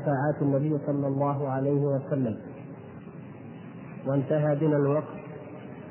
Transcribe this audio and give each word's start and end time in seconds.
شفاعات 0.00 0.42
النبي 0.42 0.78
صلى 0.86 1.06
الله 1.06 1.48
عليه 1.48 1.80
وسلم. 1.80 2.40
وانتهى 4.06 4.56
بنا 4.56 4.76
الوقت 4.76 5.20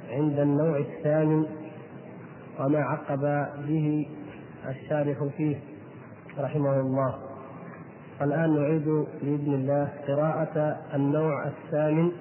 عند 0.09 0.39
النوع 0.39 0.77
الثاني 0.77 1.45
وما 2.59 2.79
عقب 2.79 3.21
به 3.67 4.07
الشارح 4.69 5.23
فيه 5.37 5.57
رحمه 6.39 6.79
الله. 6.79 7.15
الآن 8.21 8.55
نعيد 8.55 8.85
بإذن 9.21 9.53
الله 9.53 9.89
قراءة 10.07 10.77
النوع 10.93 11.47
الثامن 11.47 12.11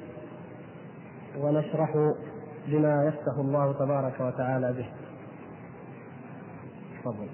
ونشرح 1.39 2.14
بما 2.68 3.05
يفتح 3.05 3.39
الله 3.39 3.73
تبارك 3.73 4.20
وتعالى 4.20 4.73
به. 4.73 4.89
تفضل. 7.00 7.29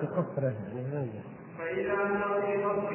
في 0.00 0.06
قصره 0.06 0.44
يعني 0.44 0.86
هذا 0.86 1.22
فإذا 1.58 1.96
في 2.40 2.64
قصره 2.64 2.89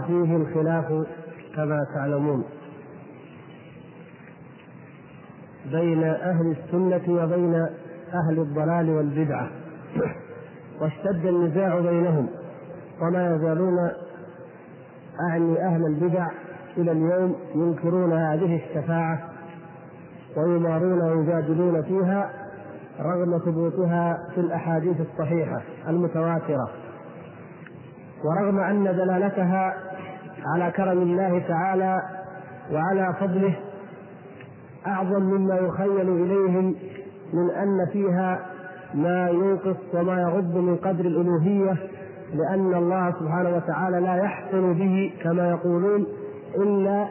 فيه 0.00 0.36
الخلاف 0.36 1.06
كما 1.56 1.86
تعلمون. 1.94 2.44
بين 5.70 6.04
أهل 6.04 6.56
السنة 6.56 7.22
وبين 7.22 7.54
أهل 8.14 8.38
الضلال 8.38 8.90
والبدعة. 8.90 9.48
واشتد 10.80 11.26
النزاع 11.26 11.80
بينهم. 11.80 12.28
وما 13.02 13.36
يزالون 13.36 13.90
أعني 15.20 15.66
أهل 15.66 15.86
البدع 15.86 16.26
إلى 16.76 16.92
اليوم 16.92 17.36
ينكرون 17.54 18.12
هذه 18.12 18.60
الشفاعة 18.64 19.18
ويمارون 20.36 21.00
ويجادلون 21.00 21.82
فيها 21.82 22.30
رغم 23.00 23.38
ثبوتها 23.38 24.18
في 24.34 24.40
الأحاديث 24.40 24.96
الصحيحة 25.00 25.62
المتواترة. 25.88 26.70
ورغم 28.24 28.58
أن 28.58 28.84
دلالتها 28.84 29.74
على 30.54 30.70
كرم 30.70 31.02
الله 31.02 31.38
تعالى 31.48 32.02
وعلى 32.72 33.14
فضله 33.20 33.56
أعظم 34.86 35.22
مما 35.22 35.56
يخيل 35.56 36.08
إليهم 36.22 36.74
من 37.32 37.50
أن 37.50 37.86
فيها 37.92 38.40
ما 38.94 39.28
ينقص 39.28 39.76
وما 39.94 40.20
يغض 40.20 40.56
من 40.56 40.76
قدر 40.76 41.04
الألوهية 41.04 41.76
لأن 42.34 42.74
الله 42.74 43.10
سبحانه 43.10 43.56
وتعالى 43.56 44.00
لا 44.00 44.16
يحسن 44.16 44.72
به 44.72 45.12
كما 45.22 45.50
يقولون 45.50 46.06
إلا 46.56 47.08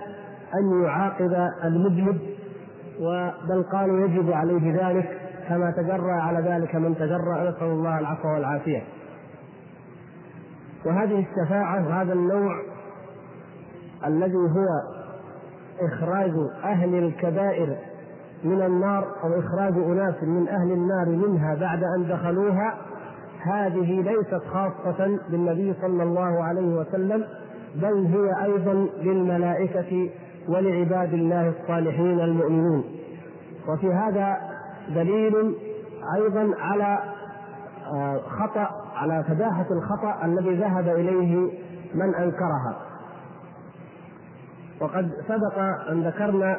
أن 0.56 0.84
يعاقب 0.84 1.50
المذنب 1.64 2.20
بل 3.50 3.64
قالوا 3.72 4.08
يجب 4.08 4.32
عليه 4.32 4.88
ذلك 4.88 5.22
كما 5.50 5.72
تجرأ 5.72 6.14
على 6.14 6.50
ذلك 6.50 6.76
من 6.76 6.96
تجرأ 6.96 7.50
نسأل 7.50 7.68
الله 7.68 8.00
العفو 8.00 8.28
والعافية. 8.28 8.84
وهذه 10.86 11.26
الشفاعة 11.26 12.02
هذا 12.02 12.14
النوع 12.14 12.62
الذي 14.08 14.36
هو 14.38 14.68
إخراج 15.82 16.34
أهل 16.64 16.96
الكبائر 16.96 17.78
من 18.44 18.62
النار 18.62 19.08
أو 19.24 19.40
إخراج 19.40 19.74
أناس 19.74 20.24
من 20.24 20.48
أهل 20.48 20.72
النار 20.72 21.10
منها 21.10 21.56
بعد 21.56 21.84
أن 21.84 22.08
دخلوها 22.08 22.78
هذه 23.42 24.02
ليست 24.02 24.42
خاصة 24.54 25.20
بالنبي 25.30 25.74
صلى 25.82 26.04
الله 26.04 26.44
عليه 26.44 26.80
وسلم 26.80 27.26
بل 27.76 28.06
هي 28.06 28.44
أيضا 28.46 28.88
للملائكة 29.02 30.10
ولعباد 30.50 31.14
الله 31.14 31.50
الصالحين 31.50 32.20
المؤمنين 32.20 32.84
وفي 33.68 33.94
هذا 33.94 34.38
دليل 34.96 35.56
أيضا 36.16 36.52
على 36.60 37.00
خطأ 38.40 38.70
على 38.96 39.24
فداحة 39.24 39.66
الخطأ 39.72 40.26
الذي 40.26 40.56
ذهب 40.56 40.88
إليه 40.88 41.52
من 41.96 42.16
أنكرها. 42.16 42.76
وقد 44.82 45.12
سبق 45.28 45.60
أن 45.90 46.08
ذكرنا 46.08 46.58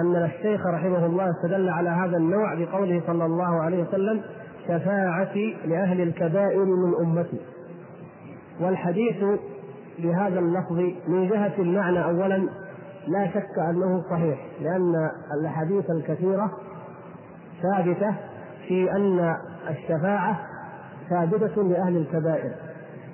أن 0.00 0.16
الشيخ 0.16 0.66
رحمه 0.66 1.06
الله 1.06 1.30
استدل 1.30 1.68
على 1.68 1.88
هذا 1.88 2.16
النوع 2.16 2.54
بقوله 2.54 3.02
صلى 3.06 3.24
الله 3.24 3.62
عليه 3.62 3.82
وسلم 3.82 4.20
شفاعتي 4.68 5.56
لأهل 5.64 6.00
الكبائر 6.00 6.64
من 6.64 6.94
أمتي. 7.00 7.40
والحديث 8.60 9.24
بهذا 9.98 10.38
اللفظ 10.38 10.78
من 11.08 11.28
جهة 11.28 11.52
المعنى 11.58 12.04
أولا 12.04 12.48
لا 13.08 13.26
شك 13.26 13.58
أنه 13.70 14.02
صحيح 14.10 14.38
لأن 14.60 15.10
الأحاديث 15.40 15.90
الكثيرة 15.90 16.50
ثابتة 17.62 18.14
في 18.68 18.92
أن 18.92 19.36
الشفاعة 19.70 20.40
ثابتة 21.10 21.62
لأهل 21.62 21.96
الكبائر. 21.96 22.52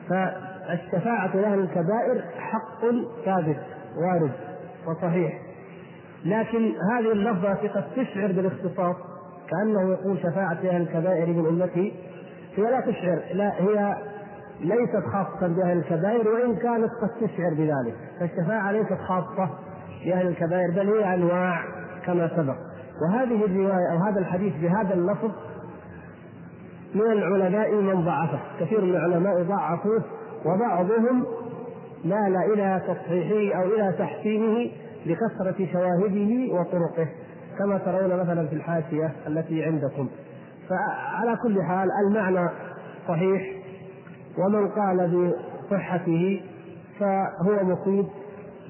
فالشفاعة 0.09 1.37
لأهل 1.37 1.59
الكبائر 1.59 2.23
حق 2.38 2.80
ثابت. 3.25 3.61
وارد 4.00 4.33
وصحيح. 4.87 5.33
لكن 6.25 6.73
هذه 6.92 7.12
اللفظة 7.12 7.54
قد 7.54 7.85
تشعر 7.97 8.33
بالاختصاص 8.33 8.97
كأنه 9.50 9.92
يقول 9.92 10.19
شفاعة 10.19 10.52
أهل 10.52 10.83
الكبائر 10.83 11.26
من 11.26 11.47
أمتي 11.47 11.92
هي 12.57 12.62
لا 12.62 12.80
تشعر 12.80 13.23
لا 13.33 13.52
هي 13.62 13.97
ليست 14.61 15.04
خاصة 15.12 15.54
بأهل 15.54 15.78
الكبائر 15.78 16.28
وإن 16.28 16.57
كانت 16.57 16.90
قد 17.02 17.09
تشعر 17.21 17.54
بذلك. 17.54 17.95
فالشفاعة 18.21 18.73
ليست 18.73 18.99
خاصة 19.09 19.50
بأهل 20.04 20.26
الكبائر 20.26 20.71
بل 20.71 20.88
هي 20.88 21.14
أنواع 21.14 21.64
كما 22.07 22.28
سبق. 22.37 22.57
وهذه 23.02 23.45
الرواية 23.45 23.92
أو 23.92 23.97
هذا 23.99 24.19
الحديث 24.21 24.54
بهذا 24.62 24.95
اللفظ 24.95 25.30
من 26.95 27.12
العلماء 27.12 27.75
من 27.75 28.04
ضعفه. 28.04 28.38
كثير 28.61 28.80
من 28.80 28.90
العلماء 28.90 29.42
ضعفوه 29.42 30.02
وبعضهم 30.47 31.25
مال 32.04 32.37
إلى 32.52 32.80
تصحيحه 32.88 33.62
أو 33.62 33.69
إلى 33.69 33.95
تحسينه 33.99 34.71
لكثرة 35.07 35.66
شواهده 35.73 36.54
وطرقه 36.54 37.09
كما 37.59 37.78
ترون 37.78 38.21
مثلا 38.21 38.47
في 38.47 38.54
الحاشية 38.54 39.12
التي 39.26 39.64
عندكم. 39.64 40.09
فعلى 40.69 41.37
كل 41.42 41.62
حال 41.62 41.88
المعنى 42.07 42.49
صحيح 43.09 43.42
ومن 44.38 44.69
قال 44.69 45.33
بصحته 45.71 46.42
فهو 47.00 47.64
مصيب 47.64 48.07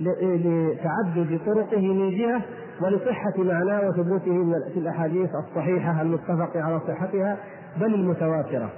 لتعدد 0.00 1.40
طرقه 1.46 1.80
من 1.80 2.10
جهة 2.18 2.42
ولصحة 2.82 3.32
معناه 3.38 3.88
وثبوته 3.88 4.54
في 4.75 4.78
الأحاديث 4.80 5.30
الصحيحة 5.34 6.02
المتفق 6.02 6.56
على 6.56 6.80
صحتها 6.88 7.37
بل 7.80 7.94
المتواترة. 7.94 8.70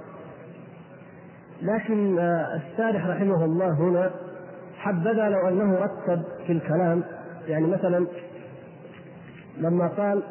لكن 1.61 2.19
الشارح 2.55 3.07
رحمه 3.07 3.45
الله 3.45 3.71
هنا 3.71 4.11
حبذا 4.83 5.29
لو 5.29 5.47
أنه 5.47 5.75
رتب 5.75 6.23
في 6.47 6.51
الكلام. 6.51 7.03
يعني 7.47 7.67
مثلا 7.67 8.07
لما 9.57 9.87
قال 9.87 10.23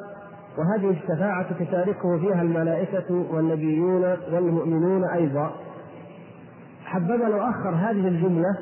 وهذه 0.58 0.90
الشفاعة 0.90 1.64
تشاركه 1.64 2.18
فيها 2.18 2.42
الملائكة 2.42 3.26
والنبيون 3.30 4.16
والمؤمنون 4.32 5.04
أيضا. 5.04 5.52
حبذا 6.84 7.28
لو 7.28 7.38
أخر 7.38 7.70
هذه 7.70 8.08
الجملة 8.08 8.58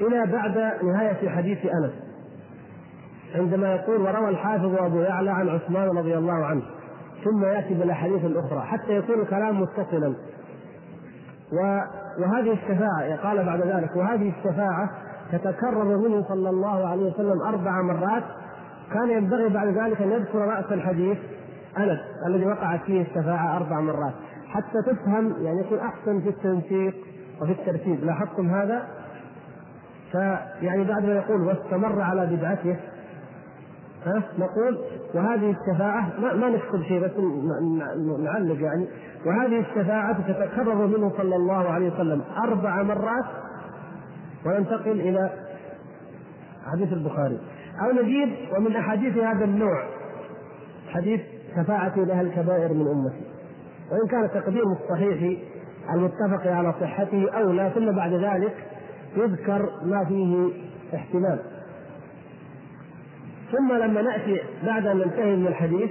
إلى 0.00 0.26
بعد 0.32 0.84
نهاية 0.84 1.28
حديث 1.28 1.58
أنس. 1.58 1.92
عندما 3.34 3.74
يقول 3.74 4.00
وروى 4.00 4.28
الحافظ 4.28 4.74
أبو 4.74 5.00
يعلى 5.00 5.30
عن 5.30 5.48
عثمان 5.48 5.88
رضي 5.88 6.18
الله 6.18 6.44
عنه. 6.44 6.62
ثم 7.24 7.44
يأتي 7.44 7.74
بالأحاديث 7.74 8.24
الأخرى 8.24 8.60
حتى 8.60 8.96
يكون 8.96 9.20
الكلام 9.20 9.60
متصلا. 9.60 10.14
وهذه 12.20 12.52
الشفاعة 12.52 13.16
قال 13.22 13.46
بعد 13.46 13.60
ذلك 13.60 13.96
وهذه 13.96 14.32
الشفاعة 14.38 14.90
تتكرر 15.32 15.98
منه 15.98 16.24
صلى 16.28 16.50
الله 16.50 16.88
عليه 16.88 17.12
وسلم 17.12 17.42
أربع 17.42 17.82
مرات. 17.82 18.22
كان 18.92 19.10
ينبغي 19.10 19.48
بعد 19.48 19.68
ذلك 19.68 20.02
أن 20.02 20.10
يذكر 20.10 20.38
رأس 20.38 20.72
الحديث 20.72 21.18
أنس 21.78 22.00
الذي 22.26 22.46
وقعت 22.46 22.80
فيه 22.80 23.02
الشفاعة 23.02 23.56
أربع 23.56 23.80
مرات 23.80 24.14
حتى 24.48 24.82
تفهم 24.86 25.44
يعني 25.44 25.60
يكون 25.60 25.78
أحسن 25.78 26.20
في 26.20 26.28
التنسيق 26.28 26.94
وفي 27.42 27.52
الترتيب. 27.52 28.04
لاحظتم 28.04 28.50
هذا؟ 28.50 28.82
فيعني 30.12 30.84
بعد 30.84 31.04
ما 31.04 31.12
يقول 31.12 31.40
واستمر 31.40 32.00
على 32.00 32.26
بدعته 32.26 32.76
ها 34.06 34.22
نقول 34.38 34.78
وهذه 35.14 35.50
الشفاعة 35.50 36.20
ما, 36.20 36.34
ما 36.34 36.48
نكتب 36.50 36.82
شيء 36.82 37.04
بس 37.04 37.10
نعلق 38.24 38.62
يعني. 38.62 38.86
وهذه 39.26 39.60
الشفاعة 39.60 40.32
تتكرر 40.32 40.86
منه 40.86 41.12
صلى 41.16 41.36
الله 41.36 41.68
عليه 41.68 41.92
وسلم 41.92 42.22
أربع 42.44 42.82
مرات 42.82 43.24
وننتقل 44.46 45.00
إلى 45.00 45.30
حديث 46.72 46.92
البخاري. 46.92 47.38
أو 47.82 48.02
نجيب 48.02 48.28
ومن 48.56 48.76
أحاديث 48.76 49.16
هذا 49.16 49.44
النوع 49.44 49.84
حديث 50.88 51.20
شفاعة 51.56 51.92
لها 51.96 52.20
الكبائر 52.20 52.72
من 52.72 52.88
أمتي. 52.88 53.24
وإن 53.92 54.08
كان 54.08 54.42
تقديم 54.42 54.72
الصحيح 54.72 55.38
المتفق 55.94 56.52
على 56.52 56.74
صحته 56.80 57.30
أولى 57.30 57.70
ثم 57.74 57.92
بعد 57.92 58.12
ذلك 58.12 58.54
يذكر 59.16 59.70
ما 59.84 60.04
فيه 60.04 60.48
احتمال. 60.94 61.38
ثم 63.52 63.72
لما 63.72 64.02
نأتي 64.02 64.40
بعد 64.66 64.86
أن 64.86 64.96
ننتهي 64.96 65.36
من 65.36 65.46
الحديث 65.46 65.90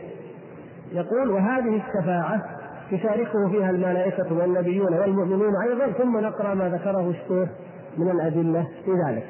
يقول 0.92 1.30
وهذه 1.30 1.82
الشفاعة 1.88 2.59
يشاركه 2.92 3.50
فيها 3.50 3.70
الملائكة 3.70 4.34
والنبيون 4.34 4.94
والمؤمنون 4.94 5.54
أيضا 5.68 5.92
ثم 5.92 6.18
نقرأ 6.18 6.54
ما 6.54 6.70
ذكره 6.70 7.10
الشيخ 7.10 7.50
من 7.98 8.10
الأدلة 8.10 8.68
في 8.86 8.92
ذلك. 9.08 9.26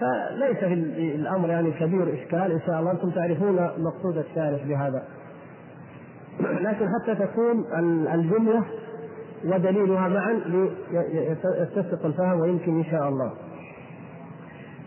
فليس 0.00 0.58
في 0.58 0.74
الأمر 1.14 1.48
يعني 1.48 1.70
كبير 1.70 2.14
إشكال 2.14 2.52
إن 2.52 2.60
شاء 2.66 2.80
الله 2.80 2.90
أنتم 2.90 3.10
تعرفون 3.10 3.70
مقصود 3.78 4.16
الشارح 4.16 4.64
بهذا. 4.64 5.02
لكن 6.66 6.88
حتى 6.88 7.14
تكون 7.14 7.64
الجملة 8.14 8.64
ودليلها 9.44 10.08
معا 10.08 10.32
ليتسق 10.92 12.06
الفهم 12.06 12.40
ويمكن 12.40 12.78
إن 12.78 12.84
شاء 12.84 13.08
الله. 13.08 13.32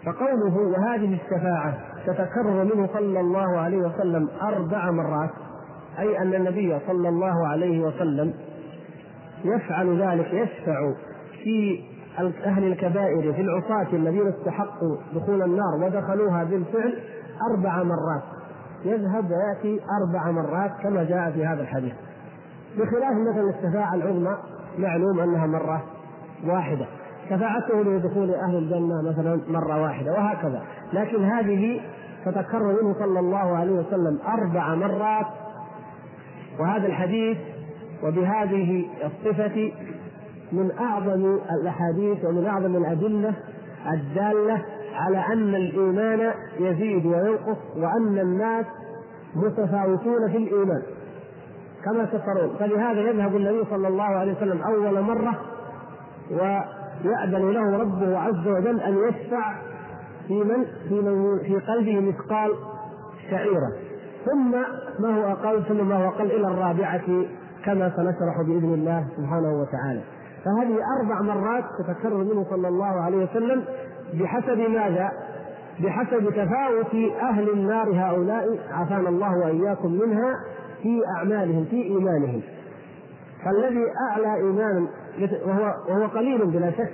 فقوله 0.06 0.58
وهذه 0.58 1.14
الشفاعة 1.14 1.78
تتكرر 2.06 2.64
منه 2.64 2.90
صلى 2.94 3.20
الله 3.20 3.58
عليه 3.58 3.78
وسلم 3.78 4.30
أربع 4.42 4.92
مرات. 4.92 5.45
أي 6.00 6.18
أن 6.18 6.34
النبي 6.34 6.80
صلى 6.88 7.10
الله 7.10 7.48
عليه 7.48 7.80
وسلم 7.80 8.34
يفعل 9.46 10.02
ذلك 10.02 10.34
يشفع 10.34 10.94
في 11.44 11.80
أهل 12.46 12.64
الكبائر 12.64 13.34
في 13.34 13.42
العصاة 13.42 13.88
الذين 13.94 14.28
استحقوا 14.28 14.98
دخول 15.16 15.42
النار 15.42 15.76
ودخلوها 15.84 16.44
بالفعل 16.44 17.00
أربع 17.52 17.84
مرات. 17.84 18.24
يذهب 18.86 19.26
ويأتي 19.32 19.82
أربع 20.02 20.32
مرات 20.32 20.72
كما 20.84 21.04
جاء 21.04 21.32
في 21.32 21.46
هذا 21.46 21.62
الحديث. 21.62 21.94
بخلاف 22.78 23.14
مثلا 23.30 23.50
الشفاعة 23.50 23.96
العظمى 23.96 24.38
معلوم 24.78 25.20
أنها 25.20 25.48
مرة 25.48 25.84
واحدة. 26.46 26.86
شفاعته 27.30 27.84
لدخول 27.84 28.34
أهل 28.34 28.58
الجنة 28.58 29.02
مثلا 29.02 29.42
مرة 29.48 29.82
واحدة 29.82 30.12
وهكذا. 30.12 30.62
لكن 30.94 31.24
هذه 31.24 31.82
تتكرر 32.26 32.84
منه 32.84 32.96
صلى 33.00 33.20
الله 33.20 33.58
عليه 33.58 33.72
وسلم 33.72 34.20
أربع 34.28 34.76
مرات 34.76 35.26
وهذا 36.60 36.88
الحديث 36.88 37.38
وبهذه 38.04 38.86
الصفة 39.06 39.72
من 40.52 40.72
أعظم 40.80 41.40
الأحاديث 41.62 42.26
ومن 42.26 42.46
أعظم 42.46 42.76
الأدلة 42.76 43.34
الدالة 43.94 44.62
على 44.94 45.18
أن 45.18 45.56
الإيمان 45.56 46.34
يزيد 46.60 47.06
وينقص 47.06 47.58
وأن 47.78 48.20
الناس 48.20 48.66
متفاوتون 49.36 50.32
في 50.32 50.38
الإيمان. 50.38 50.82
كما 51.86 52.06
تفرون. 52.06 52.56
فلهذا 52.60 53.02
يذهب 53.02 53.36
النبي 53.36 53.64
صلى 53.70 53.88
الله 53.88 54.04
عليه 54.04 54.34
وسلم 54.34 54.62
أول 54.62 55.02
مرة 55.02 55.40
ويأذن 56.32 57.52
له 57.52 57.78
ربه 57.78 58.18
عز 58.18 58.48
وجل 58.48 58.80
أن 58.80 58.98
يشفع 59.10 59.56
في 60.28 60.34
من؟ 60.34 60.66
في 60.90 61.02
من؟ 61.02 61.40
في 61.40 61.56
قلبه 61.56 62.00
مثقال 62.00 62.52
شعيرة. 63.30 63.72
ثم 64.26 64.52
ما 65.00 65.16
هو 65.18 65.32
أقل 65.32 65.64
ثم 65.64 65.88
ما 65.88 65.96
هو 65.96 66.08
أقل 66.08 66.26
إلى 66.26 66.48
الرابعة 66.48 67.26
كما 67.66 67.90
سنشرح 67.90 68.42
بإذن 68.42 68.74
الله 68.74 69.06
سبحانه 69.18 69.62
وتعالى 69.62 70.02
فهذه 70.46 70.78
أربع 71.00 71.22
مرات 71.22 71.64
تتكرر 71.80 72.18
منه 72.18 72.46
صلى 72.50 72.68
الله 72.68 73.02
عليه 73.02 73.24
وسلم 73.24 73.64
بحسب 74.14 74.58
ماذا؟ 74.58 75.12
بحسب 75.80 76.30
تفاوت 76.30 77.14
أهل 77.22 77.50
النار 77.50 77.90
هؤلاء 77.94 78.60
عافانا 78.72 79.10
الله 79.10 79.38
وإياكم 79.38 79.92
منها 79.92 80.36
في 80.84 81.02
أعمالهم 81.18 81.66
في 81.66 81.84
إيمانهم 81.84 82.42
فالذي 83.46 83.84
أعلى 84.12 84.36
إيمانا 84.36 84.88
وهو 85.46 85.74
وهو 85.90 86.08
قليل 86.08 86.46
بلا 86.46 86.72
شك 86.72 86.92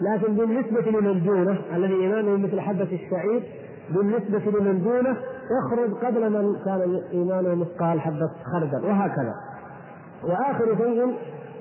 لكن 0.00 0.34
بالنسبة 0.34 0.80
لمن 0.80 1.22
دونه 1.24 1.58
الذي 1.76 1.94
إيمانه 1.94 2.36
مثل 2.36 2.60
حبة 2.60 2.88
الشعير 2.92 3.42
بالنسبة 3.90 4.58
لمن 4.58 4.82
دونه 4.82 5.16
يخرج 5.50 6.04
قبل 6.04 6.30
من 6.30 6.56
كان 6.64 7.00
إيمانه 7.12 7.54
مثقال 7.54 8.00
حبة 8.00 8.30
خردل 8.52 8.86
وهكذا. 8.86 9.34
وآخر 10.24 10.76
شيء 10.76 11.16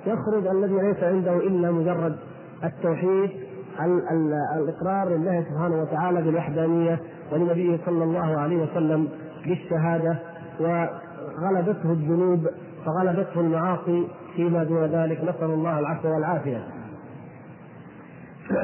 يخرج 0.06 0.48
الذي 0.48 0.74
ليس 0.74 1.04
عنده 1.04 1.36
إلا 1.36 1.72
مجرد 1.72 2.16
التوحيد 2.64 3.30
الإقرار 4.56 5.10
لله 5.10 5.46
سبحانه 5.50 5.82
وتعالى 5.82 6.22
بالوحدانية 6.22 7.00
ولنبيه 7.32 7.80
صلى 7.86 8.04
الله 8.04 8.40
عليه 8.40 8.64
وسلم 8.64 9.08
بالشهادة 9.46 10.20
وغلبته 10.60 11.92
الذنوب 11.92 12.48
فغلبته 12.86 13.40
المعاصي 13.40 14.08
فيما 14.36 14.64
دون 14.64 14.86
ذلك. 14.86 15.24
نسأل 15.24 15.50
الله 15.50 15.80
العفو 15.80 16.08
والعافية. 16.08 16.64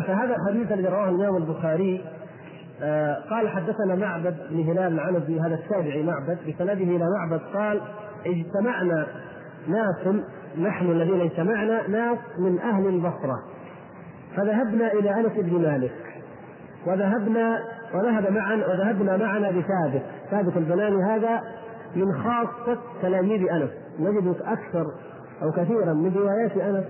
فهذا 0.07 0.35
الحديث 0.35 0.71
الذي 0.71 0.87
رواه 0.87 1.09
الإمام 1.09 1.35
البخاري 1.35 2.01
قال 3.29 3.49
حدثنا 3.49 3.95
معبد 3.95 4.35
بن 4.49 4.59
هلال 4.59 4.93
العنزي 4.93 5.39
هذا 5.39 5.55
التابعي 5.55 6.03
معبد 6.03 6.37
بسنده 6.47 6.73
إلى 6.73 7.05
معبد 7.17 7.41
قال 7.53 7.81
اجتمعنا 8.25 9.07
ناس 9.67 10.15
نحن 10.61 10.85
الذين 10.91 11.21
اجتمعنا 11.21 11.87
ناس 11.87 12.17
من 12.39 12.59
أهل 12.59 12.87
البصرة 12.87 13.43
فذهبنا 14.35 14.93
إلى 14.93 15.13
أنس 15.13 15.31
بن 15.37 15.61
مالك 15.61 15.93
وذهبنا 16.87 17.59
وذهب 17.93 18.31
معا 18.31 18.55
وذهبنا 18.55 19.17
معنا 19.17 19.49
بثابت 19.51 20.01
ثابت 20.31 20.57
البناني 20.57 21.03
هذا 21.03 21.41
من 21.95 22.13
خاصة 22.13 22.77
تلاميذ 23.01 23.49
أنس. 23.51 23.69
نجد 23.99 24.35
أكثر 24.41 24.85
أو 25.43 25.51
كثيرا 25.51 25.93
من 25.93 26.13
روايات 26.15 26.57
أنس 26.57 26.85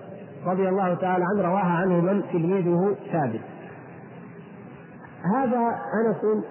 رضي 0.46 0.70
الله 0.70 0.94
تعالى 0.94 1.26
عنه 1.26 1.48
رواها 1.48 1.78
عنه 1.78 2.02
من 2.02 2.24
تلميذه 2.32 2.96
ثابت. 3.12 3.42
هذا 5.34 5.80
أنس 5.94 6.44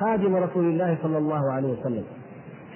خادم 0.00 0.36
رسول 0.36 0.64
الله 0.64 0.98
صلى 1.02 1.18
الله 1.18 1.52
عليه 1.52 1.80
وسلم. 1.80 2.04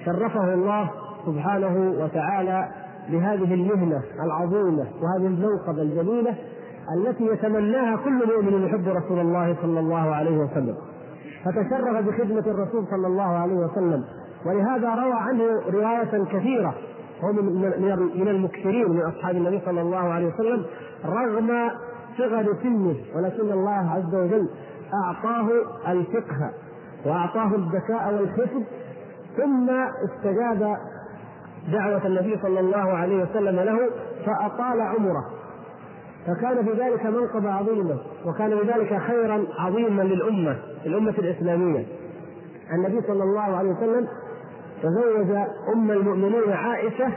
شرفه 0.05 0.53
الله 0.53 0.89
سبحانه 1.25 1.93
وتعالى 2.03 2.67
بهذه 3.09 3.53
المهنة 3.53 4.01
العظيمة 4.23 4.85
وهذه 5.01 5.27
المنقبه 5.27 5.81
الجليلة 5.81 6.35
التي 6.97 7.25
يتمناها 7.25 7.97
كل 7.97 8.27
مؤمن 8.27 8.65
يحب 8.65 8.87
رسول 8.87 9.19
الله 9.19 9.55
صلى 9.61 9.79
الله 9.79 10.15
عليه 10.15 10.37
وسلم. 10.37 10.75
فتشرف 11.45 12.07
بخدمة 12.07 12.43
الرسول 12.47 12.85
صلى 12.91 13.07
الله 13.07 13.37
عليه 13.37 13.55
وسلم. 13.55 14.03
ولهذا 14.45 14.95
روى 14.95 15.13
عنه 15.13 15.43
رواية 15.73 16.23
كثيرة. 16.23 16.73
هو 17.23 17.31
من 18.15 18.27
المكثرين 18.27 18.89
من 18.89 19.01
أصحاب 19.01 19.35
النبي 19.35 19.61
صلى 19.65 19.81
الله 19.81 19.97
عليه 19.97 20.27
وسلم 20.27 20.65
رغم 21.05 21.69
صغر 22.17 22.55
سنه 22.63 22.95
ولكن 23.15 23.51
الله 23.51 23.91
عز 23.91 24.15
وجل 24.15 24.49
أعطاه 24.93 25.47
الفقه 25.87 26.51
وأعطاه 27.05 27.55
الذكاء 27.55 28.13
والحفظ 28.13 28.61
ثم 29.37 29.69
استجاب 30.09 30.77
دعوة 31.71 32.07
النبي 32.07 32.39
صلى 32.41 32.59
الله 32.59 32.93
عليه 32.93 33.23
وسلم 33.23 33.59
له 33.59 33.79
فأطال 34.25 34.81
عمره. 34.81 35.25
فكان 36.27 36.65
في 36.65 36.71
ذلك 36.71 37.05
منقبة 37.05 37.51
عظيمة 37.51 37.97
وكان 38.25 38.49
في 38.49 38.67
ذلك 38.67 39.01
خيرا 39.01 39.45
عظيما 39.59 40.01
للأمة 40.01 40.57
الأمة 40.85 41.13
الإسلامية. 41.17 41.85
النبي 42.73 43.01
صلى 43.07 43.23
الله 43.23 43.41
عليه 43.57 43.69
وسلم 43.71 44.07
تزوج 44.83 45.37
أم 45.75 45.91
المؤمنين 45.91 46.51
عائشة 46.51 47.07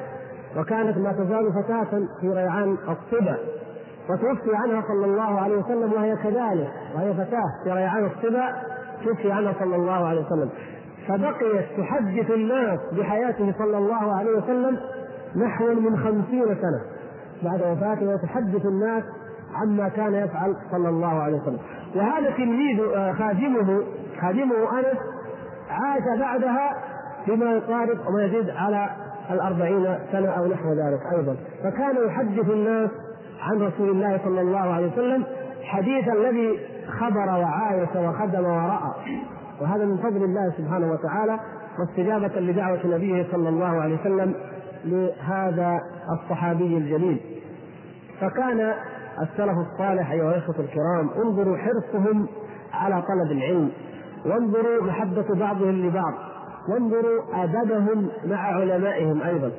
وكانت 0.56 0.98
ما 0.98 1.12
تزال 1.12 1.52
فتاة 1.52 2.00
في 2.20 2.28
ريعان 2.28 2.76
الصبا. 2.88 3.36
وتوفي 4.10 4.56
عنها 4.56 4.82
صلى 4.88 5.04
الله 5.04 5.40
عليه 5.40 5.56
وسلم 5.56 5.92
وهي 5.92 6.16
كذلك 6.16 6.68
وهي 6.94 7.14
فتاة 7.14 7.44
في 7.64 7.70
ريعان 7.70 8.04
الصبا 8.04 8.52
توفي 9.04 9.32
عنها 9.32 9.52
صلى 9.60 9.76
الله 9.76 10.06
عليه 10.06 10.20
وسلم. 10.26 10.48
فبقيت 11.08 11.64
تحدث 11.78 12.30
الناس 12.30 12.80
بحياته 12.92 13.54
صلى 13.58 13.78
الله 13.78 14.16
عليه 14.16 14.30
وسلم 14.30 14.78
نحو 15.36 15.66
من 15.66 15.96
خمسين 15.96 16.44
سنة. 16.44 16.80
بعد 17.42 17.62
وفاته 17.62 18.08
وتحدث 18.08 18.66
الناس 18.66 19.02
عما 19.54 19.88
كان 19.88 20.14
يفعل 20.14 20.56
صلى 20.70 20.88
الله 20.88 21.22
عليه 21.22 21.36
وسلم. 21.36 21.58
وهذا 21.96 22.30
تلميذ 22.30 22.80
آه، 22.94 23.12
خادمه 23.12 23.82
خادمه 24.20 24.78
أنس 24.78 24.98
عاش 25.70 26.18
بعدها 26.20 26.74
بما 27.26 27.52
يقارب 27.52 27.98
وما 28.08 28.24
يزيد 28.24 28.50
على 28.50 28.90
الأربعين 29.30 29.98
سنة 30.12 30.28
أو 30.28 30.46
نحو 30.46 30.72
ذلك 30.72 31.00
أيضا. 31.18 31.36
فكان 31.64 32.06
يحدث 32.06 32.50
الناس 32.50 32.90
عن 33.40 33.62
رسول 33.62 33.90
الله 33.90 34.20
صلى 34.24 34.40
الله 34.40 34.58
عليه 34.58 34.92
وسلم 34.92 35.24
حديث 35.62 36.08
الذي 36.08 36.58
خبر 37.00 37.26
وعايش 37.26 37.88
وخدم 37.96 38.44
ورأى. 38.44 38.92
وهذا 39.60 39.84
من 39.84 39.96
فضل 39.96 40.24
الله 40.24 40.52
سبحانه 40.58 40.92
وتعالى 40.92 41.40
واستجابة 41.78 42.40
لدعوة 42.40 42.86
نبيه 42.86 43.26
صلى 43.32 43.48
الله 43.48 43.80
عليه 43.80 44.00
وسلم 44.00 44.34
لهذا 44.84 45.80
الصحابي 46.12 46.76
الجليل. 46.76 47.20
فكان 48.20 48.72
السلف 49.22 49.58
الصالح 49.58 50.10
أيها 50.10 50.30
الإخوة 50.30 50.56
الكرام 50.58 51.10
انظروا 51.26 51.56
حرصهم 51.56 52.26
على 52.72 53.02
طلب 53.02 53.32
العلم. 53.32 53.70
وانظروا 54.26 54.82
محبة 54.82 55.34
بعضهم 55.34 55.86
لبعض. 55.86 56.14
وانظروا 56.68 57.44
أدبهم 57.44 58.08
مع 58.26 58.36
علمائهم 58.36 59.22
أيضا. 59.22 59.50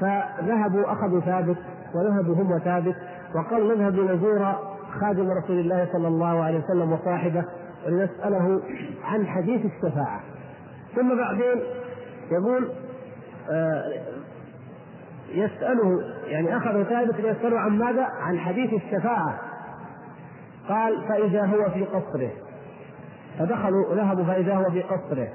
فذهبوا 0.00 0.92
أخذوا 0.92 1.20
ثابت 1.20 1.56
وذهبوا 1.94 2.34
هم 2.34 2.52
وثابت 2.52 2.96
وقالوا 3.34 3.74
نذهب 3.74 3.94
لنزور 3.94 4.52
خادم 5.00 5.30
رسول 5.30 5.58
الله 5.58 5.88
صلى 5.92 6.08
الله 6.08 6.44
عليه 6.44 6.58
وسلم 6.58 6.92
وصاحبه 6.92 7.44
ولنسأله 7.86 8.60
عن 9.04 9.26
حديث 9.26 9.60
الشفاعة. 9.64 10.20
ثم 10.96 11.16
بعدين 11.16 11.62
يقول 12.30 12.68
آه 13.50 13.82
يسأله 15.34 16.00
يعني 16.26 16.56
أخذ 16.56 16.82
ثابت 16.82 17.18
يسأله 17.18 17.58
عن 17.58 17.78
ماذا؟ 17.78 18.02
عن 18.02 18.38
حديث 18.38 18.72
الشفاعة. 18.72 19.40
قال 20.68 21.08
فإذا 21.08 21.44
هو 21.44 21.70
في 21.70 21.84
قصره. 21.84 22.30
فدخلوا 23.38 23.94
ذهبوا 23.94 24.24
فإذا 24.24 24.54
هو 24.54 24.70
في 24.70 24.82
قصره. 24.82 25.28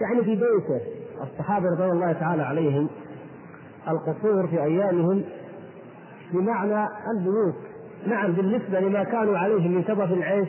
يعني 0.00 0.24
في 0.24 0.34
بيته. 0.34 0.80
الصحابة 1.22 1.66
رضي 1.68 1.84
الله 1.84 2.12
تعالى 2.12 2.42
عليهم 2.42 2.88
القصور 3.88 4.46
في 4.46 4.62
أيامهم 4.62 5.24
بمعنى 6.32 6.88
البيوت. 7.16 7.54
نعم 8.06 8.32
بالنسبة 8.32 8.80
لما 8.80 9.04
كانوا 9.04 9.38
عليه 9.38 9.68
من 9.68 9.84
شبف 9.84 10.12
العيش 10.12 10.48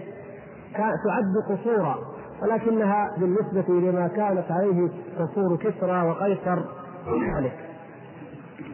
تعد 0.74 1.58
قصورا 1.58 1.96
ولكنها 2.42 3.08
بالنسبة 3.18 3.74
لما 3.74 4.08
كانت 4.08 4.52
عليه 4.52 4.90
قصور 5.20 5.58
كسرى 5.58 6.10
وقيصر. 6.10 6.60
ذلك. 7.38 7.54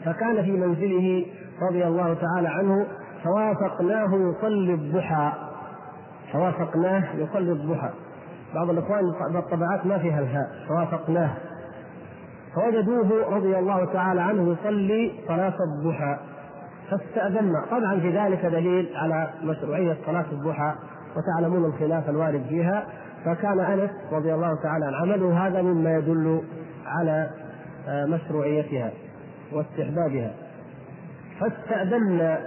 فكان 0.05 0.43
في 0.43 0.51
منزله 0.51 1.25
رضي 1.69 1.87
الله 1.87 2.13
تعالى 2.13 2.47
عنه 2.47 2.87
فوافقناه 3.23 4.15
يصلي 4.15 4.73
الضحى. 4.73 5.31
فوافقناه 6.33 7.15
يصلي 7.15 7.51
الضحى. 7.51 7.89
بعض 8.55 8.69
الإخوان 8.69 9.03
الطبعات 9.35 9.85
ما 9.85 9.97
فيها 9.97 10.19
الهاء 10.19 10.47
فوافقناه. 10.67 11.29
فوجدوه 12.55 13.35
رضي 13.35 13.59
الله 13.59 13.85
تعالى 13.85 14.21
عنه 14.21 14.51
يصلي 14.51 15.11
صلاة 15.27 15.53
الضحى. 15.59 16.17
فاستأذنا 16.91 17.65
طبعا 17.71 17.99
في 17.99 18.17
ذلك 18.17 18.45
دليل 18.45 18.89
على 18.95 19.29
مشروعية 19.43 19.97
صلاة 20.05 20.25
الضحى 20.31 20.75
وتعلمون 21.15 21.65
الخلاف 21.65 22.09
الوارد 22.09 22.43
فيها. 22.49 22.85
فكان 23.25 23.59
أنس 23.59 23.91
رضي 24.11 24.33
الله 24.33 24.55
تعالى 24.63 24.85
عن 24.85 24.93
عمله 24.93 25.47
هذا 25.47 25.61
مما 25.61 25.95
يدل 25.95 26.41
على 26.85 27.29
آه، 27.87 28.05
مشروعيتها 28.05 28.91
واستحبابها. 29.53 30.31
فاستأذنا 31.39 32.39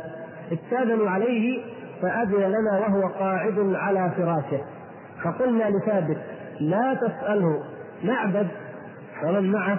استأذنوا 0.52 1.10
عليه 1.10 1.62
فأذن 2.02 2.40
لنا 2.40 2.78
وهو 2.78 3.08
قاعد 3.08 3.58
على 3.58 4.10
فراشه. 4.16 4.64
فقلنا 5.24 5.64
لثابت 5.64 6.18
لا 6.60 6.94
تسأله 6.94 7.62
معبد 8.04 8.48
ومن 9.24 9.52
معه 9.52 9.78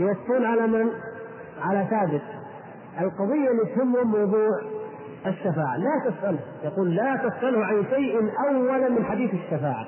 يوصون 0.00 0.44
على 0.44 0.66
من؟ 0.66 0.86
على 1.62 1.86
ثابت. 1.90 2.39
القضية 3.00 3.50
اللي 3.50 3.74
تهمهم 3.76 4.10
موضوع 4.10 4.60
الشفاعة. 5.26 5.76
لا 5.76 6.10
تسأله. 6.10 6.38
يقول 6.64 6.94
لا 6.96 7.16
تسأله 7.16 7.64
عن 7.64 7.84
شيء 7.90 8.30
أولا 8.48 8.88
من 8.88 9.04
حديث 9.04 9.34
الشفاعة. 9.34 9.86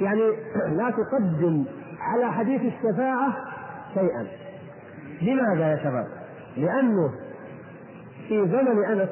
يعني 0.00 0.22
لا 0.78 0.90
تقدم 0.90 1.64
على 2.00 2.32
حديث 2.32 2.60
الشفاعة 2.60 3.32
شيئا. 3.94 4.26
لماذا 5.22 5.70
يا 5.70 5.76
شباب؟ 5.76 6.06
لأنه 6.56 7.10
في 8.28 8.48
زمن 8.48 8.84
أنس 8.84 9.08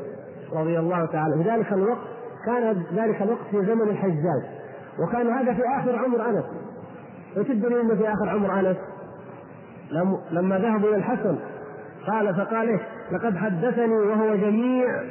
رضي 0.53 0.79
الله 0.79 1.07
تعالى 1.07 1.43
في 1.43 1.51
ذلك 1.51 1.73
الوقت 1.73 2.07
كان 2.47 2.85
ذلك 2.95 3.23
الوقت 3.23 3.47
في 3.51 3.65
زمن 3.67 3.89
الحجاج 3.89 4.43
وكان 4.99 5.31
هذا 5.31 5.55
في 5.55 5.63
آخر 5.79 5.97
عمر 5.97 6.29
أنس. 6.29 6.45
وش 7.37 7.51
الدليل 7.51 7.97
في 7.97 8.09
آخر 8.09 8.29
عمر 8.29 8.61
أنس؟ 8.61 8.77
لما 10.31 10.59
ذهبوا 10.59 10.89
إلى 10.89 10.97
الحسن 10.97 11.39
قال 12.07 12.35
فقال 12.35 12.69
إيه؟ 12.69 12.81
لقد 13.13 13.37
حدثني 13.37 13.95
وهو 13.95 14.37
جميع 14.37 15.03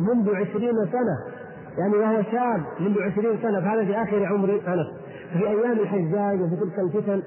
منذ 0.00 0.34
عشرين 0.36 0.72
سنة 0.92 1.38
يعني 1.78 1.96
وهو 1.96 2.22
شاب 2.22 2.62
منذ 2.80 3.02
عشرين 3.02 3.38
سنة 3.42 3.60
فهذا 3.60 3.84
في 3.84 4.02
آخر 4.02 4.26
عمر 4.26 4.50
أنس. 4.50 4.86
في 5.32 5.48
أيام 5.48 5.72
الحجاج 5.78 6.40
وفي 6.40 6.56
تلك 6.56 6.78
الفتن 6.78 7.22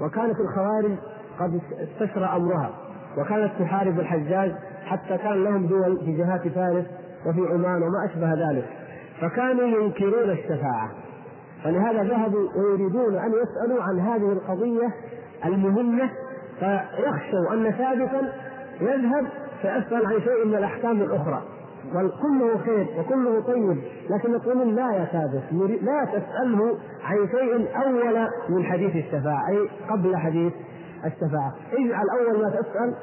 وكانت 0.00 0.36
الخوارج 0.40 0.96
قد 1.40 1.60
استشرى 1.80 2.24
أمرها 2.24 2.70
وكانت 3.18 3.50
تحارب 3.58 4.00
الحجاج 4.00 4.52
حتى 4.84 5.18
كان 5.18 5.44
لهم 5.44 5.66
دول 5.66 5.98
في 6.04 6.16
جهات 6.16 6.48
فارس 6.48 6.84
وفي 7.26 7.40
عمان 7.40 7.82
وما 7.82 8.06
أشبه 8.10 8.50
ذلك. 8.50 8.64
فكانوا 9.20 9.64
ينكرون 9.64 10.30
الشفاعة. 10.30 10.90
فلهذا 11.64 12.02
ذهبوا 12.02 12.48
ويريدون 12.56 13.14
أن 13.14 13.32
يسألوا 13.32 13.82
عن 13.82 14.00
هذه 14.00 14.32
القضية 14.32 14.88
المهمة 15.44 16.10
فيخشوا 16.60 17.52
أن 17.52 17.70
ثابتا 17.70 18.32
يذهب 18.80 19.26
فيسال 19.62 20.06
عن 20.06 20.20
شيء 20.20 20.46
من 20.46 20.54
الأحكام 20.54 21.02
الأخرى. 21.02 21.42
وكله 21.94 22.58
خير 22.58 22.86
وكله 22.98 23.40
طيب 23.40 23.78
لكن 24.10 24.32
يقولون 24.32 24.74
لا 24.74 24.92
يا 24.92 25.04
ثابت 25.04 25.42
لا 25.82 26.04
تسأله 26.04 26.78
عن 27.04 27.28
شيء 27.28 27.68
أول 27.84 28.28
من 28.48 28.64
حديث 28.64 28.96
الشفاعة 28.96 29.48
أي 29.48 29.68
قبل 29.90 30.16
حديث 30.16 30.52
الشفاعة. 31.04 31.54
اجعل 31.72 32.06
أول 32.10 32.42
ما 32.42 32.50
تسأل 32.50 32.94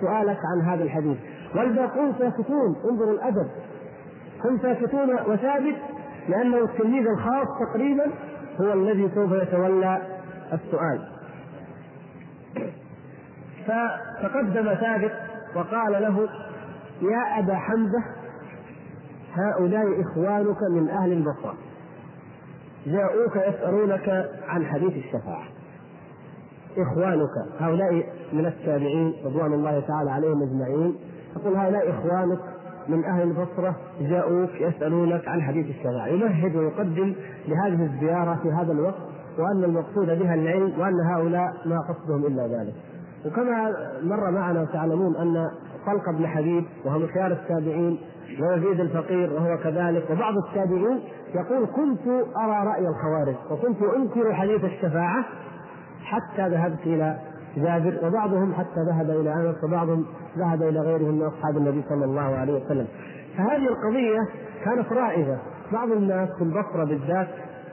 سؤالك 0.00 0.38
عن 0.54 0.68
هذا 0.68 0.84
الحديث. 0.84 1.18
والباقون 1.56 2.14
ساكتون 2.18 2.76
انظروا 2.90 3.12
الأدب. 3.12 3.48
هم 4.44 4.58
ساكتون 4.62 5.14
وثابت 5.26 5.76
لأنه 6.28 6.64
التلميذ 6.64 7.06
الخاص 7.06 7.46
تقريبا 7.60 8.06
هو 8.60 8.72
الذي 8.72 9.10
سوف 9.14 9.32
يتولى 9.32 10.02
السؤال. 10.52 11.08
فتقدم 13.66 14.74
ثابت 14.74 15.12
وقال 15.56 15.92
له 15.92 16.28
يا 17.02 17.38
أبا 17.38 17.54
حمزة 17.54 18.04
هؤلاء 19.34 20.00
إخوانك 20.00 20.62
من 20.70 20.88
أهل 20.88 21.12
البصرة. 21.12 21.54
جاءوك 22.86 23.36
يسألونك 23.36 24.30
عن 24.48 24.66
حديث 24.66 24.92
الشفاعة. 25.04 25.44
إخوانك 26.78 27.60
هؤلاء 27.60 28.06
من 28.32 28.46
التابعين 28.46 29.14
رضوان 29.24 29.52
الله 29.52 29.80
تعالى 29.80 30.10
عليهم 30.10 30.42
أجمعين. 30.42 30.96
يقول 31.36 31.56
هؤلاء 31.56 31.90
إخوانك 31.90 32.38
من 32.88 33.04
أهل 33.04 33.22
البصرة 33.22 33.76
جاءوك 34.00 34.50
يسألونك 34.60 35.28
عن 35.28 35.42
حديث 35.42 35.66
الشفاعة. 35.66 36.06
يمهد 36.06 36.56
ويقدم 36.56 37.14
لهذه 37.48 37.84
الزيارة 37.84 38.38
في 38.42 38.48
هذا 38.48 38.72
الوقت 38.72 39.02
وأن 39.38 39.64
المقصود 39.64 40.06
بها 40.06 40.34
العلم 40.34 40.80
وأن 40.80 41.00
هؤلاء 41.14 41.52
ما 41.66 41.80
قصدهم 41.88 42.26
إلا 42.26 42.46
ذلك. 42.46 42.74
وكما 43.26 43.72
مر 44.02 44.30
معنا 44.30 44.62
وتعلمون 44.62 45.16
أن 45.16 45.50
طلق 45.86 46.10
بن 46.18 46.26
حبيب 46.26 46.64
وهو 46.84 46.98
من 46.98 47.06
خيار 47.06 47.32
التابعين 47.32 47.98
ويزيد 48.40 48.80
الفقير 48.80 49.32
وهو 49.32 49.58
كذلك 49.58 50.10
وبعض 50.10 50.34
التابعين 50.36 51.00
يقول 51.34 51.66
كنت 51.66 52.06
أرى 52.36 52.66
رأي 52.66 52.88
الخوارج 52.88 53.36
وكنت 53.50 53.82
أنكر 53.96 54.34
حديث 54.34 54.64
الشفاعة 54.64 55.24
حتى 56.04 56.48
ذهبت 56.48 56.80
إلى 56.86 57.18
جابر 57.56 57.98
وبعضهم 58.06 58.54
حتى 58.54 58.80
ذهب 58.88 59.10
إلى 59.10 59.34
أنس 59.34 59.64
وبعضهم 59.64 60.06
ذهب 60.38 60.62
إلى 60.62 60.80
غيرهم 60.80 61.14
من 61.14 61.22
أصحاب 61.22 61.56
النبي 61.56 61.84
صلى 61.88 62.04
الله 62.04 62.36
عليه 62.36 62.64
وسلم. 62.64 62.86
فهذه 63.36 63.68
القضية 63.68 64.28
كانت 64.64 64.92
رائدة. 64.92 65.38
بعض 65.72 65.92
الناس 65.92 66.28
في 66.38 66.44
البصرة 66.44 66.84
بالذات 66.84 67.28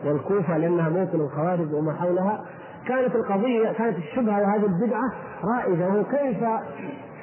والكوفة 0.05 0.58
لأنها 0.58 0.89
موطن 0.89 1.21
الخوارج 1.21 1.73
وما 1.73 1.93
حولها 1.93 2.45
كانت 2.88 3.15
القضية 3.15 3.71
كانت 3.71 3.98
الشبهة 3.98 4.41
وهذه 4.41 4.65
البدعة 4.65 5.12
رائدة. 5.43 5.88
وهو 5.88 6.04
كيف 6.04 6.43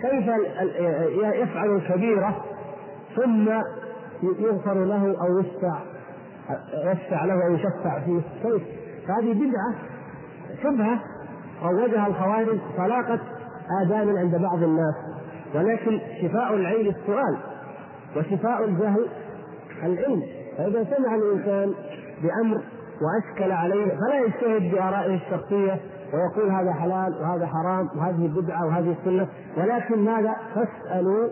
كيف 0.03 0.29
يفعل 1.35 1.77
الكبيرة 1.77 2.45
ثم 3.17 3.49
يغفر 4.23 4.85
له 4.85 5.17
أو 5.21 5.39
يشفع 5.39 5.79
يشفع 6.93 7.25
له 7.25 7.47
أو 7.47 7.53
يشفع 7.55 8.01
فيه. 8.05 8.21
كيف؟ 8.43 8.63
فهذه 9.09 9.33
بدعة 9.33 9.75
شبهة 10.63 11.01
روجها 11.63 12.07
الخوارج 12.07 12.59
طلاقه 12.77 13.21
آذان 13.83 14.17
عند 14.17 14.37
بعض 14.37 14.63
الناس. 14.63 14.95
ولكن 15.55 16.01
شفاء 16.23 16.55
العين 16.55 16.87
السؤال 16.87 17.37
وشفاء 18.17 18.65
الجهل 18.65 19.09
العلم. 19.83 20.23
فإذا 20.59 20.85
سمع 20.85 21.15
الإنسان 21.15 21.75
بأمر 22.23 22.63
وأشكل 23.03 23.53
عليه 23.53 23.85
فلا 23.85 24.21
يجتهد 24.25 24.75
بآرائه 24.75 25.15
الشخصية 25.15 25.81
ويقول 26.13 26.51
هذا 26.51 26.73
حلال 26.73 27.15
وهذا 27.23 27.47
حرام 27.47 27.89
وهذه 27.97 28.31
بدعة 28.37 28.67
وهذه 28.67 28.97
سنة 29.05 29.29
ولكن 29.57 30.05
ماذا؟ 30.05 30.35
فاسألوا 30.55 31.29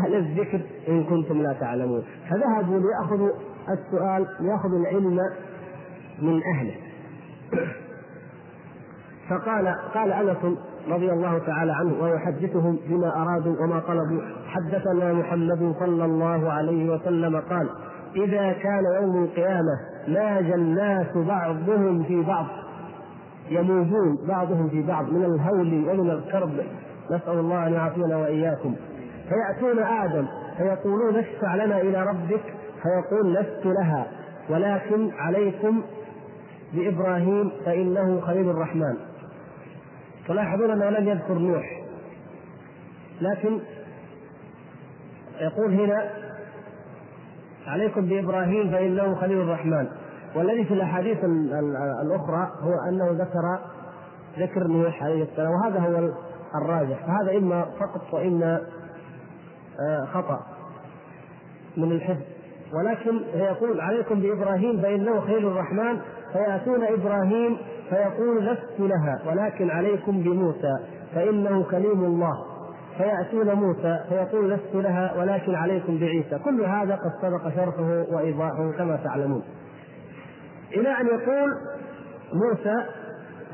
أهل 0.00 0.14
الذكر 0.14 0.60
إن 0.88 1.04
كنتم 1.04 1.42
لا 1.42 1.52
تعلمون. 1.52 2.02
فذهبوا 2.30 2.80
ليأخذوا 2.80 3.30
السؤال 3.68 4.26
ليأخذوا 4.40 4.78
العلم 4.78 5.20
من 6.22 6.40
أهله. 6.54 6.74
فقال 9.30 9.74
قال 9.94 10.12
أنس 10.12 10.58
رضي 10.88 11.12
الله 11.12 11.38
تعالى 11.38 11.72
عنه 11.72 12.02
ويحدثهم 12.02 12.78
بما 12.88 13.22
أرادوا 13.22 13.54
وما 13.62 13.80
طلبوا. 13.80 14.20
حدثنا 14.46 15.12
محمد 15.12 15.74
صلى 15.80 16.04
الله 16.04 16.52
عليه 16.52 16.90
وسلم 16.90 17.36
قال 17.36 17.68
إذا 18.16 18.52
كان 18.52 18.84
يوم 19.02 19.24
القيامة 19.24 19.89
لاج 20.06 20.50
الناس 20.50 21.16
بعضهم 21.16 22.02
في 22.02 22.22
بعض. 22.22 22.46
يموجون 23.50 24.26
بعضهم 24.28 24.68
في 24.68 24.82
بعض 24.82 25.04
من 25.12 25.24
الهول 25.24 25.88
ومن 25.88 26.10
الكرب. 26.10 26.52
نسأل 27.10 27.38
الله 27.38 27.66
أن 27.66 27.72
يعافينا 27.72 28.16
وإياكم. 28.16 28.74
فيأتون 29.28 29.78
آدم 29.78 30.26
فيقولون 30.56 31.16
اشفع 31.16 31.54
لنا 31.54 31.80
إلى 31.80 32.02
ربك. 32.02 32.54
فيقول 32.82 33.34
لست 33.34 33.66
لها 33.66 34.06
ولكن 34.50 35.10
عليكم 35.18 35.82
بإبراهيم 36.74 37.52
فإنه 37.64 38.20
خليل 38.20 38.50
الرحمن. 38.50 38.96
تلاحظون 40.28 40.70
أنه 40.70 40.90
لم 40.90 41.08
يذكر 41.08 41.34
نوح 41.34 41.80
لكن 43.20 43.58
يقول 45.40 45.74
هنا 45.74 46.10
عليكم 47.70 48.06
بإبراهيم 48.06 48.70
فإنه 48.70 49.14
خليل 49.14 49.40
الرحمن. 49.40 49.88
والذي 50.36 50.64
في 50.64 50.74
الأحاديث 50.74 51.18
الأخرى 52.02 52.50
هو 52.60 52.88
أنه 52.88 53.10
ذكر 53.10 53.58
ذكر 54.38 54.66
نوح 54.66 55.02
عليه 55.02 55.22
السلام 55.22 55.50
وهذا 55.50 55.80
هو 55.80 56.12
الراجح. 56.62 57.06
فهذا 57.06 57.38
إما 57.38 57.64
فقط 57.80 58.14
وإما 58.14 58.60
آه، 59.80 60.04
خطأ 60.04 60.40
من 61.76 61.92
الحفظ. 61.92 62.22
ولكن 62.74 63.20
يقول 63.34 63.80
عليكم 63.80 64.20
بإبراهيم 64.20 64.82
فإنه 64.82 65.20
خليل 65.20 65.46
الرحمن 65.46 65.98
فيأتون 66.32 66.84
إبراهيم 66.84 67.56
فيقول 67.90 68.46
لست 68.46 68.80
لها 68.80 69.20
ولكن 69.26 69.70
عليكم 69.70 70.22
بموسى 70.22 70.78
فإنه 71.14 71.62
كليم 71.62 72.04
الله. 72.04 72.49
فيأتون 73.00 73.52
موسى 73.52 74.00
فيقول 74.08 74.50
لست 74.50 74.74
لها 74.74 75.14
ولكن 75.18 75.54
عليكم 75.54 75.98
بعيسى. 75.98 76.38
كل 76.44 76.64
هذا 76.64 76.94
قد 76.94 77.12
سبق 77.22 77.54
شرحه 77.54 78.04
وإيضاحه 78.12 78.72
كما 78.78 78.96
تعلمون. 78.96 79.42
إلى 80.72 80.88
أن 80.88 81.06
يقول 81.06 81.50
موسى 82.32 82.84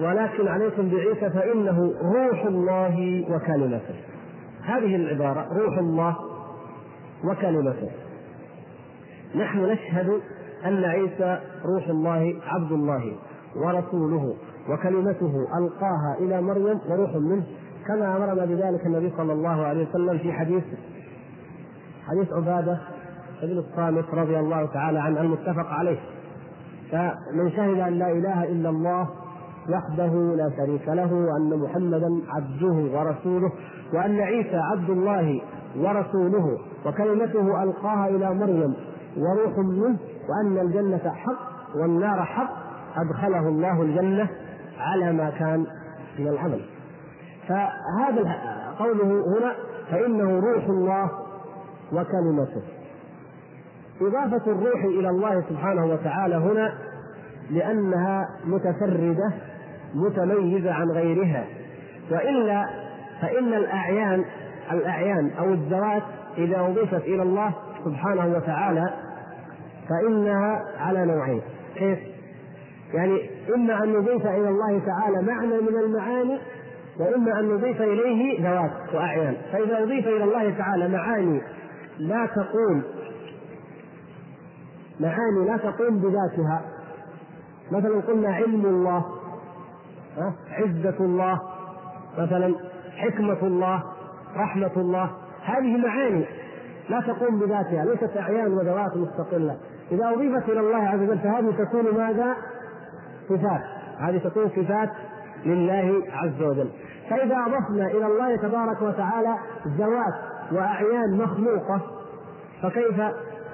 ولكن 0.01 0.49
عليكم 0.49 0.89
بعيسى 0.89 1.31
فإنه 1.31 1.93
روح 2.03 2.45
الله 2.45 3.25
وكلمته. 3.31 3.95
هذه 4.63 4.97
العبارة 4.97 5.47
روح 5.53 5.79
الله 5.79 6.17
وكلمته. 7.25 7.91
نحن 9.35 9.59
نشهد 9.59 10.21
أن 10.65 10.85
عيسى 10.85 11.41
روح 11.65 11.89
الله 11.89 12.35
عبد 12.47 12.73
الله 12.73 13.17
ورسوله 13.57 14.37
وكلمته 14.69 15.47
ألقاها 15.59 16.17
إلى 16.21 16.43
مريم 16.43 16.81
وروح 16.91 17.15
منه. 17.15 17.47
كما 17.88 18.16
امرنا 18.16 18.44
بذلك 18.44 18.87
النبي 18.87 19.12
صلى 19.16 19.33
الله 19.33 19.66
عليه 19.66 19.88
وسلم 19.88 20.18
في 20.18 20.33
حديث 20.33 20.64
حديث 22.07 22.33
عبادة 22.33 22.79
بن 23.42 23.59
الصامت 23.59 24.14
رضي 24.14 24.38
الله 24.38 24.66
تعالى 24.66 24.99
عنه 24.99 25.20
المتفق 25.20 25.66
عليه. 25.66 25.99
فمن 26.92 27.51
شهد 27.51 27.79
أن 27.79 27.92
لا 27.92 28.12
إله 28.12 28.44
إلا 28.44 28.68
الله 28.68 29.09
وحده 29.68 30.35
لا 30.37 30.51
شريك 30.57 30.88
له 30.88 31.12
وأن 31.12 31.59
محمدا 31.59 32.20
عبده 32.29 32.99
ورسوله 32.99 33.53
وأن 33.94 34.20
عيسى 34.20 34.57
عبد 34.57 34.90
الله 34.90 35.40
ورسوله 35.77 36.59
وكلمته 36.87 37.62
ألقاها 37.62 38.09
إلى 38.09 38.35
مريم 38.35 38.75
وروح 39.16 39.59
منه 39.59 39.96
وأن 40.29 40.59
الجنة 40.59 41.12
حق 41.14 41.77
والنار 41.77 42.25
حق 42.25 42.53
أدخله 42.96 43.49
الله 43.49 43.83
الجنة 43.83 44.29
على 44.79 45.12
ما 45.12 45.31
كان 45.31 45.66
من 46.18 46.29
العمل. 46.29 46.61
فهذا 47.49 48.37
قوله 48.79 49.39
هنا 49.39 49.55
فإنه 49.91 50.41
روح 50.41 50.65
الله 50.65 51.11
وكلمته. 51.93 52.63
إضافة 54.01 54.53
الروح 54.53 54.85
إلى 54.85 55.09
الله 55.09 55.45
سبحانه 55.49 55.87
وتعالى 55.87 56.37
هنا 56.37 56.75
لأنها 57.51 58.29
متفردة 58.45 59.33
متميزة 59.95 60.73
عن 60.73 60.91
غيرها. 60.91 61.45
وإلا 62.11 62.67
فإن 63.23 63.55
الأعيان 63.55 64.25
الأعيان 64.73 65.31
أو 65.39 65.53
الذوات 65.53 66.03
إذا 66.39 66.61
أضيفت 66.61 67.05
إلى 67.05 67.23
الله 67.23 67.53
سبحانه 67.85 68.27
وتعالى 68.37 68.91
فإنها 69.89 70.63
على 70.79 71.05
نوعين. 71.05 71.43
كيف؟ 71.75 71.99
يعني 72.95 73.31
إما 73.55 73.85
أن 73.85 73.93
نضيف 73.93 74.27
إلى 74.27 74.49
الله 74.49 74.81
تعالى 74.87 75.23
معنى 75.23 75.61
من 75.61 75.77
المعاني 75.85 76.39
وإما 76.99 77.41
أن 77.41 77.49
نضيف 77.49 77.83
إليه 77.83 78.49
ذوات 78.49 78.95
وأعيان. 78.95 79.37
فإذا 79.53 79.83
أضيف 79.83 80.07
إلى 80.07 80.25
الله 80.25 80.59
تعالى 80.59 80.89
معاني 80.89 81.43
لا 81.99 82.27
تقوم 82.27 82.83
معاني 85.01 85.47
لا 85.47 85.57
تقوم 85.57 85.99
بذاتها. 85.99 86.63
مثلا 87.73 88.01
قلنا 88.01 88.35
علم 88.35 88.67
الله 88.67 89.05
عزة 90.51 90.97
الله 91.01 91.41
مثلا 92.19 92.55
حكمة 92.97 93.39
الله 93.43 93.83
رحمة 94.37 94.73
الله. 94.77 95.11
هذه 95.45 95.77
معاني 95.77 96.25
لا 96.91 97.01
تقوم 97.01 97.39
بذاتها 97.39 97.85
ليست 97.85 98.17
أعيان 98.17 98.53
وذوات 98.53 98.97
مستقلة. 98.97 99.57
إذا 99.93 100.09
أضيفت 100.09 100.49
إلى 100.49 100.61
الله 100.61 100.89
عز 100.89 101.01
وجل 101.01 101.19
فهذه 101.19 101.65
تكون 101.65 101.95
ماذا؟ 101.95 102.37
صفات. 103.29 103.61
هذه 103.99 104.19
تكون 104.19 104.49
صفات 104.49 104.91
لله 105.45 106.03
عز 106.13 106.43
وجل. 106.43 106.71
فإذا 107.11 107.37
أضفنا 107.47 107.87
إلى 107.87 108.07
الله 108.07 108.37
تبارك 108.37 108.83
وتعالى 108.83 109.37
ذوات 109.66 110.14
وأعيان 110.53 111.19
مخلوقة 111.19 111.81
فكيف 112.62 113.01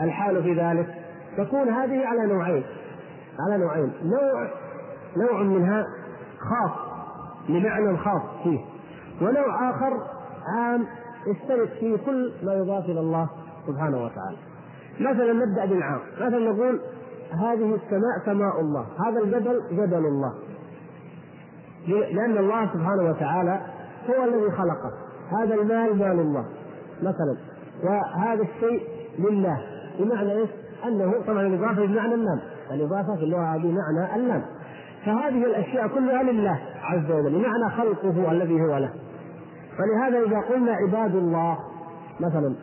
الحال 0.00 0.42
في 0.42 0.54
ذلك؟ 0.54 0.94
تكون 1.36 1.68
هذه 1.68 2.06
على 2.06 2.26
نوعين 2.26 2.64
على 3.40 3.64
نوعين. 3.64 3.92
نوع 4.04 4.50
نوع 5.16 5.42
منها 5.42 5.86
خاص 6.38 6.70
لمعنى 7.48 7.96
خاص 7.96 8.22
فيه. 8.44 8.60
ونوع 9.20 9.70
آخر 9.70 9.92
عام 10.56 10.86
يشترك 11.26 11.68
فيه 11.68 11.96
كل 11.96 12.32
ما 12.42 12.54
يضاف 12.54 12.84
إلى 12.84 13.00
الله 13.00 13.28
سبحانه 13.66 13.96
وتعالى. 13.96 14.36
مثلا 15.00 15.32
نبدأ 15.32 15.64
بالعام. 15.66 16.00
مثلا 16.16 16.52
نقول 16.52 16.80
هذه 17.32 17.74
السماء 17.74 18.18
سماء 18.24 18.60
الله 18.60 18.86
هذا 19.06 19.20
الجبل 19.20 19.60
جبل 19.70 20.06
الله. 20.06 20.32
لأن 21.88 22.38
الله 22.38 22.66
سبحانه 22.66 23.10
وتعالى 23.10 23.60
هو 24.10 24.24
الذي 24.24 24.50
خلقه. 24.50 24.92
هذا 25.38 25.54
المال 25.54 25.98
مال 25.98 26.20
الله 26.20 26.44
مثلا. 27.02 27.36
وهذا 27.84 28.42
الشيء 28.42 28.82
لله 29.18 29.60
بمعنى 29.98 30.32
إيش؟ 30.32 30.50
أنه 30.84 31.12
طبعا 31.26 31.46
الإضافة 31.46 31.86
بمعنى 31.86 32.14
اللام 32.14 32.40
الإضافة 32.70 33.16
في 33.16 33.22
اللغة 33.22 33.56
بمعنى 33.56 34.16
اللام 34.16 34.42
فهذه 35.04 35.44
الأشياء 35.44 35.88
كلها 35.88 36.22
لله 36.22 36.58
عز 36.82 37.10
وجل 37.10 37.30
بمعنى 37.30 37.70
خلقه 37.76 38.32
الذي 38.32 38.60
هو 38.60 38.78
له. 38.78 38.92
فلهذا 39.78 40.18
إذا 40.26 40.40
قلنا 40.40 40.72
عباد 40.72 41.14
الله 41.14 41.58
مثلا 42.20 42.54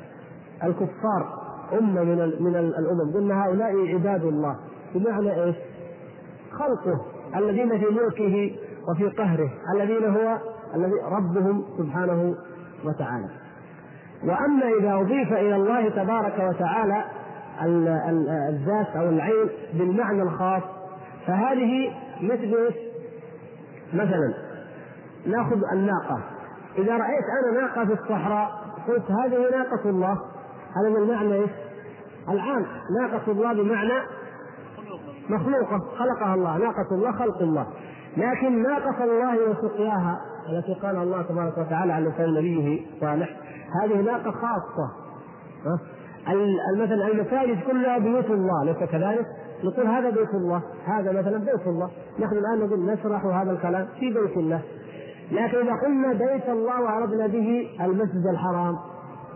الكفار 0.63 1.39
أمة 1.79 2.03
من 2.03 2.17
من 2.39 2.55
الأمم 2.55 3.13
قلنا 3.13 3.45
هؤلاء 3.45 3.87
عباد 3.93 4.23
الله 4.23 4.55
بمعنى 4.95 5.43
إيش؟ 5.43 5.55
خلقه. 6.51 7.01
الذين 7.35 7.69
في 7.69 7.85
ملكه 7.85 8.55
وفي 8.87 9.09
قهره 9.09 9.49
الذين 9.75 10.05
هو 10.05 10.37
الذي 10.75 10.95
ربهم 11.11 11.65
سبحانه 11.77 12.35
وتعالى. 12.85 13.29
وأما 14.23 14.65
إذا 14.79 14.93
أضيف 14.93 15.33
إلى 15.33 15.55
الله 15.55 15.89
تبارك 15.89 16.39
وتعالى 16.39 17.03
الذات 18.49 18.87
أو 18.95 19.09
العين 19.09 19.49
بالمعنى 19.73 20.21
الخاص 20.21 20.63
فهذه 21.27 21.93
مثل 22.21 22.73
مثلا 23.93 24.33
نأخذ 25.25 25.61
الناقة. 25.73 26.19
إذا 26.77 26.97
رأيت 26.97 27.23
أنا 27.43 27.61
ناقة 27.61 27.85
في 27.85 27.93
الصحراء 27.93 28.51
قلت 28.87 29.11
هذه 29.11 29.37
ناقة 29.51 29.89
الله. 29.89 30.17
هذا 30.75 30.89
من 30.89 31.07
معنى 31.07 31.33
إيش؟ 31.33 31.49
العام 32.29 32.65
ناقة 33.01 33.31
الله 33.31 33.53
بمعنى 33.53 34.01
مخلوقة 35.29 35.79
خلقها 35.97 36.35
الله. 36.35 36.57
ناقة 36.57 36.87
الله 36.91 37.11
خلق 37.11 37.41
الله. 37.41 37.67
لكن 38.17 38.63
ناقه 38.63 39.03
الله 39.03 39.49
وسقياها 39.49 40.19
التي 40.49 40.73
قال 40.73 40.95
الله 40.95 41.21
تبارك 41.21 41.57
وتعالى 41.57 41.93
عن 41.93 42.03
لسان 42.03 42.33
نبيه 42.33 42.81
صالح. 43.01 43.29
هذه 43.83 44.01
ناقة 44.01 44.31
خاصة. 44.31 44.91
مثلا 46.77 47.07
المساجد 47.07 47.63
كلها 47.67 47.97
بيوت 47.97 48.25
الله 48.25 48.63
ليس 48.65 48.77
كذلك؟ 48.77 49.25
نقول 49.63 49.87
هذا 49.87 50.09
بيت 50.09 50.33
الله 50.33 50.61
هذا 50.85 51.11
مثلا 51.11 51.37
بيت 51.37 51.67
الله. 51.67 51.89
نحن 52.19 52.37
الآن 52.37 52.59
نقول 52.59 52.85
نشرح 52.85 53.25
هذا 53.25 53.51
الكلام 53.51 53.87
في 53.99 54.13
بيت 54.13 54.37
الله. 54.37 54.61
لكن 55.31 55.57
إذا 55.57 55.73
قلنا 55.85 56.13
بيت 56.13 56.49
الله 56.49 56.81
وعرضنا 56.81 57.27
به 57.27 57.69
المسجد 57.81 58.27
الحرام 58.31 58.75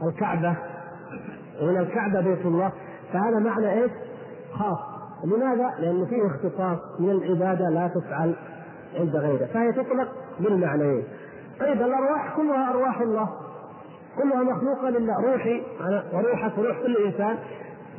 الكعبة 0.04 0.58
ومن 1.62 1.78
الكعبة 1.78 2.22
بيت 2.22 2.46
الله 2.46 2.72
فهذا 3.14 3.40
معنى 3.40 3.74
إيش؟ 3.74 3.92
خاص. 4.54 4.80
لماذا؟ 5.26 5.74
لأن 5.80 6.06
فيه 6.06 6.28
اختصاص 6.28 6.80
من 7.00 7.12
العبادة 7.12 7.70
لا 7.70 7.88
تفعل. 7.88 8.36
عند 8.96 9.16
غيره 9.16 9.46
فهي 9.46 9.72
تطلق 9.72 10.08
بالمعنيين 10.40 11.04
طيب 11.60 11.82
الأرواح 11.82 12.36
كلها 12.36 12.70
أرواح 12.72 13.02
الله. 13.02 13.30
كلها 14.18 14.44
مخلوقة 14.44 14.90
لله 14.90 15.14
روحي 15.32 15.64
وروحك 16.14 16.58
وروح 16.58 16.78
كل 16.82 16.98
إنسان. 17.06 17.38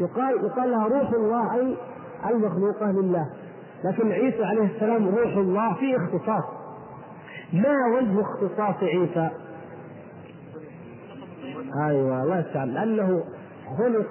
يقال 0.00 0.44
يقال 0.44 0.70
لها 0.70 0.88
روح 0.88 1.10
الله 1.10 1.54
أي 1.54 1.76
المخلوقة 2.30 2.90
لله. 2.90 3.26
لكن 3.84 4.12
عيسى 4.12 4.44
عليه 4.44 4.74
السلام 4.74 5.08
روح 5.08 5.36
الله 5.36 5.74
فيه 5.74 5.96
اختصاص. 5.96 6.44
ما 7.52 7.74
وجه 7.96 8.20
اختصاص 8.20 8.82
عيسى؟ 8.82 9.30
أيوه 11.86 12.22
الله 12.22 12.38
يستعان. 12.38 12.68
لأنه 12.68 13.24
خلق 13.78 14.10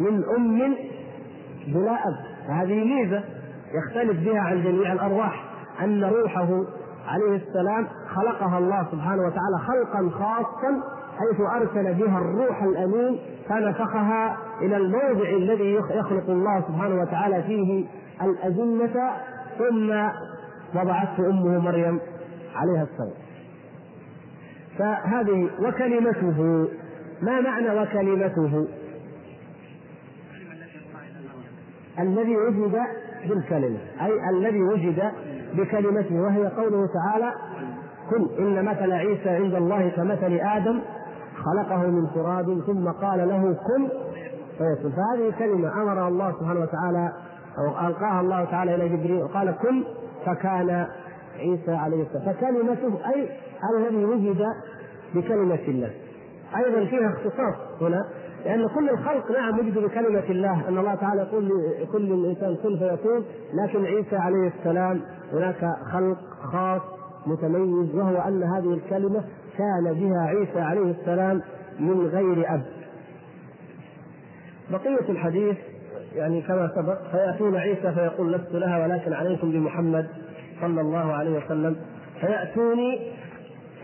من 0.00 0.24
أم 0.36 0.76
بلا 1.66 1.92
أب. 1.92 2.48
هذه 2.48 2.84
ميزة 2.84 3.24
يختلف 3.74 4.24
بها 4.24 4.40
عن 4.40 4.62
جميع 4.62 4.92
الأرواح. 4.92 5.47
أن 5.80 6.04
روحه 6.04 6.64
عليه 7.08 7.36
السلام 7.36 7.86
خلقها 8.14 8.58
الله 8.58 8.86
سبحانه 8.92 9.22
وتعالى 9.22 9.58
خلقا 9.66 10.10
خاصا 10.10 10.82
حيث 11.18 11.40
أرسل 11.40 11.94
بها 11.94 12.18
الروح 12.18 12.62
الأمين 12.62 13.18
فنفخها 13.48 14.36
إلى 14.60 14.76
الموضع 14.76 15.28
الذي 15.30 15.74
يخلق 15.74 16.30
الله 16.30 16.60
سبحانه 16.68 17.02
وتعالى 17.02 17.42
فيه 17.42 17.84
الاجنه 18.22 19.10
ثم 19.58 20.08
وضعته 20.80 21.26
أمه 21.26 21.58
مريم 21.58 22.00
عليها 22.54 22.82
السلام. 22.82 23.28
فهذه 24.78 25.50
وكلمته 25.60 26.68
ما 27.22 27.40
معنى 27.40 27.80
وكلمته؟ 27.80 28.68
الذي 31.98 32.36
وجد 32.36 32.78
بالكلمة 33.28 33.78
أي 34.02 34.30
الذي 34.30 34.62
وجد 34.62 35.02
بكلمته 35.54 36.20
وهي 36.20 36.46
قوله 36.46 36.86
تعالى 36.86 37.32
كن 38.10 38.28
إن 38.38 38.64
مثل 38.64 38.92
عيسى 38.92 39.28
عند 39.28 39.54
الله 39.54 39.88
كمثل 39.88 40.32
آدم 40.32 40.80
خلقه 41.44 41.86
من 41.86 42.06
تراب 42.14 42.60
ثم 42.66 42.88
قال 42.88 43.28
له 43.28 43.42
كن 43.42 43.88
فيكون 44.58 44.92
فهذه 44.92 45.32
كلمة 45.38 45.82
أمر 45.82 46.08
الله 46.08 46.32
سبحانه 46.32 46.60
وتعالى 46.60 47.12
أو 47.58 47.88
ألقاها 47.88 48.20
الله 48.20 48.44
تعالى 48.44 48.74
إلى 48.74 48.88
جبريل 48.88 49.22
وقال 49.22 49.54
كن 49.62 49.84
فكان 50.26 50.86
عيسى 51.38 51.72
عليه 51.72 52.02
السلام. 52.02 52.34
فكلمته 52.34 52.98
أي 53.14 53.28
الذي 53.74 54.04
وجد 54.04 54.46
بكلمة 55.14 55.58
الله. 55.68 55.90
أيضا 56.56 56.84
فيها 56.84 57.08
اختصاص 57.08 57.54
هنا. 57.80 58.04
لأن 58.44 58.68
كل 58.68 58.90
الخلق 58.90 59.30
نعم 59.30 59.58
وجد 59.58 59.78
بكلمة 59.78 60.24
الله 60.30 60.68
أن 60.68 60.78
الله 60.78 60.94
تعالى 60.94 61.20
يقول 61.22 61.50
لكل 61.82 62.12
الإنسان 62.12 62.56
كن 62.56 62.78
فيكون 62.78 63.24
لكن 63.54 63.84
عيسى 63.84 64.16
عليه 64.16 64.52
السلام 64.58 65.00
هناك 65.32 65.64
خلق 65.92 66.18
خاص 66.52 66.82
متميز 67.26 67.94
وهو 67.94 68.16
أن 68.16 68.42
هذه 68.42 68.74
الكلمة 68.74 69.24
كان 69.58 69.94
بها 69.94 70.20
عيسى 70.20 70.60
عليه 70.60 70.90
السلام 70.90 71.42
من 71.80 72.06
غير 72.06 72.54
أب. 72.54 72.62
بقية 74.70 75.08
الحديث 75.08 75.56
يعني 76.14 76.42
كما 76.42 76.70
سبق 76.76 77.10
فيأتون 77.10 77.56
عيسى 77.56 77.92
فيقول 77.92 78.32
لست 78.32 78.52
لها 78.52 78.78
ولكن 78.86 79.12
عليكم 79.12 79.50
بمحمد 79.52 80.06
صلى 80.60 80.80
الله 80.80 81.12
عليه 81.12 81.44
وسلم 81.44 81.76
فيأتوني 82.20 83.12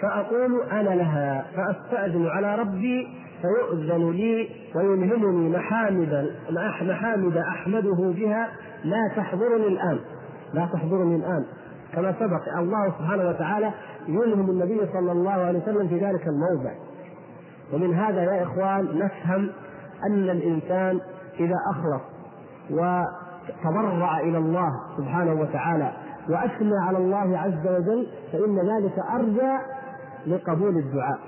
فأقول 0.01 0.62
أنا 0.73 0.90
لها 0.95 1.45
فأستأذن 1.57 2.27
على 2.27 2.57
ربي 2.57 3.09
فيؤذن 3.44 4.11
لي 4.11 4.48
ويلهمني 4.74 5.48
محامد 5.48 6.30
محامد 6.83 7.37
أحمده 7.37 8.12
بها 8.16 8.48
لا 8.85 9.12
تحضرني 9.16 9.66
الآن. 9.66 9.98
لا 10.54 10.68
تحضرني 10.72 11.16
الآن. 11.16 11.44
كما 11.94 12.14
سبق 12.20 12.59
الله 12.59 12.92
سبحانه 12.98 13.28
وتعالى 13.28 13.70
يلهم 14.09 14.50
النبي 14.50 14.80
صلى 14.92 15.12
الله 15.12 15.33
عليه 15.33 15.59
وسلم 15.59 15.88
في 15.88 15.98
ذلك 15.98 16.28
الموضع. 16.28 16.70
ومن 17.72 17.94
هذا 17.94 18.22
يا 18.22 18.42
إخوان 18.42 18.98
نفهم 18.98 19.50
أن 20.07 20.30
الإنسان 20.30 21.00
إذا 21.40 21.57
أخلص 21.70 22.02
وتضرع 22.70 24.20
إلى 24.20 24.38
الله 24.38 24.70
سبحانه 24.96 25.40
وتعالى 25.40 25.92
وأثنى 26.28 26.78
على 26.88 26.98
الله 26.98 27.38
عز 27.38 27.66
وجل 27.66 28.07
فإن 28.33 28.59
ذلك 28.59 28.98
أرجى 29.14 29.59
لقبول 30.26 30.76
الدعاء. 30.76 31.18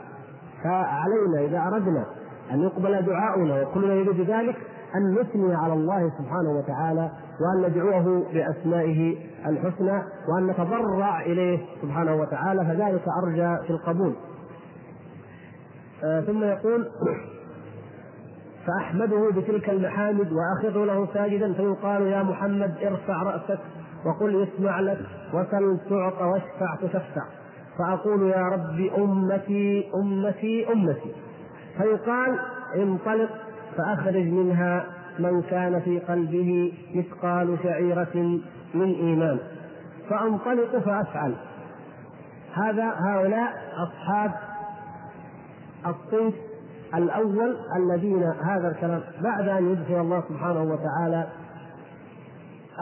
فعلينا 0.65 1.41
إذا 1.41 1.75
أردنا 1.75 2.05
أن 2.53 2.63
يقبل 2.63 3.03
دعاؤنا 3.03 3.63
وكلنا 3.63 3.95
يريد 3.95 4.31
ذلك 4.31 4.57
أن 4.95 5.15
نثني 5.21 5.55
على 5.55 5.73
الله 5.73 6.13
سبحانه 6.19 6.51
وتعالى 6.51 7.11
وأن 7.41 7.71
ندعوه 7.71 8.25
بأسمائه 8.33 9.17
الحسنى 9.47 10.03
وأن 10.29 10.47
نتضرع 10.47 11.21
إليه 11.21 11.59
سبحانه 11.83 12.15
وتعالى 12.15 12.65
فذلك 12.65 13.03
أرجى 13.23 13.67
في 13.67 13.71
القبول. 13.71 14.15
آه 16.05 16.21
ثم 16.21 16.45
يقول 16.45 16.89
فأحمده 18.67 19.31
بتلك 19.37 19.71
المحامد 19.71 20.33
واخر 20.33 20.85
له 20.85 21.09
ساجدا 21.15 21.53
فيقال 21.53 22.03
يا 22.03 22.23
محمد 22.23 22.75
ارفع 22.83 23.23
رأسك 23.23 23.59
وقل 24.07 24.35
يسمع 24.35 24.81
لك 24.81 24.99
وسل 25.35 25.79
تعط 25.91 26.23
واشفع 26.23 26.77
تشفع. 26.83 27.23
فأقول 27.79 28.23
يا 28.31 28.49
رب 28.49 28.91
أمتي 28.99 29.91
أمتي 29.95 30.73
أمتي. 30.73 31.13
فيقال 31.79 32.39
انطلق 32.77 33.31
فأخرج 33.77 34.27
منها 34.27 34.85
من 35.19 35.43
كان 35.43 35.81
في 35.81 35.99
قلبه 35.99 36.73
مثقال 36.95 37.59
شعيرة 37.63 38.41
من 38.75 38.95
إيمان. 38.95 39.39
فأنطلق 40.11 40.79
فأفعل. 40.79 41.35
هذا 42.53 42.95
هؤلاء 42.99 43.53
أصحاب 43.77 44.33
الصنف 45.87 46.35
الأول 46.95 47.57
الذين 47.77 48.23
هذا 48.23 48.69
الكلام 48.69 49.03
بعد 49.23 49.49
أن 49.49 49.71
يدخل 49.73 50.01
الله 50.01 50.23
سبحانه 50.29 50.63
وتعالى 50.63 51.27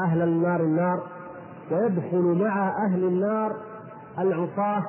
أهل 0.04 0.22
النار 0.22 0.60
النار 0.60 1.02
ويدخل 1.70 2.44
مع 2.44 2.68
أهل 2.86 3.04
النار 3.04 3.56
العصاة 4.18 4.84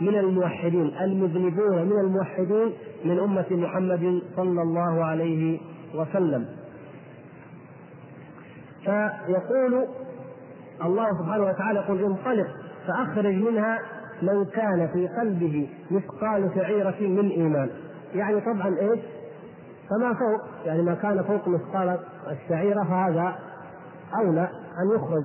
من 0.00 0.14
الموحدين 0.14 0.92
المذنبون 1.00 1.84
من 1.84 2.00
الموحدين 2.00 2.72
من 3.04 3.18
أمة 3.18 3.46
محمد 3.50 4.22
صلى 4.36 4.62
الله 4.62 5.04
عليه 5.04 5.60
وسلم. 5.94 6.46
فيقول 8.84 9.86
الله 10.84 11.18
سبحانه 11.18 11.44
وتعالى 11.44 11.78
يقول 11.78 12.04
انطلق 12.04 12.46
فأخرج 12.86 13.34
منها 13.34 13.78
من 14.22 14.44
كان 14.44 14.88
في 14.92 15.08
قلبه 15.08 15.68
مثقال 15.90 16.50
شعيرة 16.54 16.96
من 17.00 17.28
إيمان. 17.28 17.70
يعني 18.14 18.40
طبعا 18.40 18.68
إيش؟ 18.68 19.00
فما 19.90 20.14
فوق 20.14 20.66
يعني 20.66 20.82
ما 20.82 20.94
كان 20.94 21.22
فوق 21.22 21.48
مثقال 21.48 21.98
الشعيرة 22.30 22.84
فهذا 22.84 23.38
أولى 24.20 24.48
أن 24.82 24.96
يخرج. 24.96 25.24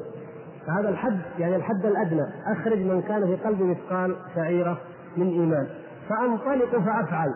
فهذا 0.68 0.90
الحد 0.90 1.20
يعني 1.40 1.56
الحد 1.56 1.86
الأدنى 1.86 2.26
أخرج 2.48 2.78
من 2.80 3.02
كان 3.02 3.26
في 3.26 3.36
قلبه 3.36 3.66
مثقال 3.66 4.16
شعيرة 4.36 4.78
من 5.18 5.28
إيمان. 5.28 5.68
فأنطلق 6.10 6.80
فأفعل. 6.80 7.30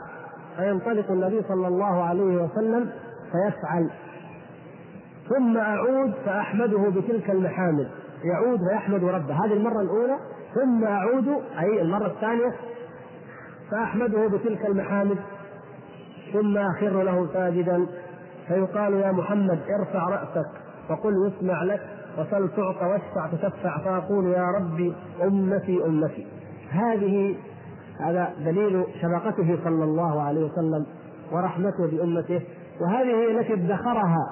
فينطلق 0.57 1.11
النبي 1.11 1.41
صلى 1.47 1.67
الله 1.67 2.03
عليه 2.03 2.43
وسلم 2.43 2.89
فيفعل. 3.31 3.89
ثم 5.29 5.57
أعود 5.57 6.13
فأحمده 6.25 6.89
بتلك 6.89 7.29
المحامد 7.29 7.87
يعود 8.23 8.61
ويحمد 8.61 9.03
ربه. 9.03 9.45
هذه 9.45 9.53
المرة 9.53 9.81
الأولى 9.81 10.17
ثم 10.55 10.83
أعود 10.83 11.27
أي 11.59 11.81
المرة 11.81 12.07
الثانية 12.07 12.51
فأحمده 13.71 14.27
بتلك 14.27 14.65
المحامد 14.65 15.17
ثم 16.33 16.57
أخر 16.57 17.03
له 17.03 17.27
ساجدا. 17.33 17.85
فيقال 18.47 18.93
يا 18.93 19.11
محمد 19.11 19.59
ارفع 19.79 20.09
رأسك 20.09 20.49
وقل 20.89 21.13
يسمع 21.27 21.63
لك. 21.63 21.98
وسل 22.21 22.49
تعطى 22.49 22.85
واشفع 22.85 23.27
تشفع 23.27 23.77
فأقول 23.77 24.25
يا 24.25 24.45
ربي 24.59 24.95
أمتي 25.23 25.85
أمتي. 25.85 26.27
هذه 26.71 27.35
هذا 27.99 28.33
دليل 28.45 28.85
شفقته 29.01 29.59
صلى 29.63 29.83
الله 29.83 30.21
عليه 30.21 30.45
وسلم 30.45 30.85
ورحمته 31.31 31.87
بامته 31.91 32.41
وهذه 32.81 33.07
هي 33.07 33.39
التي 33.39 33.53
ادخرها 33.53 34.29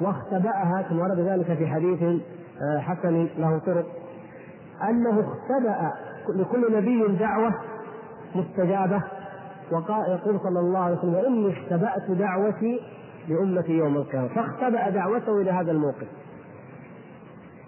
واختبأها 0.00 0.82
كما 0.88 1.02
ورد 1.02 1.20
ذلك 1.20 1.58
في 1.58 1.66
حديث 1.66 2.02
آه، 2.02 2.78
حسن 2.78 3.28
له 3.38 3.58
طرق 3.58 3.86
أنه 4.88 5.20
اختبأ 5.20 5.92
لكل 6.28 6.76
نبي 6.76 7.16
دعوة 7.16 7.54
مستجابة 8.34 9.02
وقال 9.72 10.10
يقول 10.10 10.40
صلى 10.40 10.60
الله 10.60 10.78
عليه 10.78 10.96
وسلم 10.96 11.14
إني 11.14 11.52
اختبأت 11.52 12.10
دعوتي 12.10 12.80
لأمتي 13.28 13.72
يوم 13.72 13.96
القيامة. 13.96 14.28
فاختبأ 14.28 14.90
دعوته 14.90 15.40
إلى 15.40 15.50
هذا 15.50 15.72
الموقف. 15.72 16.06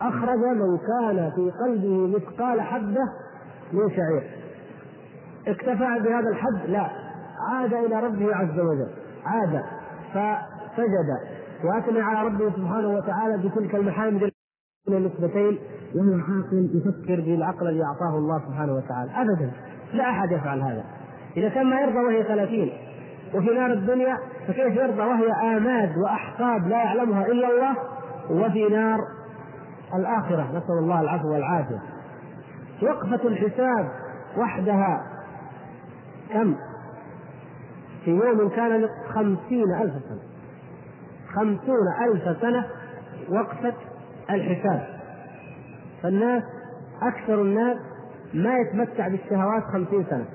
أخرج 0.00 0.38
من 0.38 0.78
كان 0.78 1.30
في 1.30 1.50
قلبه 1.64 2.16
مثقال 2.16 2.60
حبة 2.60 3.04
من 3.72 3.90
شعير. 3.90 4.22
اكتفى 5.48 6.00
بهذا 6.04 6.28
الحد 6.28 6.68
لا. 6.68 6.90
عاد 7.50 7.74
إلى 7.74 8.00
ربه 8.00 8.36
عز 8.36 8.60
وجل. 8.60 8.88
عاد. 9.24 9.62
فسجد. 10.12 11.08
واثنى 11.64 12.00
على 12.00 12.28
ربه 12.28 12.50
سبحانه 12.50 12.88
وتعالى 12.88 13.48
بتلك 13.48 13.74
المحامد 13.74 14.30
النسبتين 14.88 15.58
وهو 15.94 16.14
عاقل 16.14 16.70
يفكر 16.74 17.20
بالعقل 17.20 17.68
الذي 17.68 17.82
أعطاه 17.84 18.18
الله 18.18 18.38
سبحانه 18.48 18.74
وتعالى. 18.74 19.10
ابدا. 19.16 19.50
لا 19.94 20.10
أحد 20.10 20.32
يفعل 20.32 20.60
هذا. 20.60 20.84
إذا 21.36 21.48
كان 21.48 21.66
ما 21.66 21.80
يرضى 21.80 21.98
وهي 21.98 22.22
ثلاثين 22.22 22.72
وفي 23.34 23.54
نار 23.54 23.72
الدنيا 23.72 24.18
فكيف 24.48 24.76
يرضى 24.76 25.00
وهي 25.00 25.56
آماد 25.56 25.98
وأحقاد 25.98 26.68
لا 26.68 26.76
يعلمها 26.76 27.26
إلا 27.26 27.48
الله؟ 27.48 27.76
وفي 28.30 28.68
نار 28.68 29.00
الآخرة 29.94 30.42
نسأل 30.42 30.78
الله 30.78 31.00
العفو 31.00 31.32
والعافية. 31.32 31.82
وقفة 32.82 33.28
الحساب 33.28 33.90
وحدها 34.36 35.02
كم؟ 36.32 36.54
في 38.04 38.10
يوم 38.10 38.48
كان 38.48 38.88
خمسين 39.14 39.74
ألف 39.82 39.92
سنة. 39.92 40.22
خمسون 41.34 41.86
ألف 42.02 42.40
سنة 42.40 42.66
وقفة 43.28 43.74
الحساب. 44.30 44.86
فالناس 46.02 46.42
أكثر 47.02 47.42
الناس 47.42 47.76
ما 48.34 48.54
يتمتع 48.58 49.08
بالشهوات 49.08 49.62
خمسين 49.72 50.04
سنة. 50.10 50.26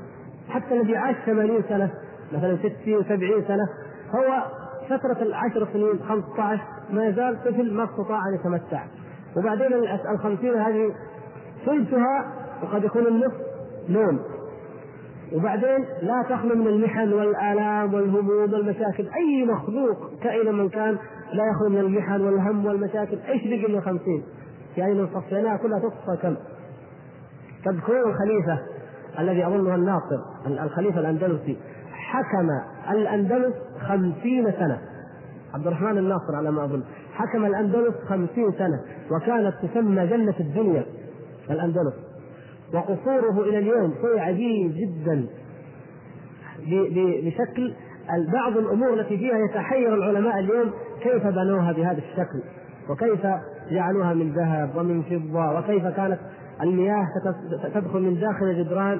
حتى 0.49 0.81
الذي 0.81 0.97
عاش 0.97 1.15
ثمانين 1.25 1.63
سنة 1.69 1.91
مثلا 2.31 2.57
60 2.57 3.03
70 3.03 3.43
سنة 3.47 3.69
هو 4.15 4.43
فترة 4.89 5.21
العشر 5.21 5.67
سنين 5.73 5.99
15 6.09 6.61
ما 6.89 7.05
يزال 7.05 7.43
طفل 7.43 7.73
ما 7.73 7.83
استطاع 7.83 8.27
أن 8.27 8.33
يتمتع. 8.33 8.83
وبعدين 9.37 9.73
الخمسين 10.13 10.55
هذه 10.55 10.93
ثلثها 11.65 12.33
وقد 12.63 12.83
يكون 12.83 13.07
النصف 13.07 13.41
نوم. 13.89 14.19
وبعدين 15.33 15.85
لا 16.01 16.23
تخلو 16.29 16.55
من 16.55 16.67
المحن 16.67 17.13
والآلام 17.13 17.93
والهموم 17.93 18.53
والمشاكل. 18.53 19.07
أي 19.15 19.45
مخلوق 19.45 19.97
كائنا 20.23 20.51
من 20.51 20.69
كان 20.69 20.97
لا 21.33 21.43
يخلو 21.45 21.69
من 21.69 21.77
المحن 21.77 22.21
والهم 22.21 22.65
والمشاكل. 22.65 23.17
إيش 23.29 23.47
بقي 23.47 23.73
من 23.73 23.81
خمسين 23.81 24.23
يعني 24.77 24.93
لو 24.93 25.07
صفيناها 25.13 25.57
كلها 25.57 25.79
تصفى 25.79 26.17
كم؟ 26.21 26.35
تذكرون 27.65 28.11
الخليفة 28.11 28.59
الذي 29.19 29.47
أظنه 29.47 29.75
الناصر 29.75 30.19
الخليفة 30.47 30.99
الأندلسي. 30.99 31.57
حكم 31.91 32.49
الأندلس 32.91 33.53
خمسين 33.87 34.51
سنة. 34.51 34.81
عبد 35.53 35.67
الرحمن 35.67 35.97
الناصر 35.97 36.35
على 36.35 36.51
ما 36.51 36.63
أظن. 36.63 36.83
حكم 37.13 37.45
الأندلس 37.45 37.95
خمسين 38.09 38.51
سنة 38.51 38.81
وكانت 39.11 39.53
تسمى 39.63 40.07
جنة 40.07 40.35
الدنيا 40.39 40.85
الأندلس. 41.49 41.93
وقصوره 42.73 43.41
إلى 43.41 43.57
اليوم 43.57 43.93
شيء 44.01 44.19
عجيب 44.19 44.73
جدا. 44.75 45.27
بشكل 47.25 47.73
بعض 48.33 48.57
الأمور 48.57 48.93
التي 48.93 49.17
فيها 49.17 49.37
يتحير 49.37 49.93
العلماء 49.93 50.39
اليوم 50.39 50.71
كيف 51.01 51.27
بنوها 51.27 51.71
بهذا 51.71 51.97
الشكل 51.97 52.41
وكيف 52.89 53.27
جعلوها 53.71 54.13
من 54.13 54.33
ذهب 54.33 54.75
ومن 54.75 55.01
فضة 55.03 55.59
وكيف 55.59 55.87
كانت 55.87 56.19
المياه 56.61 57.05
تدخل 57.73 58.01
من 58.01 58.19
داخل 58.19 58.45
الجدران 58.45 58.99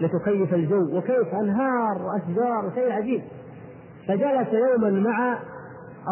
لتكيف 0.00 0.54
الجو 0.54 0.98
وكيف 0.98 1.34
أنهار 1.42 2.02
وأشجار 2.02 2.72
شيء 2.74 2.92
عجيب. 2.92 3.22
فجلس 4.08 4.48
يوما 4.52 4.90
مع 4.90 5.38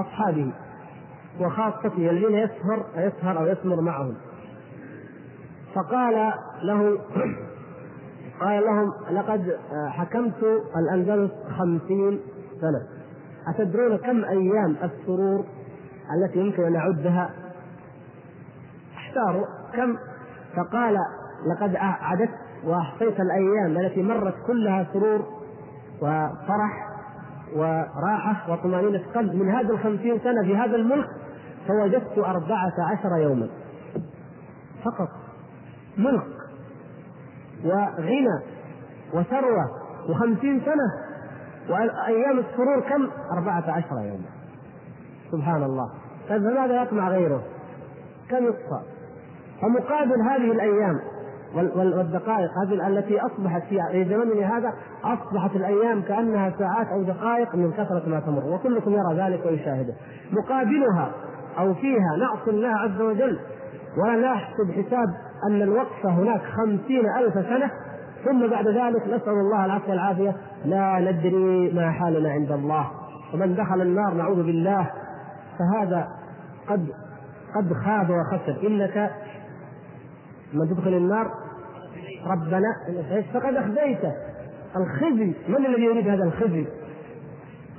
أصحابه. 0.00 0.52
وخاصته 1.40 2.10
الذين 2.10 2.34
يسهر 2.34 2.84
يسهر 2.96 3.38
أو 3.38 3.46
يسمر 3.46 3.80
معهم. 3.80 4.14
فقال 5.74 6.32
له 6.62 6.98
قال 8.40 8.64
لهم 8.64 8.92
لقد 9.10 9.56
حكمت 9.88 10.44
الأندلس 10.76 11.32
خمسين 11.58 12.20
سنة. 12.60 12.80
أتدرون 13.48 13.96
كم 13.96 14.24
أيام 14.24 14.76
السرور 14.82 15.44
التي 16.16 16.38
يمكن 16.38 16.64
أن 16.64 16.76
اعدها 16.76 17.30
احتاروا 18.96 19.46
كم. 19.74 19.96
فقال 20.56 20.98
لقد 21.46 21.76
عددت 21.76 22.30
واحصيت 22.64 23.20
الأيام 23.20 23.76
التي 23.78 24.02
مرت 24.02 24.34
كلها 24.46 24.86
سرور 24.92 25.24
وفرح 26.02 26.88
وراحة 27.56 28.52
وطمأنينة 28.52 29.02
قلب 29.14 29.34
من 29.34 29.50
هذه 29.50 29.70
الخمسين 29.70 30.18
سنة 30.18 30.42
في 30.42 30.56
هذا 30.56 30.76
الملك. 30.76 31.08
فوجدت 31.68 32.18
أربعة 32.18 32.72
عشر 32.78 33.16
يوما. 33.16 33.48
فقط 34.84 35.08
ملك 35.98 36.26
وغنى 37.64 38.40
وثروة 39.14 39.70
وخمسين 40.08 40.60
سنة 40.60 41.08
وأيام 41.70 42.38
السرور 42.38 42.80
كم؟ 42.80 43.08
أربعة 43.38 43.70
عشر 43.70 43.96
يوما. 43.96 44.28
سبحان 45.32 45.62
الله. 45.62 45.90
طيب 46.28 46.42
فماذا 46.42 46.82
يطمع 46.82 47.08
غيره؟ 47.08 47.42
كم 48.30 48.44
يقصى 48.44 48.82
فمقابل 49.62 50.20
هذه 50.20 50.52
الأيام 50.52 51.00
والدقائق 51.54 52.50
هذه 52.58 52.88
التي 52.88 53.20
أصبحت 53.20 53.62
في 53.62 54.04
زمننا 54.04 54.58
هذا 54.58 54.72
أصبحت 55.04 55.56
الأيام 55.56 56.02
كأنها 56.02 56.52
ساعات 56.58 56.86
أو 56.86 57.02
دقائق 57.02 57.54
من 57.54 57.72
كثرة 57.72 58.02
ما 58.06 58.20
تمر 58.20 58.46
وكلكم 58.46 58.90
يرى 58.90 59.14
ذلك 59.14 59.46
ويشاهده. 59.46 59.94
مقابلها 60.32 61.12
أو 61.58 61.74
فيها 61.74 62.16
نعصي 62.18 62.50
الله 62.50 62.68
عز 62.68 63.00
وجل 63.00 63.38
ولا 63.96 64.32
نحسب 64.32 64.70
حساب 64.72 65.08
أن 65.50 65.62
الوقفه 65.62 66.10
هناك 66.10 66.42
خمسين 66.42 67.02
ألف 67.18 67.34
سنة 67.34 67.70
ثم 68.24 68.46
بعد 68.46 68.68
ذلك 68.68 69.06
نسأل 69.06 69.28
الله 69.28 69.64
العفو 69.64 69.90
والعافية 69.90 70.36
لا 70.64 71.00
ندري 71.00 71.72
ما 71.72 71.90
حالنا 71.90 72.30
عند 72.30 72.52
الله. 72.52 72.90
ومن 73.34 73.54
دخل 73.54 73.82
النار 73.82 74.14
نعوذ 74.14 74.42
بالله 74.42 74.90
فهذا 75.58 76.08
قد 76.68 76.88
قد 77.56 77.72
خاب 77.84 78.10
وخسر. 78.10 78.66
إنك 78.66 79.10
من 80.52 80.68
تدخل 80.68 80.94
النار 80.94 81.30
ربنا 82.26 82.68
فقد 83.34 83.54
اخزيته 83.54 84.12
الخزي 84.76 85.34
من 85.48 85.66
الذي 85.66 85.82
يريد 85.82 86.08
هذا 86.08 86.24
الخزي؟ 86.24 86.66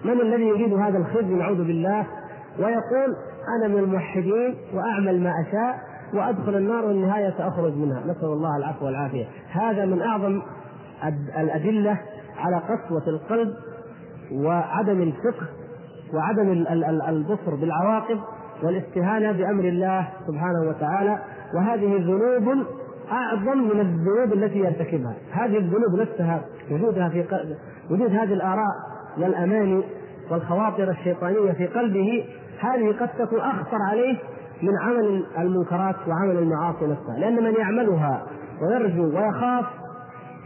من 0.05 0.21
الذي 0.21 0.43
يريد 0.47 0.73
هذا 0.73 0.97
الخزي؟ 0.97 1.33
نعوذ 1.33 1.57
بالله. 1.57 2.05
ويقول 2.59 3.15
أنا 3.57 3.73
من 3.73 3.83
الموحدين 3.83 4.55
وأعمل 4.73 5.23
ما 5.23 5.33
أشاء 5.47 5.79
وأدخل 6.13 6.55
النار 6.55 6.85
والنهاية 6.85 7.33
ساخرج 7.37 7.73
منها. 7.73 7.99
نسأل 7.99 8.27
الله 8.27 8.57
العفو 8.57 8.85
والعافية. 8.85 9.25
هذا 9.51 9.85
من 9.85 10.01
أعظم 10.01 10.41
الأدلة 11.39 11.99
على 12.37 12.55
قسوة 12.55 13.07
القلب 13.07 13.53
وعدم 14.31 15.01
الفقه 15.01 15.47
وعدم 16.13 16.51
البصر 17.09 17.55
بالعواقب 17.55 18.19
والاستهانة 18.63 19.31
بأمر 19.31 19.63
الله 19.63 20.07
سبحانه 20.27 20.69
وتعالى. 20.69 21.19
وهذه 21.55 21.95
ذنوب 21.97 22.65
أعظم 23.11 23.57
من 23.57 23.79
الذنوب 23.79 24.33
التي 24.33 24.59
يرتكبها، 24.59 25.13
هذه 25.31 25.57
الذنوب 25.57 25.99
نفسها 25.99 26.41
وجودها 26.71 27.09
في 27.09 27.25
وجود 27.91 28.11
هذه 28.11 28.33
الآراء 28.33 28.75
والأماني 29.17 29.83
والخواطر 30.31 30.89
الشيطانية 30.89 31.51
في 31.51 31.67
قلبه 31.67 32.25
هذه 32.59 32.95
قد 32.99 33.09
تكون 33.09 33.39
أخطر 33.39 33.77
عليه 33.91 34.17
من 34.61 34.77
عمل 34.77 35.25
المنكرات 35.37 35.95
وعمل 36.07 36.37
المعاصي 36.37 36.85
نفسها، 36.87 37.17
لأن 37.17 37.43
من 37.43 37.53
يعملها 37.53 38.23
ويرجو 38.61 39.03
ويخاف 39.03 39.65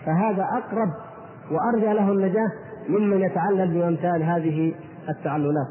فهذا 0.06 0.44
أقرب 0.44 0.90
وأرجى 1.52 1.94
له 1.94 2.12
النجاة 2.12 2.52
ممن 2.90 3.22
يتعلل 3.22 3.68
بأمثال 3.74 4.24
هذه 4.24 4.74
التعللات. 5.10 5.68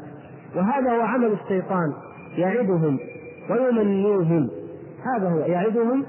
وهذا 0.55 0.91
هو 0.91 1.01
عمل 1.01 1.31
الشيطان 1.31 1.93
يعدهم 2.37 2.99
ويمنيهم. 3.49 4.49
هذا 5.15 5.29
هو 5.29 5.39
يعدهم 5.39 6.05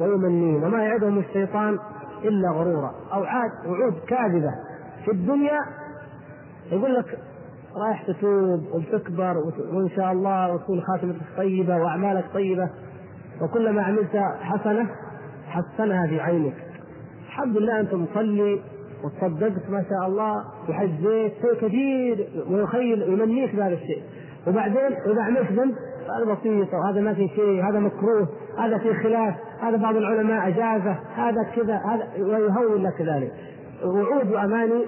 ويمنيهم. 0.00 0.62
وما 0.62 0.82
يعدهم 0.82 1.18
الشيطان 1.18 1.78
إلا 2.24 2.50
غرورا. 2.50 2.94
أو 3.12 3.24
عاد 3.24 3.50
وعود 3.66 3.94
كاذبة. 4.08 4.50
في 5.04 5.10
الدنيا 5.10 5.60
يقول 6.72 6.94
لك 6.94 7.18
رايح 7.76 8.02
تتوب 8.02 8.62
وتكبر 8.74 9.36
وإن 9.72 9.88
شاء 9.96 10.12
الله 10.12 10.54
وتكون 10.54 10.80
خاتمتك 10.80 11.26
طيبة 11.36 11.76
وأعمالك 11.76 12.24
طيبة. 12.34 12.70
وكلما 13.42 13.82
عملت 13.82 14.16
حسنة 14.40 14.86
حسنها 15.48 16.06
في 16.06 16.20
عينك. 16.20 16.54
الحمد 17.26 17.56
لله 17.56 17.80
أنت 17.80 17.94
مصلي 17.94 18.60
وتصدقت 19.04 19.70
ما 19.70 19.84
شاء 19.88 20.08
الله 20.08 20.44
وحجيت 20.68 21.32
شيء 21.42 21.54
كثير 21.60 22.28
ويخيل 22.50 23.02
يمنيك 23.02 23.56
بهذا 23.56 23.74
الشيء. 23.74 24.02
وبعدين 24.46 24.92
إذا 25.12 25.22
عملت 25.22 25.52
ذنب 25.52 25.74
هذا 26.16 26.34
بسيط 26.34 26.68
وهذا 26.74 27.00
ما 27.00 27.14
في 27.14 27.28
شيء 27.28 27.64
هذا 27.70 27.78
مكروه 27.78 28.28
هذا 28.58 28.78
في 28.78 28.94
خلاف 28.94 29.34
هذا 29.62 29.76
بعض 29.76 29.96
العلماء 29.96 30.48
أجازة 30.48 30.96
هذا 31.14 31.42
كذا 31.56 31.76
هذا 31.76 32.24
ويهون 32.24 32.82
لك 32.82 33.02
ذلك. 33.02 33.32
وعود 33.84 34.30
وأماني 34.32 34.84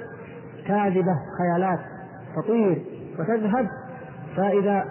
كاذبة 0.66 1.14
خيالات. 1.38 1.78
تطير 2.36 2.82
وتذهب 3.18 3.68
فإذا 4.36 4.84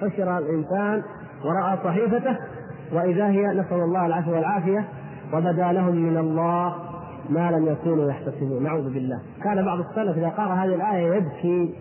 حشر 0.00 0.38
الإنسان 0.38 1.02
ورأى 1.44 1.78
صحيفته 1.84 2.36
وإذا 2.92 3.26
هي 3.26 3.46
نسأل 3.46 3.80
الله 3.80 4.06
العفو 4.06 4.32
والعافية 4.32 4.84
وبدا 5.32 5.72
لهم 5.72 5.96
من 5.96 6.16
الله 6.16 6.74
ما 7.30 7.50
لم 7.50 7.66
يكونوا 7.66 8.10
يحتسبون. 8.10 8.62
نعوذ 8.62 8.94
بالله. 8.94 9.20
كان 9.44 9.64
بعض 9.64 9.78
السلف 9.78 10.16
إذا 10.18 10.28
قرأ 10.28 10.54
هذه 10.54 10.74
الآية 10.74 11.14
يبكي 11.14 11.74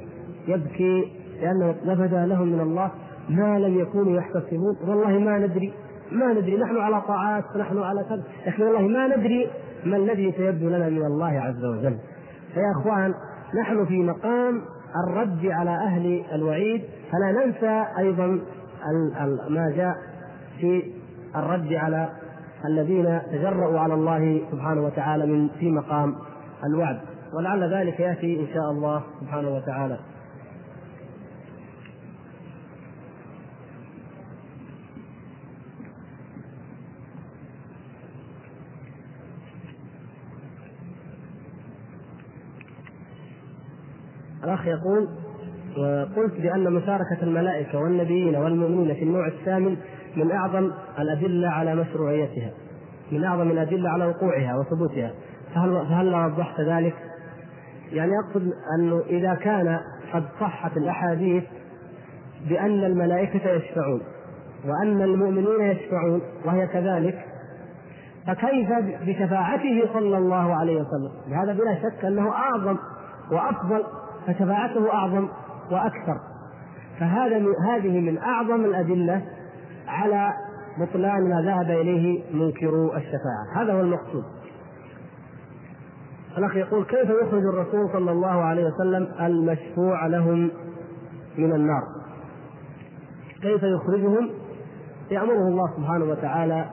يبكي 0.48 1.12
لأنه 1.42 1.76
وبدا 1.88 2.26
لهم 2.26 2.48
من 2.48 2.60
الله 2.60 2.92
ما 3.30 3.60
لم 3.60 3.80
يكونوا 3.80 4.18
يحتسبون. 4.18 4.78
والله 4.88 5.20
ما 5.20 5.38
ندري 5.38 5.74
ما 6.12 6.34
ندري. 6.34 6.58
نحن 6.58 6.78
على 6.78 7.02
طاعات 7.02 7.44
نحن 7.58 7.78
على 7.78 8.04
كذا 8.10 8.24
لكن 8.48 8.64
والله 8.64 8.88
ما 8.88 9.08
ندري 9.08 9.50
ما 9.86 9.98
الذي 9.98 10.32
سيبدو 10.32 10.70
لنا 10.70 10.90
من 10.90 11.06
الله 11.06 11.42
عز 11.42 11.66
وجل. 11.66 11.98
فيا 12.54 12.72
إخوان 12.82 13.14
نحن 13.62 13.86
في 13.86 14.04
مقام 14.04 14.62
الرد 15.08 15.46
على 15.46 15.70
أهل 15.70 16.24
الوعيد 16.34 16.84
فلا 17.12 17.46
ننسى 17.46 17.86
أيضا 17.98 18.40
ما 19.50 19.74
جاء 19.76 19.96
في 20.60 20.92
الرد 21.36 21.74
على 21.74 22.10
الذين 22.66 23.22
تجرؤوا 23.32 23.80
على 23.80 23.94
الله 23.94 24.42
سبحانه 24.52 24.82
وتعالى 24.82 25.26
من 25.26 25.50
في 25.60 25.72
مقام 25.72 26.16
الوعد. 26.66 27.00
ولعل 27.34 27.74
ذلك 27.74 28.00
يأتي 28.00 28.40
إن 28.40 28.48
شاء 28.54 28.72
الله 28.72 29.04
سبحانه 29.22 29.50
وتعالى. 29.56 29.98
الأخ 44.66 44.82
يقول 44.82 45.08
وقلت 45.78 46.42
بأن 46.42 46.74
مشاركة 46.74 47.24
الملائكة 47.24 47.80
والنبيين 47.80 48.36
والمؤمنين 48.36 48.96
في 48.96 49.04
النوع 49.04 49.28
الثامن 49.28 49.78
من 50.16 50.32
أعظم 50.32 50.72
الأدلة 51.00 51.50
على 51.50 51.76
مشروعيتها 51.76 52.52
من 53.12 53.24
أعظم 53.24 53.52
الأدلة 53.52 53.90
على 53.90 54.06
وقوعها 54.06 54.56
وثبوتها 54.58 55.12
فهل 55.56 55.86
فهل 55.90 56.16
وضحت 56.16 56.62
ذلك؟ 56.62 56.94
يعني 57.92 58.12
أقصد 58.20 58.54
أنه 58.80 59.02
إذا 59.10 59.34
كان 59.34 59.80
قد 60.14 60.24
صحت 60.40 60.78
الأحاديث 60.78 61.44
بأن 62.50 62.84
الملائكة 62.84 63.50
يشفعون 63.50 64.02
وأن 64.66 65.02
المؤمنين 65.02 65.62
يشفعون 65.62 66.22
وهي 66.46 66.68
كذلك 66.68 67.26
فكيف 68.28 68.70
بشفاعته 69.08 69.94
صلى 69.94 70.18
الله 70.18 70.56
عليه 70.56 70.82
وسلم؟ 70.82 71.34
هذا 71.34 71.54
بلا 71.54 71.76
شك 71.76 72.06
أنه 72.06 72.32
أعظم 72.32 72.78
وأفضل 73.32 73.84
فشفاعته 74.28 74.94
أعظم 74.94 75.28
وأكثر. 75.72 76.20
فهذا 77.00 77.40
من 77.40 77.54
هذه 77.68 78.00
من 78.00 78.18
أعظم 78.18 78.66
الأدلة 78.66 79.22
على 79.88 80.34
بطلان 80.80 81.30
ما 81.30 81.42
ذهب 81.42 81.72
إليه 81.72 82.24
منكرو 82.34 82.94
الشفاعة. 82.94 83.64
هذا 83.64 83.74
هو 83.74 83.82
المقصود. 83.82 84.24
الأخ 86.38 86.56
يقول 86.56 86.86
كيف 86.86 87.10
يخرج 87.10 87.44
الرسول 87.44 87.90
صلى 87.94 88.12
الله 88.12 88.28
عليه 88.28 88.66
وسلم 88.66 89.08
المشفوع 89.22 90.08
لهم 90.08 90.52
من 91.38 91.56
النار؟ 91.56 91.84
كيف 93.42 93.64
يخرجهم؟ 93.64 94.30
يأمره 95.12 95.48
الله 95.48 95.78
سبحانه 95.78 96.06
وتعالى 96.06 96.66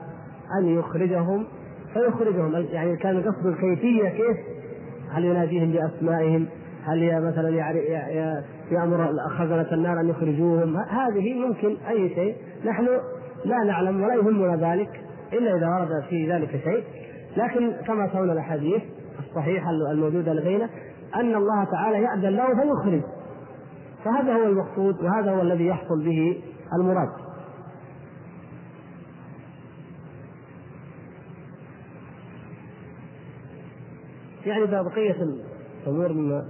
أن 0.59 0.65
يخرجهم. 0.65 1.45
فيخرجهم 1.93 2.53
يعني 2.55 2.97
كان 2.97 3.21
قصد 3.21 3.45
الكيفية 3.45 4.09
كيف؟ 4.09 4.37
هل 5.11 5.25
يناديهم 5.25 5.71
بأسمائهم؟ 5.71 6.47
هل 6.85 7.27
مثلا 7.27 7.49
يأمر 8.71 9.13
خزنة 9.29 9.73
النار 9.73 9.99
أن 9.99 10.09
يخرجوهم؟ 10.09 10.77
هذه 10.77 11.33
ممكن 11.33 11.77
أي 11.89 12.09
شيء. 12.09 12.35
نحن 12.65 12.87
لا 13.45 13.57
نعلم 13.57 14.03
ولا 14.03 14.15
يهمنا 14.15 14.73
ذلك 14.73 15.01
إلا 15.33 15.55
إذا 15.55 15.67
ورد 15.67 16.03
في 16.09 16.31
ذلك 16.31 16.49
شيء. 16.49 16.83
لكن 17.37 17.71
كما 17.87 18.07
ترون 18.07 18.31
الأحاديث 18.31 18.81
الصحيحة 19.19 19.69
الموجودة 19.91 20.33
لدينا 20.33 20.69
أن 21.15 21.35
الله 21.35 21.63
تعالى 21.71 22.01
يأذن 22.01 22.35
له 22.35 22.47
فيخرج. 22.47 23.01
فهذا 24.05 24.33
هو 24.33 24.43
المقصود 24.43 25.03
وهذا 25.03 25.31
هو 25.31 25.41
الذي 25.41 25.65
يحصل 25.65 26.03
به 26.05 26.41
المراد. 26.79 27.09
يعني 34.45 34.65
بقية 34.65 35.15
الأمور 35.87 36.13
مما 36.13 36.45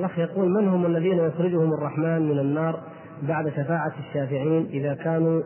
الأخ 0.00 0.18
يقول 0.18 0.50
من 0.50 0.68
هم 0.68 0.86
الذين 0.86 1.18
يخرجهم 1.18 1.72
الرحمن 1.72 2.28
من 2.28 2.38
النار 2.38 2.80
بعد 3.22 3.48
شفاعة 3.48 3.92
الشافعين 3.98 4.66
إذا 4.66 4.94
كانوا 4.94 5.42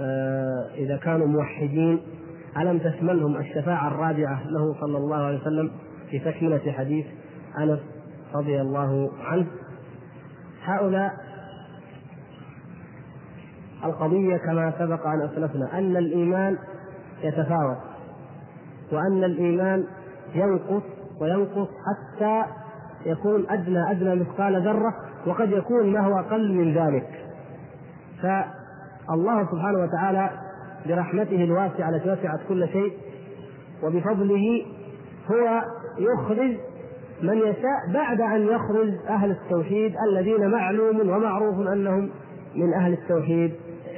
آه 0.00 0.70
إذا 0.74 0.96
كانوا 0.96 1.26
موحدين؟ 1.26 2.00
ألم 2.56 2.78
تشملهم 2.78 3.36
الشفاعة 3.36 3.88
الرابعة 3.88 4.42
له 4.50 4.74
صلى 4.80 4.96
الله 4.96 5.16
عليه 5.16 5.40
وسلم 5.40 5.70
في 6.10 6.18
تكملة 6.18 6.72
حديث 6.72 7.06
أنس 7.58 7.78
رضي 8.34 8.60
الله 8.60 9.10
عنه؟ 9.20 9.46
هؤلاء 10.64 11.12
القضية 13.84 14.36
كما 14.36 14.72
سبق 14.78 15.06
أن 15.06 15.20
أسلفنا 15.20 15.78
أن 15.78 15.96
الإيمان 15.96 16.58
يتفاوت 17.22 17.78
وأن 18.92 19.24
الإيمان 19.24 19.84
ينقص 20.34 20.82
وينقص 21.20 21.68
حتى 21.68 22.44
يكون 23.06 23.50
أدنى 23.50 23.90
أدنى 23.90 24.14
مثقال 24.14 24.62
ذرة 24.62 24.94
وقد 25.26 25.50
يكون 25.52 25.92
ما 25.92 26.00
هو 26.00 26.18
أقل 26.18 26.52
من 26.52 26.74
ذلك. 26.74 27.08
فالله 28.22 29.44
سبحانه 29.52 29.78
وتعالى 29.78 30.30
برحمته 30.86 31.44
الواسعة 31.44 31.88
التي 31.88 32.10
وسعت 32.10 32.40
كل 32.48 32.68
شيء 32.68 32.92
وبفضله 33.82 34.62
هو 35.30 35.62
يخرج 35.98 36.56
من 37.22 37.38
يشاء 37.38 37.92
بعد 37.94 38.20
أن 38.20 38.46
يخرج 38.46 38.94
أهل 39.08 39.30
التوحيد 39.30 39.94
الذين 40.08 40.50
معلوم 40.50 41.00
ومعروف 41.00 41.66
أنهم 41.66 42.10
من 42.56 42.74
أهل 42.74 42.92
التوحيد 42.92 43.52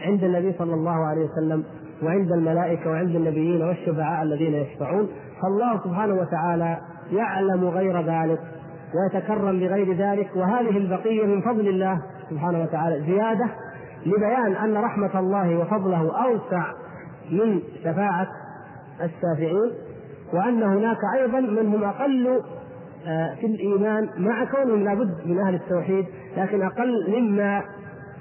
عند 0.07 0.25
النبي 0.25 0.53
صلى 0.59 0.75
الله 0.75 1.07
عليه 1.07 1.25
وسلم 1.25 1.65
وعند 2.03 2.33
الملائكة 2.33 2.91
وعند 2.91 3.17
النبيين 3.17 3.63
والشفعاء 3.63 4.23
الذين 4.23 4.55
يشفعون. 4.55 5.09
فالله 5.43 5.81
سبحانه 5.85 6.15
وتعالى 6.15 6.79
يعلم 7.13 7.65
غير 7.65 8.01
ذلك. 8.01 8.41
ويتكرم 8.95 9.61
بغير 9.61 9.93
ذلك. 9.93 10.30
وهذه 10.36 10.76
البقية 10.76 11.26
من 11.26 11.41
فضل 11.41 11.68
الله 11.68 12.03
سبحانه 12.30 12.62
وتعالى. 12.62 13.01
زيادة 13.07 13.49
لبيان 14.07 14.57
أن 14.57 14.76
رحمة 14.76 15.18
الله 15.18 15.59
وفضله 15.59 16.24
أوسع 16.24 16.72
من 17.30 17.61
شفاعة 17.84 18.28
الشافعين 19.03 19.72
وأن 20.32 20.62
هناك 20.62 20.99
أيضا 21.18 21.41
من 21.41 21.66
هم 21.66 21.84
أقل 21.84 22.41
آه، 23.07 23.34
في 23.34 23.47
الإيمان 23.47 24.09
مع 24.16 24.45
كونهم 24.45 24.84
لابد 24.84 25.14
من 25.26 25.39
أهل 25.39 25.55
التوحيد 25.55 26.07
لكن 26.36 26.62
أقل 26.62 27.20
مما 27.20 27.62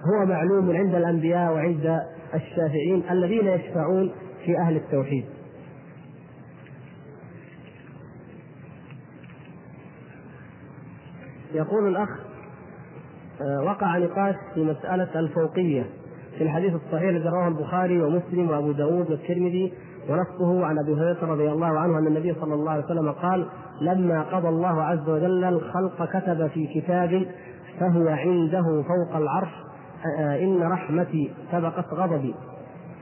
هو 0.05 0.26
معلوم 0.26 0.76
عند 0.76 0.95
الأنبياء 0.95 1.53
وعند 1.53 1.99
الشافعين 2.34 3.03
الذين 3.11 3.47
يشفعون 3.47 4.11
في 4.45 4.57
أهل 4.57 4.76
التوحيد. 4.76 5.26
يقول 11.54 11.88
الأخ 11.88 12.10
آه، 13.41 13.64
وقع 13.64 13.98
نقاش 13.98 14.36
في 14.54 14.64
مسألة 14.64 15.20
الفوقية 15.20 15.86
في 16.38 16.43
الحديث 16.43 16.74
الصحيح 16.74 17.10
الذي 17.10 17.30
رواه 17.30 17.48
البخاري 17.48 18.02
ومسلم 18.02 18.50
وأبو 18.50 18.72
داود 18.72 19.12
والترمذي 19.12 19.74
ونصه 20.10 20.66
عن 20.66 20.80
أبي 20.80 20.93
هريرة 20.93 21.26
رضي 21.26 21.52
الله 21.52 21.80
عنه 21.80 22.00
أن 22.00 22.08
النبي 22.08 22.34
صلى 22.34 22.54
الله 22.54 22.72
عليه 22.72 22.86
وسلم 22.86 23.12
قال 23.12 23.48
لما 23.82 24.22
قضى 24.22 24.50
الله 24.50 24.84
عز 24.84 25.10
وجل 25.10 25.43
الخلق 25.43 26.06
كتب 26.06 26.48
في 26.48 26.68
كتاب 26.68 27.26
فهو 27.80 28.08
عنده 28.08 28.64
فوق 28.64 29.16
العرش 29.16 29.50
آه، 30.20 30.39
إن 30.43 30.64
رحمتي 30.64 31.32
سبقت 31.52 31.93
غضبي. 31.93 32.36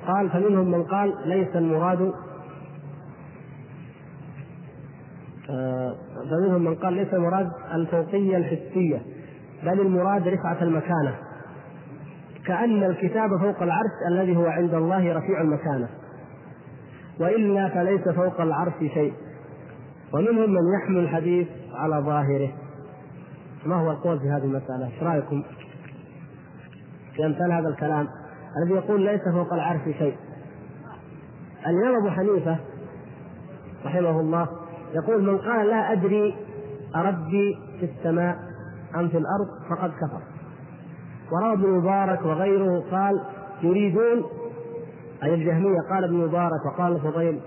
قال 0.08 0.30
فمنهم 0.30 0.72
من 0.72 0.84
قال 0.84 1.14
ليس 1.26 1.56
المراد 1.56 2.14
آه، 5.50 5.96
فمنهم 6.30 6.61
من 6.61 6.76
قال 6.76 6.93
ليس 6.93 7.13
المراد 7.13 7.51
الفوقية 7.73 8.38
الحسية 8.38 9.01
بل 9.63 9.82
المراد 9.82 10.28
رفعة 10.28 10.63
المكانة 10.63 11.15
كأن 12.45 12.84
الكتاب 12.84 13.30
فوق 13.41 13.63
العرش 13.63 13.91
الذي 14.11 14.38
هو 14.38 14.45
عند 14.45 14.73
الله 14.73 15.13
رفيع 15.13 15.41
المكانة 15.41 15.88
وإلا 17.19 17.69
فليس 17.69 18.09
فوق 18.09 18.41
العرش 18.41 18.73
شيء 18.80 19.13
ومنهم 20.13 20.49
من 20.49 20.61
يحمل 20.80 20.97
الحديث 20.97 21.47
على 21.73 21.95
ظاهره 22.05 22.51
ما 23.65 23.76
هو 23.76 23.91
القول 23.91 24.19
في 24.19 24.30
هذه 24.30 24.43
المسألة؟ 24.43 24.86
إيش 24.86 25.03
رأيكم؟ 25.03 25.43
في 27.15 27.26
أمثال 27.26 27.51
هذا 27.51 27.67
الكلام 27.69 28.07
الذي 28.57 28.73
يقول 28.73 29.01
ليس 29.01 29.21
فوق 29.34 29.53
العرش 29.53 29.82
شيء 29.84 30.15
الإمام 31.67 31.95
أبو 31.95 32.09
حنيفة 32.09 32.57
رحمه 33.86 34.19
الله 34.19 34.47
يقول 34.96 35.24
من 35.24 35.38
قال 35.38 35.68
لا 35.68 35.91
أدري 35.91 36.36
أربي 36.96 37.58
في 37.80 37.86
السماء 37.86 38.36
أم 38.96 39.08
في 39.08 39.18
الأرض 39.18 39.48
فقد 39.70 39.89
كفر. 39.89 40.22
وروى 41.32 41.54
ابن 41.54 41.70
مبارك 41.70 42.26
وغيره 42.26 42.84
قال 42.91 43.22
يريدون 43.64 44.24
أي 45.24 45.34
الجهمية 45.34 45.80
قال 45.89 46.04
ابن 46.04 46.16
مبارك 46.16 46.66
وقال 46.66 46.96
الفضيل 46.96 47.39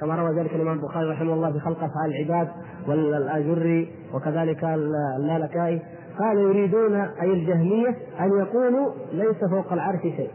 كما 0.00 0.16
روى 0.16 0.40
ذلك 0.40 0.54
الإمام 0.54 0.76
البخاري 0.76 1.10
رحمه 1.10 1.34
الله 1.34 1.52
في 1.52 1.60
خلق 1.60 1.76
أفعال 1.76 2.10
العباد 2.10 2.48
والأجري 2.88 3.92
وكذلك 4.14 4.64
اللالكائي. 4.64 5.82
قال 6.18 6.38
يريدون 6.38 6.94
أي 6.94 7.32
الجهمية 7.32 7.96
أن 8.20 8.38
يقولوا 8.38 8.92
ليس 9.12 9.44
فوق 9.50 9.72
العرش 9.72 10.02
شيء. 10.02 10.30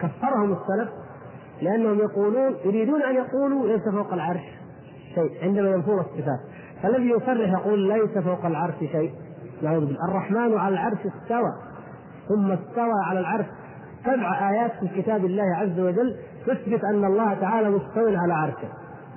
كفرهم 0.00 0.52
السلف 0.52 0.88
لأنهم 1.62 1.98
يقولون 1.98 2.54
يريدون 2.64 3.02
أن 3.02 3.14
يقولوا 3.14 3.66
ليس 3.66 3.88
فوق 3.88 4.12
العرش. 4.12 4.58
شيء 5.14 5.44
عندما 5.44 5.68
ينفون 5.70 6.00
الصفات. 6.00 6.40
فالذي 6.82 7.10
يصرح 7.10 7.50
يقول 7.50 7.88
ليس 7.88 8.18
فوق 8.18 8.46
العرش 8.46 8.78
شيء. 8.78 9.12
نعوذ 9.62 9.80
بالله. 9.80 10.08
الرحمن 10.10 10.58
على 10.58 10.74
العرش 10.74 10.98
استوى. 10.98 11.52
ثم 12.28 12.52
استوى 12.52 13.04
على 13.06 13.20
العرش. 13.20 13.46
سبع 14.04 14.50
آيات 14.50 14.72
في 14.80 15.02
كتاب 15.02 15.24
الله 15.24 15.56
عز 15.56 15.80
وجل 15.80 16.16
تثبت 16.46 16.84
أن 16.84 17.04
الله 17.04 17.34
تعالى 17.34 17.70
مستو 17.70 18.16
على 18.16 18.34
عرشه. 18.34 18.68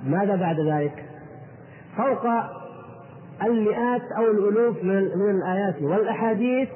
ماذا 0.04 0.36
بعد 0.36 0.60
ذلك؟ 0.60 1.04
فوق 1.96 2.26
المئات 3.42 4.02
أو 4.18 4.24
الألوف 4.30 4.84
من, 4.84 5.18
من 5.18 5.30
الآيات 5.30 5.82
والأحاديث 5.82 6.68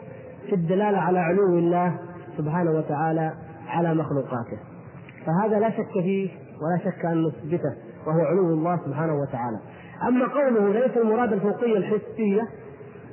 في 0.46 0.54
الدلالة 0.54 0.98
على 0.98 1.18
علو 1.18 1.58
الله 1.58 1.98
سبحانه 2.38 2.70
وتعالى 2.70 3.32
على 3.68 3.94
مخلوقاته. 3.94 4.58
فهذا 5.26 5.58
لا 5.58 5.70
شك 5.70 5.92
فيه 5.92 6.30
ولا 6.62 6.78
شك 6.84 7.04
أن 7.04 7.24
نثبته. 7.24 7.74
وهو 8.06 8.20
علو 8.20 8.54
الله 8.54 8.80
سبحانه 8.86 9.20
وتعالى. 9.20 9.58
أما 10.08 10.26
قوله 10.26 10.72
ليس 10.72 10.96
المراد 10.96 11.32
الفوقية 11.32 11.76
الحسية 11.76 12.42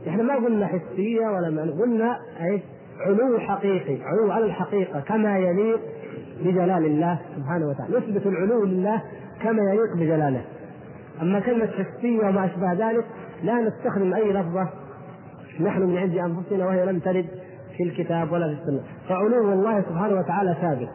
إحنا 0.07 0.23
ما 0.23 0.35
قلنا 0.35 0.67
حسية 0.67 1.27
ولا 1.27 1.71
قلنا 1.81 2.19
إيش؟ 2.41 2.61
علو 3.07 3.39
حقيقي 3.39 3.97
علو 4.03 4.31
على 4.31 4.45
الحقيقة 4.45 4.99
كما 4.99 5.37
يليق 5.37 5.79
بجلال 6.41 6.85
الله 6.85 7.19
سبحانه 7.35 7.67
وتعالى. 7.67 7.97
نثبت 7.97 8.27
العلو 8.27 8.63
لله 8.63 9.01
كما 9.43 9.63
يليق 9.63 9.95
بجلاله. 9.95 10.41
أما 11.21 11.39
كلمة 11.39 11.67
حسية 11.67 12.27
وما 12.27 12.45
أشبه 12.45 12.73
ذلك 12.73 13.05
لا 13.43 13.61
نستخدم 13.61 14.13
أي 14.13 14.33
لفظة 14.33 14.69
نحن 15.59 15.81
من 15.81 15.97
عند 15.97 16.17
أنفسنا 16.17 16.65
وهي 16.65 16.85
لم 16.85 16.99
ترد 16.99 17.25
في 17.77 17.83
الكتاب 17.83 18.31
ولا 18.31 18.47
في 18.47 18.61
السنة. 18.61 18.83
فعلو 19.09 19.53
الله 19.53 19.81
سبحانه 19.81 20.19
وتعالى 20.19 20.55
ثابت. 20.61 20.89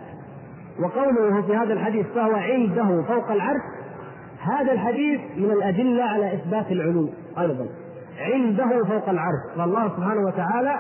وقوله 0.82 1.42
في 1.42 1.57
هذا 1.57 1.72
الحديث 1.72 2.07
فهو 2.07 2.34
عنده 2.34 3.03
فوق 3.03 3.30
العرش 3.30 3.61
هذا 4.41 4.72
الحديث 4.72 5.20
من 5.36 5.51
الأدلة 5.51 6.05
على 6.05 6.34
إثبات 6.34 6.72
العلو 6.72 7.09
أيضا. 7.39 7.66
عنده 8.18 8.84
فوق 8.84 9.09
العرش. 9.09 9.57
فالله 9.57 9.89
سبحانه 9.89 10.26
وتعالى 10.26 10.74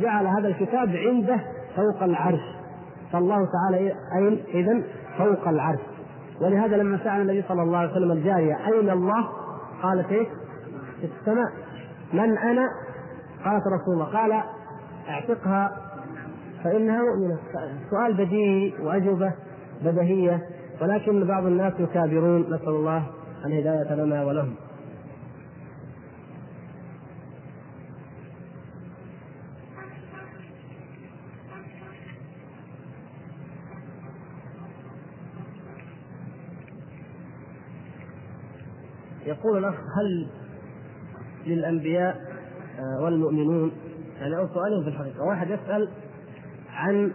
جعل 0.00 0.26
هذا 0.26 0.48
الكتاب 0.48 0.88
عنده 0.96 1.40
فوق 1.76 2.02
العرش. 2.02 2.40
فالله 3.12 3.48
تعالى 3.52 3.92
أين؟ 4.16 4.42
إذا 4.54 4.82
فوق 5.18 5.48
العرش. 5.48 5.80
ولهذا 6.40 6.76
لما 6.76 6.98
سأل 7.04 7.20
النبي 7.20 7.44
صلى 7.48 7.62
الله 7.62 7.78
عليه 7.78 7.90
وسلم 7.90 8.12
الجارية 8.12 8.56
أين 8.66 8.90
الله؟ 8.90 9.28
قالت 9.82 10.08
إيه؟ 10.10 10.26
في 11.00 11.08
السماء. 11.20 11.52
من 12.12 12.38
أنا؟ 12.38 12.66
قالت 13.44 13.62
رسول 13.66 13.94
الله. 13.94 14.04
قال 14.04 14.42
اعتقها 15.08 15.70
فإنها 16.64 17.00
مؤمنة 17.02 17.38
سؤال 17.90 18.14
بديهي 18.14 18.72
وأجوبة 18.82 19.32
بديهية. 19.84 20.40
ولكن 20.80 21.26
بعض 21.26 21.46
الناس 21.46 21.72
يكابرون 21.80 22.40
نسأل 22.40 22.68
الله 22.68 23.06
الهداية 23.46 23.94
لنا 23.94 24.24
ولهم. 24.24 24.54
يقول 39.26 39.58
الأخ 39.58 39.74
هل 39.74 40.28
للأنبياء 41.46 42.16
آه، 42.78 43.04
والمؤمنون؟ 43.04 43.72
يعني 44.20 44.36
أو 44.36 44.48
سؤالهم 44.48 44.82
في 44.82 44.88
الحقيقة. 44.88 45.22
واحد 45.24 45.50
يسأل 45.50 45.88
عن 46.70 47.12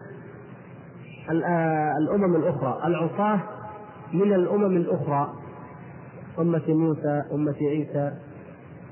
آه، 1.29 1.93
الأمم 1.97 2.35
الأخرى 2.35 2.81
العصاة 2.85 3.54
من 4.13 4.33
الأمم 4.33 4.77
الأخرى 4.77 5.33
أمة 6.39 6.63
موسى 6.67 7.23
أمة 7.33 7.55
عيسى 7.61 8.11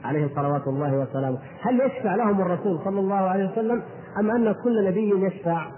عليه 0.03 0.29
صلوات 0.35 0.67
الله 0.67 0.97
وسلامه. 0.97 1.37
هل 1.61 1.81
يشفع 1.81 2.15
لهم 2.15 2.41
الرسول 2.41 2.79
صلى 2.85 2.99
الله 2.99 3.15
عليه 3.15 3.51
وسلم 3.51 3.81
أم 4.19 4.31
أن 4.31 4.55
كل 4.63 4.87
نبي 4.87 5.25
يشفع 5.25 5.71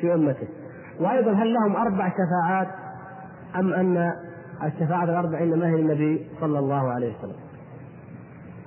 في 0.00 0.14
أمته؟ 0.14 0.48
وأيضا 1.00 1.32
هل 1.32 1.54
لهم 1.54 1.76
أربع 1.76 2.08
شفاعات 2.08 2.68
أم 3.56 3.72
أن 3.72 4.12
الشفاعة 4.64 5.04
الأربع 5.04 5.38
إنما 5.38 5.66
هي 5.66 5.74
النبي 5.74 6.26
صلى 6.40 6.58
الله 6.58 6.92
عليه 6.92 7.14
وسلم؟ 7.18 7.36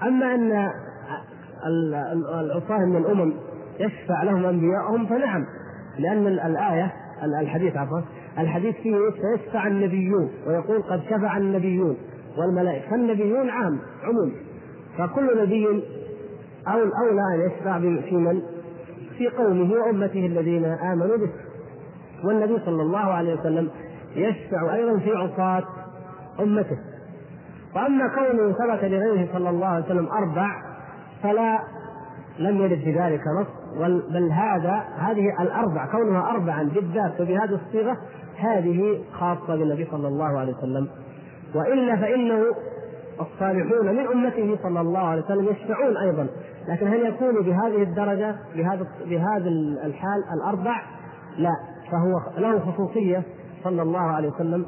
أما 0.03 0.35
أن 0.35 0.71
العصاة 2.39 2.85
من 2.85 2.97
الأمم 2.97 3.33
يشفع 3.79 4.23
لهم 4.23 4.45
أنبياءهم 4.45 5.05
فنعم 5.05 5.45
لأن 5.97 6.27
الآية 6.27 6.93
الحديث 7.23 7.77
عفوا 7.77 8.01
الحديث 8.37 8.75
فيه 8.75 8.95
سيشفع 9.09 9.67
النبيون 9.67 10.31
ويقول 10.47 10.81
قد 10.81 11.01
شفع 11.09 11.37
النبيون 11.37 11.97
والملائكة. 12.37 12.89
فالنبيون 12.89 13.49
عام 13.49 13.79
عموم. 14.03 14.31
فكل 14.97 15.41
نبي 15.41 15.67
أو 16.67 16.77
الأولى 16.83 17.21
أن 17.35 17.51
يشفع 17.51 17.79
في 17.79 18.15
من؟ 18.15 18.41
في 19.17 19.27
قومه 19.27 19.73
وأمته 19.73 20.25
الذين 20.25 20.65
آمنوا 20.65 21.17
به. 21.17 21.29
والنبي 22.23 22.59
صلى 22.65 22.81
الله 22.81 22.99
عليه 22.99 23.39
وسلم 23.39 23.69
يشفع 24.15 24.75
أيضا 24.75 24.99
في 24.99 25.11
عصاة 25.11 25.63
أمته. 26.39 26.77
وأما 27.75 28.07
كونه 28.07 28.51
ثبت 28.51 28.83
لغيره 28.83 29.27
صلى 29.33 29.49
الله 29.49 29.67
عليه 29.67 29.85
وسلم 29.85 30.07
أربع 30.07 30.61
فلا 31.23 31.59
لم 32.39 32.57
يرد 32.57 32.79
في 32.79 32.91
ذلك 32.91 33.21
نص. 33.41 33.58
بل 33.87 34.31
هذا 34.31 34.83
هذه 34.97 35.41
الأربع 35.41 35.91
كونها 35.91 36.29
أربعا 36.29 36.63
بالذات 36.63 37.21
وبهذه 37.21 37.59
الصيغة 37.65 37.97
هذه 38.37 39.01
خاصة 39.13 39.55
بالنبي 39.55 39.87
صلى 39.91 40.07
الله 40.07 40.39
عليه 40.39 40.53
وسلم. 40.53 40.87
وإلا 41.55 41.95
فإنه 41.95 42.41
الصالحون 43.21 43.95
من 43.95 44.07
أمته 44.07 44.57
صلى 44.63 44.81
الله 44.81 44.99
عليه 44.99 45.23
وسلم 45.23 45.45
يشفعون 45.45 45.97
أيضا. 45.97 46.27
لكن 46.67 46.87
هل 46.87 47.05
يكون 47.05 47.35
بهذه 47.41 47.83
الدرجة 47.83 48.35
بهذا 48.55 48.87
بهذا 49.05 49.49
الحال 49.85 50.23
الأربع؟ 50.33 50.81
لا. 51.37 51.53
فهو 51.91 52.41
له 52.41 52.59
خصوصية 52.59 53.23
صلى 53.63 53.81
الله 53.81 53.99
عليه 54.01 54.29
وسلم 54.29 54.65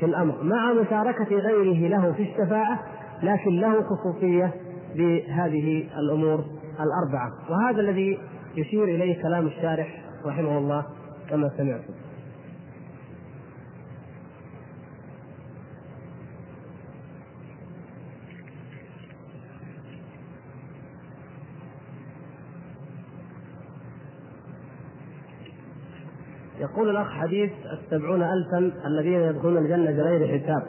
في 0.00 0.06
الأمر. 0.06 0.34
مع 0.42 0.72
مشاركة 0.72 1.36
غيره 1.36 1.88
له 1.88 2.12
في 2.12 2.22
الشفاعة 2.22 2.78
لكن 3.22 3.50
له 3.50 3.82
خصوصية 3.82 4.52
بهذه 4.96 5.84
الأمور 5.98 6.44
الأربعة. 6.80 7.30
وهذا 7.50 7.80
الذي 7.80 8.18
يشير 8.56 8.84
إليه 8.84 9.22
كلام 9.22 9.46
الشارح 9.46 10.02
رحمه 10.24 10.58
الله 10.58 10.86
كما 11.30 11.50
سمعتم. 11.56 11.94
يقول 26.60 26.90
الأخ 26.90 27.10
حديث 27.10 27.52
السبعون 27.72 28.22
ألفا 28.22 28.86
الذين 28.86 29.20
يدخلون 29.20 29.56
الجنة 29.58 29.90
بغير 29.90 30.38
حساب. 30.38 30.62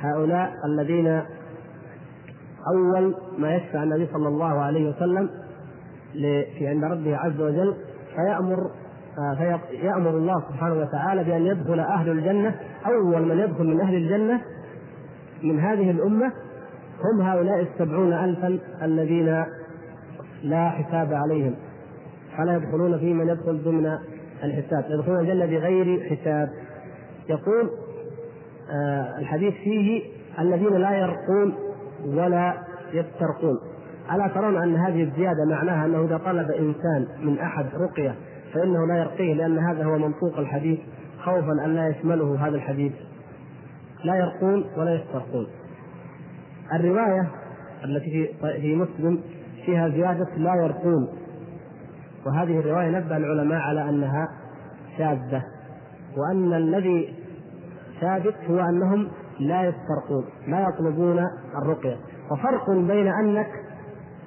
هؤلاء 0.00 0.52
الذين 0.66 1.22
أول 2.74 3.14
ما 3.38 3.54
يشفع 3.54 3.82
النبي 3.82 4.06
صلى 4.12 4.28
الله 4.28 4.60
عليه 4.60 4.88
وسلم 4.88 5.30
في 6.58 6.66
عند 6.66 6.84
ربه 6.84 7.16
عز 7.16 7.40
وجل 7.40 7.74
فيأمر 8.14 8.70
فيأمر 9.70 10.10
الله 10.10 10.40
سبحانه 10.48 10.74
وتعالى 10.74 11.24
بأن 11.24 11.46
يدخل 11.46 11.80
أهل 11.80 12.10
الجنة 12.10 12.54
أول 12.86 13.22
من 13.22 13.38
يدخل 13.38 13.64
من 13.64 13.80
أهل 13.80 13.94
الجنة 13.94 14.40
من 15.42 15.60
هذه 15.60 15.90
الأمة 15.90 16.32
هم 17.04 17.20
هؤلاء 17.20 17.60
السبعون 17.60 18.12
ألفا 18.12 18.58
الذين 18.82 19.44
لا 20.42 20.70
حساب 20.70 21.12
عليهم. 21.12 21.54
فلا 22.36 22.56
يدخلون 22.56 22.98
في 22.98 23.12
من 23.12 23.28
يدخل 23.28 23.62
ضمن 23.62 23.98
الحساب 24.42 24.84
يدخلون 24.90 25.20
الجنة 25.20 25.46
بغير 25.46 26.00
حساب. 26.10 26.48
يقول 27.28 27.70
آه 28.70 29.18
الحديث 29.18 29.54
فيه 29.54 30.02
الذين 30.38 30.74
لا 30.76 30.90
يرقون 30.90 31.54
ولا 32.06 32.54
يسترقون. 32.92 33.58
ألا 34.12 34.28
ترون 34.28 34.62
أن 34.62 34.76
هذه 34.76 35.02
الزيادة 35.02 35.44
معناها 35.44 35.86
أنه 35.86 36.04
إذا 36.04 36.16
طلب 36.16 36.50
إنسان 36.50 37.06
من 37.20 37.38
أحد 37.38 37.66
رقية 37.74 38.14
فإنه 38.54 38.86
لا 38.86 38.98
يرقيه 38.98 39.34
لأن 39.34 39.58
هذا 39.58 39.84
هو 39.84 39.98
منطوق 39.98 40.38
الحديث 40.38 40.78
خوفا 41.24 41.52
أن 41.64 41.74
لا 41.74 41.88
يشمله 41.88 42.46
هذا 42.46 42.56
الحديث. 42.56 42.92
لا 44.04 44.14
يرقون 44.14 44.64
ولا 44.76 44.94
يسترقون. 44.94 45.46
الرواية 46.74 47.30
التي 47.84 48.34
في 48.40 48.76
مسلم 48.76 49.20
فيها 49.66 49.88
زيادة 49.88 50.28
لا 50.36 50.54
يرقون. 50.54 51.08
وهذه 52.26 52.58
الرواية 52.58 52.90
نبه 52.90 53.16
العلماء 53.16 53.60
على 53.60 53.88
أنها 53.88 54.28
شاذة 54.98 55.42
وأن 56.16 56.54
الذي 56.54 57.14
ثابت 58.00 58.34
هو 58.50 58.60
أنهم 58.60 59.08
لا 59.40 59.62
يسترقون 59.62 60.24
لا 60.48 60.68
يطلبون 60.68 61.20
الرقية. 61.62 61.96
وفرق 62.30 62.70
بين 62.70 63.08
أنك 63.08 63.61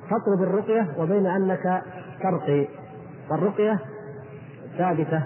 تطلب 0.06 0.43
الرقية 0.43 0.88
وبين 0.97 1.26
أنك 1.26 1.84
ترقي. 2.24 2.68
والرقية 3.32 3.80
ثابتة. 4.78 5.24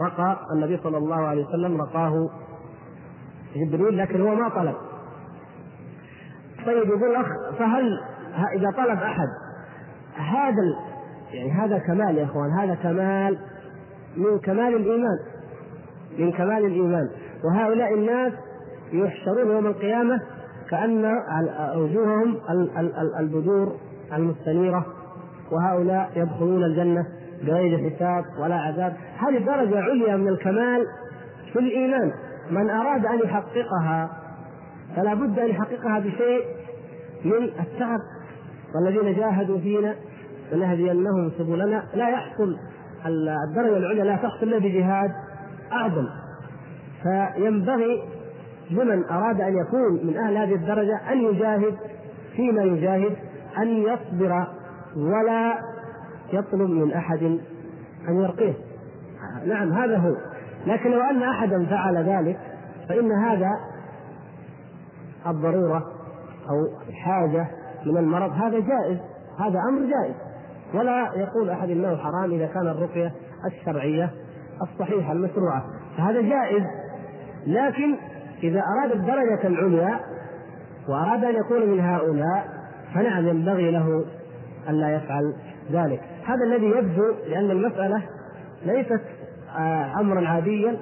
رقى 0.00 0.38
النبي 0.54 0.76
صلى 0.76 0.98
الله 0.98 1.26
عليه 1.26 1.46
وسلم 1.46 1.80
رقاه 1.82 2.30
جبريل 3.56 3.98
لكن 3.98 4.20
هو 4.20 4.34
ما 4.34 4.48
طلب. 4.48 4.74
طيب 6.66 6.88
يقول 6.88 7.10
الاخ 7.10 7.26
فهل 7.58 8.00
إذا 8.56 8.70
طلب 8.70 8.98
أحد 8.98 9.28
هذا 10.16 10.62
يعني 11.32 11.50
هذا 11.50 11.78
كمال 11.78 12.18
يا 12.18 12.24
إخوان 12.24 12.50
هذا 12.50 12.74
كمال 12.74 13.38
من 14.16 14.38
كمال 14.38 14.76
الإيمان. 14.76 15.18
من 16.18 16.32
كمال 16.32 16.66
الإيمان. 16.66 17.08
وهؤلاء 17.44 17.94
الناس 17.94 18.32
يحشرون 18.92 19.50
يوم 19.50 19.66
القيامة 19.66 20.20
كأن 20.72 21.04
وجوههم 21.76 22.36
البذور 23.20 23.76
المستنيرة 24.12 24.86
وهؤلاء 25.52 26.10
يدخلون 26.16 26.64
الجنة 26.64 27.06
بغير 27.42 27.90
حساب 27.90 28.24
ولا 28.42 28.54
عذاب. 28.54 28.96
هذه 29.18 29.38
درجة 29.38 29.80
عليا 29.80 30.16
من 30.16 30.28
الكمال 30.28 30.86
في 31.52 31.58
الإيمان. 31.58 32.12
من 32.50 32.70
أراد 32.70 33.06
أن 33.06 33.18
يحققها 33.18 34.10
فلا 34.96 35.14
بد 35.14 35.38
أن 35.38 35.48
يحققها 35.48 35.98
بشيء 35.98 36.44
من 37.24 37.42
التعب. 37.42 38.00
والذين 38.74 39.16
جاهدوا 39.16 39.58
فينا 39.58 39.94
لنهدينهم 40.52 41.30
سبلنا. 41.38 41.82
لا 41.94 42.08
يحصل 42.08 42.56
الدرجة 43.48 43.76
العليا 43.76 44.04
لا 44.04 44.16
تحصل 44.16 44.46
إلا 44.46 44.58
بجهاد 44.58 45.10
أعظم. 45.72 46.06
فينبغي 47.02 48.02
لمن 48.72 49.04
أراد 49.04 49.40
أن 49.40 49.56
يكون 49.56 50.06
من 50.06 50.16
أهل 50.16 50.36
هذه 50.36 50.54
الدرجة 50.54 51.12
أن 51.12 51.18
يجاهد 51.18 51.76
فيما 52.36 52.62
يجاهد 52.62 53.16
أن 53.58 53.68
يصبر 53.68 54.46
ولا 54.96 55.58
يطلب 56.32 56.70
من 56.70 56.92
أحد 56.92 57.22
أن 58.08 58.20
يرقيه. 58.20 58.54
نعم 59.46 59.72
هذا 59.72 59.96
هو. 59.96 60.16
لكن 60.66 60.90
لو 60.90 61.00
أن 61.00 61.22
أحدا 61.22 61.66
فعل 61.66 61.96
ذلك 61.96 62.38
فإن 62.88 63.12
هذا 63.12 63.50
الضرورة 65.26 65.82
أو 66.50 66.68
حاجة 66.92 67.46
من 67.86 67.96
المرض 67.96 68.32
هذا 68.32 68.60
جائز 68.60 68.98
هذا 69.38 69.58
أمر 69.68 69.80
جائز. 69.80 70.14
ولا 70.74 71.12
يقول 71.16 71.50
أحد 71.50 71.70
إنه 71.70 71.96
حرام 71.96 72.32
إذا 72.32 72.46
كان 72.46 72.66
الرقية 72.66 73.12
الشرعية 73.46 74.10
الصحيحة 74.62 75.12
المشروعة. 75.12 75.64
فهذا 75.96 76.20
جائز. 76.20 76.62
لكن 77.46 77.96
إذا 78.42 78.60
أراد 78.60 78.92
الدرجة 78.92 79.46
العليا 79.46 80.00
وأراد 80.88 81.24
أن 81.24 81.34
يكون 81.34 81.66
من 81.70 81.80
هؤلاء 81.80 82.44
فنعم 82.94 83.28
ينبغي 83.28 83.70
له 83.70 84.04
الا 84.68 84.96
يفعل 84.96 85.34
ذلك. 85.72 86.00
هذا 86.26 86.44
الذي 86.44 86.66
يبدو 86.66 87.14
لأن 87.28 87.50
المسألة 87.50 88.02
ليست 88.66 89.02
آه، 89.58 90.00
امرا 90.00 90.28
عاديا 90.28 90.76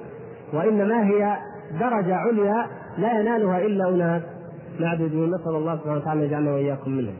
وإنما 0.53 1.03
هي 1.03 1.37
درجة 1.79 2.15
عليا 2.15 2.67
لا 2.97 3.19
ينالها 3.19 3.57
إلا 3.57 3.89
اناس 3.89 4.21
معدودون 4.79 5.35
نسال 5.35 5.55
الله 5.55 5.77
سبحانه 5.77 5.97
وتعالى 5.97 6.25
يجعلنا 6.25 6.51
وإياكم 6.51 6.91
منهم 6.91 7.15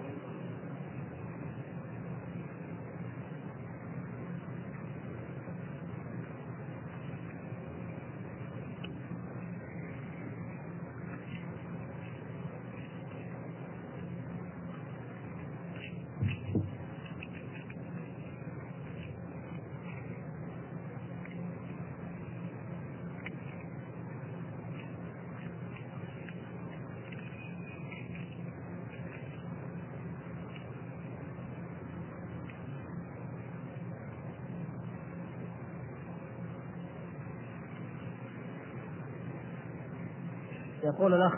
يقول 41.01 41.13
الأخ 41.13 41.33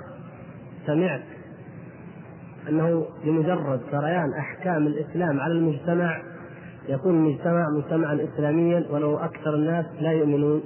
سمعت 0.85 1.21
أنه 2.69 3.05
بمجرد 3.25 3.81
سريان 3.91 4.33
أحكام 4.39 4.87
الإسلام 4.87 5.39
على 5.39 5.53
المجتمع 5.53 6.21
يكون 6.89 7.15
المجتمع 7.15 7.65
مجتمعا 7.77 8.19
اسلاميا 8.23 8.85
ولو 8.89 9.17
أكثر 9.17 9.55
الناس 9.55 9.85
لا 9.99 10.11
يؤمنون 10.11 10.61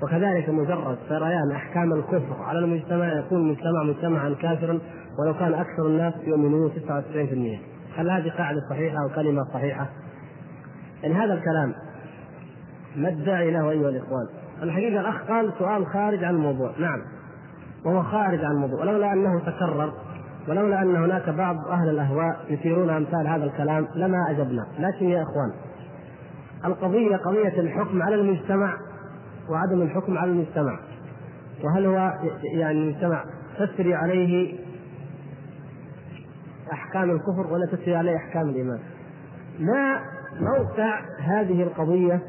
99% 0.00 0.02
وكذلك 0.02 0.48
مجرد 0.48 0.98
سريان 1.08 1.52
أحكام 1.52 1.92
الكفر 1.92 2.42
على 2.42 2.58
المجتمع 2.58 3.18
يكون 3.18 3.38
المجتمع 3.38 3.82
مجتمعا 3.82 4.34
كافرا 4.42 4.78
ولو 5.18 5.34
كان 5.34 5.54
أكثر 5.54 5.86
الناس 5.86 6.14
يؤمنون 6.26 6.70
99% 7.96 7.98
هل 7.98 8.10
هذه 8.10 8.30
قاعدة 8.30 8.60
صحيحة 8.70 8.96
أو 9.04 9.14
كلمة 9.14 9.44
صحيحة؟ 9.54 9.88
يعني 11.02 11.14
هذا 11.14 11.34
الكلام 11.34 11.74
ما 12.96 13.08
الداعي 13.08 13.50
له 13.50 13.70
أيها 13.70 13.88
الإخوان؟ 13.88 14.26
الحقيقة 14.62 15.00
الأخ 15.00 15.22
قال 15.28 15.52
سؤال 15.58 15.86
خارج 15.86 16.24
عن 16.24 16.34
الموضوع 16.34 16.72
نعم 16.78 17.13
وهو 17.84 18.02
خارج 18.02 18.44
عن 18.44 18.52
الموضوع. 18.52 18.80
ولولا 18.80 19.12
أنه 19.12 19.40
تكرر 19.40 19.92
ولولا 20.48 20.82
أن 20.82 20.96
هناك 20.96 21.28
بعض 21.28 21.56
أهل 21.68 21.88
الأهواء 21.88 22.36
يثيرون 22.48 22.90
أمثال 22.90 23.26
هذا 23.26 23.44
الكلام 23.44 23.88
لما 23.94 24.30
أجبنا. 24.30 24.66
لكن 24.78 25.08
يا 25.08 25.22
إخوان 25.22 25.52
القضية 26.64 27.16
قضية 27.16 27.60
الحكم 27.60 28.02
على 28.02 28.14
المجتمع 28.14 28.76
وعدم 29.50 29.82
الحكم 29.82 30.18
على 30.18 30.30
المجتمع. 30.30 30.78
وهل 31.64 31.86
هو 31.86 32.12
يعني 32.54 32.78
المجتمع 32.78 33.24
تسري 33.58 33.94
عليه 33.94 34.58
أحكام 36.72 37.10
الكفر 37.10 37.52
ولا 37.52 37.66
تسري 37.66 37.96
عليه 37.96 38.16
أحكام 38.16 38.48
الإيمان؟ 38.48 38.78
ما 39.58 40.00
موقع 40.40 41.00
هذه 41.20 41.62
القضية 41.62 42.20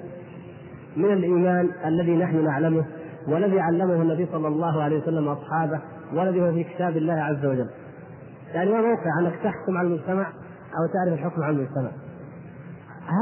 من 0.97 1.13
الإيمان 1.13 1.71
الذي 1.85 2.17
نحن 2.17 2.43
نعلمه 2.43 2.85
والذي 3.27 3.59
علمه 3.59 4.01
النبي 4.01 4.27
صلى 4.31 4.47
الله 4.47 4.83
عليه 4.83 5.01
وسلم 5.01 5.27
اصحابه 5.27 5.79
والذي 6.13 6.41
هو 6.41 6.51
في 6.53 6.63
كتاب 6.63 6.97
الله 6.97 7.13
عز 7.13 7.45
وجل. 7.45 7.69
يعني 8.53 8.71
ما 8.71 8.81
موقع 8.81 9.19
أنك 9.19 9.33
تحكم 9.43 9.77
على 9.77 9.87
المجتمع 9.87 10.27
أو 10.77 10.93
تعرف 10.93 11.19
الحكم 11.19 11.43
على 11.43 11.55
المجتمع. 11.55 11.91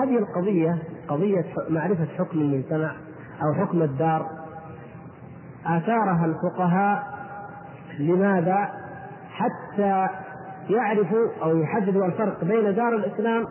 هذه 0.03 0.17
القضية 0.17 0.77
قضية 1.07 1.45
معرفة 1.69 2.05
حكم 2.05 2.39
المجتمع 2.39 2.91
أو 3.43 3.53
حكم 3.53 3.81
الدار 3.81 4.25
آثارها 5.65 6.25
الفقهاء 6.25 7.03
لماذا؟ 7.99 8.69
حتى 9.29 10.07
يعرفوا 10.69 11.27
أو 11.43 11.57
يحددوا 11.57 12.05
الفرق 12.05 12.43
بين 12.43 12.75
دار 12.75 12.95
الإسلام 12.95 13.45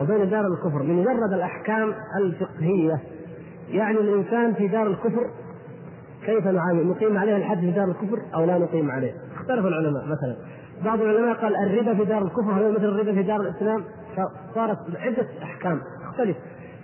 وبين 0.00 0.30
دار 0.30 0.46
الكفر 0.46 0.82
بمجرد 0.82 1.32
الأحكام 1.32 1.94
الفقهية 2.20 3.00
يعني 3.68 3.98
الإنسان 3.98 4.54
في 4.54 4.68
دار 4.68 4.86
الكفر 4.86 5.30
كيف 6.26 6.46
نعامل؟ 6.46 6.86
نقيم 6.86 7.18
عليه 7.18 7.36
الحد 7.36 7.60
في 7.60 7.70
دار 7.70 7.84
الكفر 7.84 8.22
أو 8.34 8.44
لا 8.44 8.58
نقيم 8.58 8.90
عليه؟ 8.90 9.12
اختلف 9.34 9.66
العلماء 9.66 10.04
مثلا 10.04 10.36
بعض 10.84 11.00
العلماء 11.00 11.34
قال 11.34 11.56
الربا 11.56 11.94
في 11.94 12.04
دار 12.04 12.22
الكفر 12.22 12.52
هو 12.52 12.70
مثل 12.70 12.84
الربا 12.84 13.12
في 13.12 13.22
دار 13.22 13.40
الإسلام 13.40 13.84
فصارت 14.16 14.78
عدة 14.96 15.26
أحكام 15.42 15.80
تختلف 16.02 16.36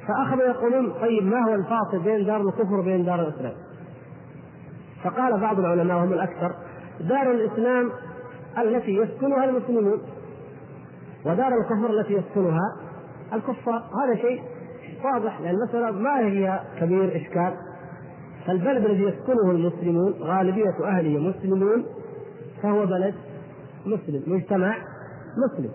فأخذوا 0.08 0.42
يقولون 0.42 0.92
طيب 1.00 1.22
ما 1.22 1.44
هو 1.48 1.54
الفاصل 1.54 1.98
بين 2.04 2.26
دار 2.26 2.40
الكفر 2.48 2.74
وبين 2.74 3.04
دار 3.04 3.20
الإسلام؟ 3.20 3.52
فقال 5.04 5.40
بعض 5.40 5.58
العلماء 5.58 5.96
وهم 5.96 6.12
الأكثر 6.12 6.54
دار 7.00 7.30
الإسلام 7.30 7.90
التي 8.58 8.90
يسكنها 8.96 9.44
المسلمون 9.44 10.00
ودار 11.26 11.52
الكفر 11.60 12.00
التي 12.00 12.12
يسكنها 12.12 12.76
الكفار 13.32 13.82
هذا 14.04 14.14
شيء 14.20 14.42
واضح 15.04 15.40
لأن 15.40 15.54
المسألة 15.54 15.90
ما 15.90 16.20
هي 16.20 16.60
كبير 16.80 17.16
إشكال 17.16 17.54
فالبلد 18.46 18.84
الذي 18.84 19.02
يسكنه 19.02 19.50
المسلمون 19.50 20.12
غالبية 20.12 20.84
أهله 20.84 21.18
مسلمون 21.18 21.86
فهو 22.62 22.86
بلد 22.86 23.14
مسلم 23.86 24.22
مجتمع 24.26 24.76
مسلم. 25.46 25.70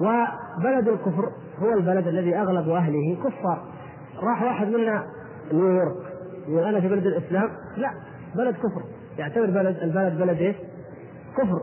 وبلد 0.00 0.88
الكفر 0.88 1.32
هو 1.58 1.72
البلد 1.72 2.06
الذي 2.06 2.36
أغلب 2.36 2.68
أهله 2.68 3.16
كفار. 3.24 3.64
راح 4.22 4.42
واحد 4.42 4.66
منا 4.66 5.04
نيويورك. 5.52 5.96
يقول 6.48 6.64
أنا 6.64 6.80
في 6.80 6.88
بلد 6.88 7.06
الإسلام؟ 7.06 7.50
لا 7.76 7.90
بلد 8.36 8.54
كفر. 8.54 8.82
يعتبر 9.18 9.46
بلد 9.46 9.76
البلد 9.76 10.18
بلد 10.18 10.38
إيش؟ 10.38 10.56
كفر. 11.36 11.60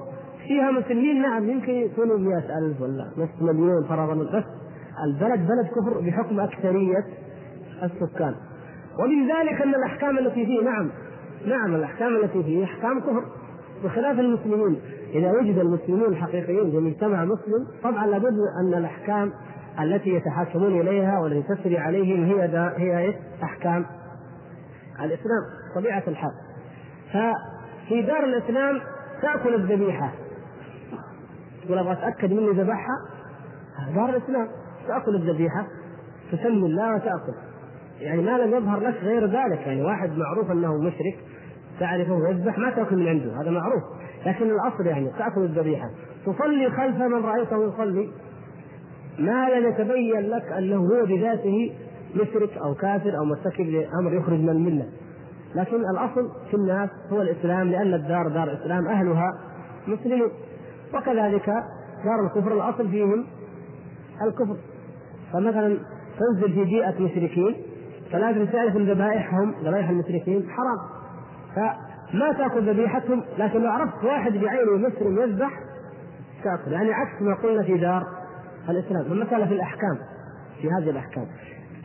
فيها 0.48 0.72
مسلمين 0.72 1.22
نعم 1.22 1.50
يمكن 1.50 1.72
يكونوا 1.72 2.18
مئة 2.18 2.58
ألف 2.58 2.82
ولا 2.82 3.12
نصف 3.18 3.41
مليون 3.41 3.84
فرضا. 3.84 4.14
بس 4.14 4.44
البلد 5.06 5.48
بلد 5.48 5.68
كفر 5.68 6.02
بحكم 6.02 6.39
أكثرية 6.39 7.06
السكان. 7.84 8.36
ومن 9.00 9.28
ذلك 9.28 9.62
أن 9.62 9.76
الأحكام 9.76 10.18
التي 10.18 10.46
فيه 10.46 10.62
نعم 10.62 10.89
نعم 11.46 11.76
الأحكام 11.76 12.16
التي 12.16 12.44
فيه 12.44 12.64
أحكام 12.64 13.00
كفر 13.00 13.24
بخلاف 13.84 14.20
المسلمين. 14.20 14.82
إذا 15.14 15.32
وجد 15.32 15.58
المسلمون 15.58 16.10
الحقيقيين 16.10 16.72
في 16.72 16.78
مجتمع 16.78 17.26
مسلم 17.26 17.68
طبعا 17.84 18.08
لابد 18.08 18.38
أن 18.62 18.74
الأحكام 18.74 19.34
التي 19.80 20.10
يتحاكمون 20.10 20.82
إليها 20.82 21.20
والتي 21.20 21.56
تسري 21.56 21.78
عليهم 21.78 22.24
هي 22.24 22.48
دا 22.48 22.74
هي؟ 22.78 23.16
أحكام 23.44 23.86
الإسلام 25.00 25.44
طبيعة 25.76 26.04
الحال. 26.08 26.32
ففي 27.10 28.02
دار 28.02 28.24
الإسلام 28.24 28.82
تأكل 29.22 29.56
الذبيحة. 29.56 30.12
تقول 31.66 31.78
أبغى 31.78 31.94
أتأكد 31.94 32.34
مني 32.34 32.50
ذبحها؟ 32.50 32.98
دار 33.96 34.10
الإسلام 34.10 34.48
تأكل 34.88 35.16
الذبيحة 35.16 35.68
تسمي 36.32 36.66
الله 36.68 36.96
وتأكل. 36.96 37.53
يعني 38.04 38.22
ما 38.22 38.38
لم 38.38 38.54
يظهر 38.54 38.80
لك 38.80 38.95
غير 39.04 39.26
ذلك. 39.26 39.60
يعني 39.68 39.82
واحد 39.82 40.10
معروف 40.18 40.51
أنه 40.51 40.78
مشرك 40.78 41.18
تعرفه 41.80 42.30
يذبح 42.30 42.58
ما 42.58 42.70
تأكل 42.70 42.95
من 42.95 43.08
عنده 43.08 43.41
هذا 43.41 43.51
معروف. 43.51 43.84
لكن 44.26 44.45
الأصل 44.51 44.86
يعني 44.86 45.10
تأكل 45.20 45.41
الذبيحة. 45.41 45.89
تصلي 46.26 46.72
خلف 46.72 46.95
من 46.95 47.26
رأيته 47.26 47.68
يصلي. 47.68 48.10
ما 49.20 49.49
لم 49.49 49.70
يتبين 49.70 50.30
لك 50.30 50.51
أنه 50.51 50.76
هو 50.76 51.06
بذاته 51.06 51.72
مشرك 52.16 52.58
أو 52.58 52.74
كافر 52.74 53.18
أو 53.18 53.26
مرتكب 53.26 53.66
لأمر 53.66 54.14
يخرج 54.14 54.39
من 54.39 54.49
الملة. 54.49 54.86
لكن 55.56 55.76
الأصل 55.76 56.30
في 56.51 56.54
الناس 56.54 56.89
هو 57.12 57.22
الإسلام 57.22 57.68
لأن 57.68 57.93
الدار 57.93 58.28
دار 58.28 58.54
إسلام 58.54 58.88
أهلها 58.88 59.32
مسلمون. 59.88 60.30
وكذلك 60.93 61.45
دار 62.06 62.26
الكفر 62.26 62.54
الأصل 62.54 62.89
فيهم 62.89 63.26
الكفر. 64.28 64.58
فمثلا 65.34 65.78
تنزل 66.20 66.54
في 66.54 66.64
بيئة 66.64 67.01
مشركين 67.01 67.56
فلازم 68.12 68.45
تعرف 68.45 68.76
ان 68.76 68.86
ذبائحهم 68.86 69.56
ذبائح 69.64 69.89
المشركين 69.89 70.49
حرام. 70.49 70.78
فما 71.56 72.34
تأكل 72.34 72.70
ذبيحتهم 72.70 73.24
لكن 73.38 73.62
لو 73.62 73.72
عرفت 73.72 74.04
واحد 74.04 74.32
بعينه 74.32 74.88
مسلم 74.88 75.20
يذبح 75.20 75.51
تأكل. 76.43 76.72
يعني 76.72 76.93
عكس 76.93 77.22
ما 77.22 77.36
قلنا 77.36 77.64
في 77.64 77.78
دار 77.78 78.04
الإسلام. 78.70 79.01
المساله 79.12 79.45
في 79.45 79.54
الأحكام 79.54 79.97
في 80.62 80.68
هذه 80.68 80.89
الأحكام. 80.89 81.26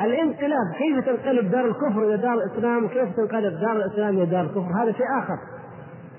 الانقلاب 0.01 0.67
كيف 0.79 1.07
تنقلب 1.07 1.51
دار 1.51 1.65
الكفر 1.65 2.05
إلى 2.05 2.17
دار 2.17 2.35
الإسلام؟ 2.35 2.85
وكيف 2.85 3.17
تنقلب 3.17 3.61
دار 3.61 3.77
الإسلام 3.77 4.17
إلى 4.17 4.27
دار 4.27 4.41
الكفر؟ 4.41 4.83
هذا 4.83 4.93
شيء 4.93 5.07
آخر. 5.19 5.39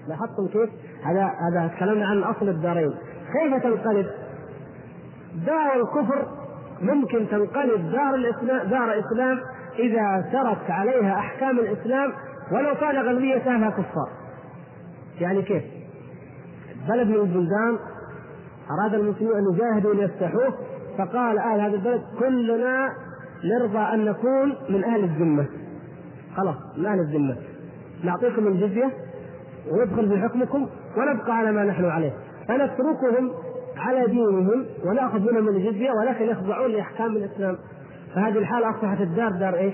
لاحظتم 0.07 0.47
كيف؟ 0.53 0.69
هذا 1.05 1.23
هذا 1.23 1.67
تكلمنا 1.67 2.05
عن 2.05 2.23
أصل 2.23 2.49
الدارين. 2.49 2.93
كيف 3.33 3.63
تنقلب؟ 3.63 4.07
دار 5.45 5.81
الكفر؟ 5.81 6.25
ممكن 6.81 7.27
تنقلب 7.31 7.91
دار 7.91 8.15
الإسلام 8.15 8.69
دار 8.69 8.99
إسلام 8.99 9.39
إذا 9.79 10.29
سرت 10.31 10.71
عليها 10.71 11.19
أحكام 11.19 11.59
الإسلام 11.59 12.13
ولو 12.51 12.75
كان 12.75 12.95
غالبيه 13.05 13.35
اهلها 13.35 13.69
كفار. 13.69 14.09
يعني 15.21 15.41
كيف؟ 15.41 15.63
بلد 16.89 17.07
من 17.07 17.15
البلدان 17.15 17.77
أراد 18.71 18.93
المسلمون 18.93 19.35
أن 19.35 19.53
يجاهدوا 19.53 19.93
ليفتحوه 19.93 20.53
فقال 20.97 21.37
أهل 21.37 21.59
هذا 21.59 21.75
البلد 21.75 22.01
كلنا 22.19 22.89
نرضى 23.43 23.93
أن 23.93 24.05
نكون 24.05 24.55
من 24.69 24.83
أهل 24.83 25.03
الذمة. 25.03 25.45
خلاص 26.37 26.55
من 26.77 26.85
أهل 26.85 26.99
الذمة. 26.99 27.37
نعطيكم 28.03 28.47
الجزية 28.47 28.91
وندخل 29.71 30.05
بحكمكم 30.09 30.69
ونبقى 30.97 31.37
على 31.37 31.51
ما 31.51 31.63
نحن 31.63 31.85
عليه 31.85 32.13
فنتركهم 32.47 33.31
على 33.77 34.05
دينهم 34.05 34.65
ونأخذ 34.85 35.19
منهم 35.19 35.47
الجزية 35.47 35.91
ولكن 35.91 36.25
يخضعون 36.25 36.71
لأحكام 36.71 37.15
الإسلام 37.15 37.57
فهذه 38.15 38.37
الحاله 38.37 38.69
أصبحت 38.69 39.01
الدار 39.01 39.31
دار 39.31 39.55
إيش؟ 39.55 39.73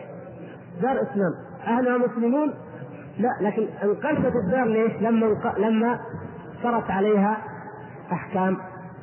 دار 0.82 1.02
إسلام 1.02 1.34
أهلها 1.68 1.98
مسلمون 1.98 2.54
لا 3.20 3.30
لكن 3.42 3.68
انقلبت 3.84 4.34
الدار 4.46 4.66
ليش؟ 4.66 5.02
لما 5.02 5.54
لما 5.58 6.00
صرت 6.64 6.92
عليها 6.92 7.38
أحكام 8.12 8.58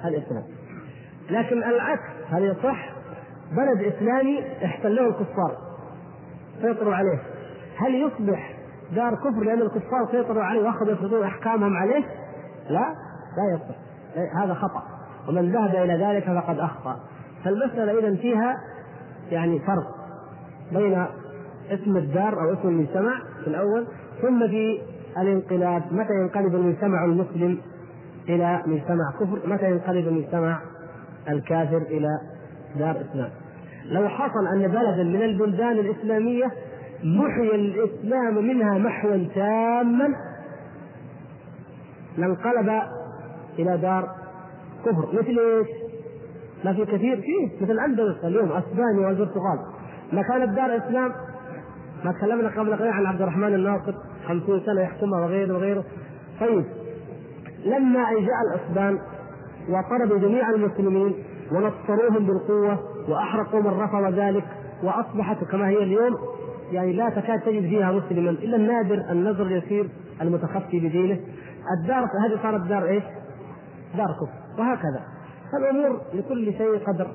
الإسلام 0.05 0.43
لكن 1.31 1.59
العكس 1.59 2.03
هل 2.31 2.45
يصح؟ 2.45 2.89
بلد 3.53 3.95
إسلامي 3.95 4.65
احتله 4.65 5.09
الكفار 5.09 5.57
سيطروا 6.63 6.95
عليه 6.95 7.19
هل 7.79 7.95
يصبح 7.95 8.55
دار 8.95 9.15
كفر 9.15 9.45
لأن 9.45 9.63
الكفار 9.63 10.09
سيطروا 10.11 10.45
عليه 10.45 10.63
وأخذوا 10.63 10.93
يفرضون 10.93 11.25
أحكامهم 11.25 11.77
عليه؟ 11.77 12.05
لا 12.71 12.95
لا 13.37 13.55
يصح 13.55 13.83
هذا 14.43 14.55
خطأ 14.55 14.83
ومن 15.29 15.53
ذهب 15.53 15.75
إلى 15.75 16.05
ذلك 16.05 16.25
فقد 16.25 16.59
أخطأ 16.59 16.97
فالمسألة 17.45 17.99
اذا 17.99 18.17
فيها 18.17 18.57
يعني 19.31 19.59
فرق 19.59 19.95
بين 20.73 21.07
اسم 21.71 21.97
الدار 21.97 22.41
أو 22.41 22.53
اسم 22.53 22.69
المجتمع 22.69 23.23
في 23.45 23.47
الأول 23.47 23.87
ثم 24.23 24.49
في 24.49 24.81
الانقلاب 25.19 25.83
متى 25.93 26.13
ينقلب 26.15 26.55
المجتمع 26.55 27.05
المسلم 27.05 27.59
إلى 28.29 28.63
مجتمع 28.67 29.13
كفر؟ 29.21 29.49
متى 29.49 29.71
ينقلب 29.71 30.09
المجتمع 30.09 30.61
الكافر 31.29 31.77
إلى 31.77 32.09
دار 32.79 32.97
إسلام؟ 33.11 33.31
لو 33.85 34.09
حصل 34.09 34.47
أن 34.47 34.69
بلدا 34.69 35.03
من 35.03 35.23
البلدان 35.23 35.73
الإسلامية 35.73 36.53
محي 37.05 37.55
الإسلام 37.55 38.47
منها 38.47 38.79
محوا 38.79 39.27
تاما 39.35 40.15
لانقلب 42.19 42.83
إلى 43.59 43.77
دار 43.77 44.09
كفر. 44.85 45.09
مثل 45.13 45.39
إيش؟ 45.39 45.82
ما 46.65 46.73
في 46.73 46.85
كثير 46.85 47.21
فيه 47.21 47.65
مثل 47.65 47.73
الأندلس 47.73 48.25
اليوم 48.25 48.53
أسبانيا 48.53 49.07
والبرتغال. 49.07 49.59
ما 50.13 50.23
كانت 50.23 50.57
دار 50.57 50.77
اسلام 50.77 51.13
ما 52.05 52.13
تكلمنا 52.13 52.49
قبل 52.49 52.75
قليل 52.75 52.93
عن 52.93 53.07
عبد 53.07 53.23
الرحمن 53.23 53.55
الناصر 53.55 53.95
خمسين 54.29 54.61
سنة 54.67 54.81
يحكمها 54.81 55.21
وغيره 55.21 55.55
وغيره. 55.55 55.85
طيب 56.41 56.65
لما 57.65 58.05
جاء 58.11 58.41
الأسبان 58.55 58.99
وطردوا 59.69 60.19
جميع 60.19 60.51
المسلمين 60.51 61.15
ونصروهم 61.53 62.27
بالقوة 62.27 62.79
وأحرقوا 63.09 63.61
من 63.61 63.81
رفض 63.81 64.19
ذلك 64.19 64.45
وأصبحت 64.83 65.45
كما 65.45 65.69
هي 65.69 65.83
اليوم 65.83 66.19
يعني 66.73 66.93
لا 66.93 67.11
تكاد 67.11 67.41
تجد 67.41 67.63
فيها 67.63 67.93
مسلما 67.93 68.31
إلا 68.31 68.57
النادر 68.57 69.11
النذر 69.11 69.43
اليسير 69.43 69.89
المتخفي 70.21 70.81
بدينه. 70.81 71.21
الدار 71.81 72.05
هذه 72.05 72.43
صارت 72.43 72.61
دار 72.61 72.85
إيش؟ 72.85 73.05
دار 73.97 74.07
كفر. 74.07 74.63
وهكذا. 74.63 75.12
فالامور 75.53 76.01
لكل 76.15 76.53
شيء 76.53 76.79
قدر 76.87 77.07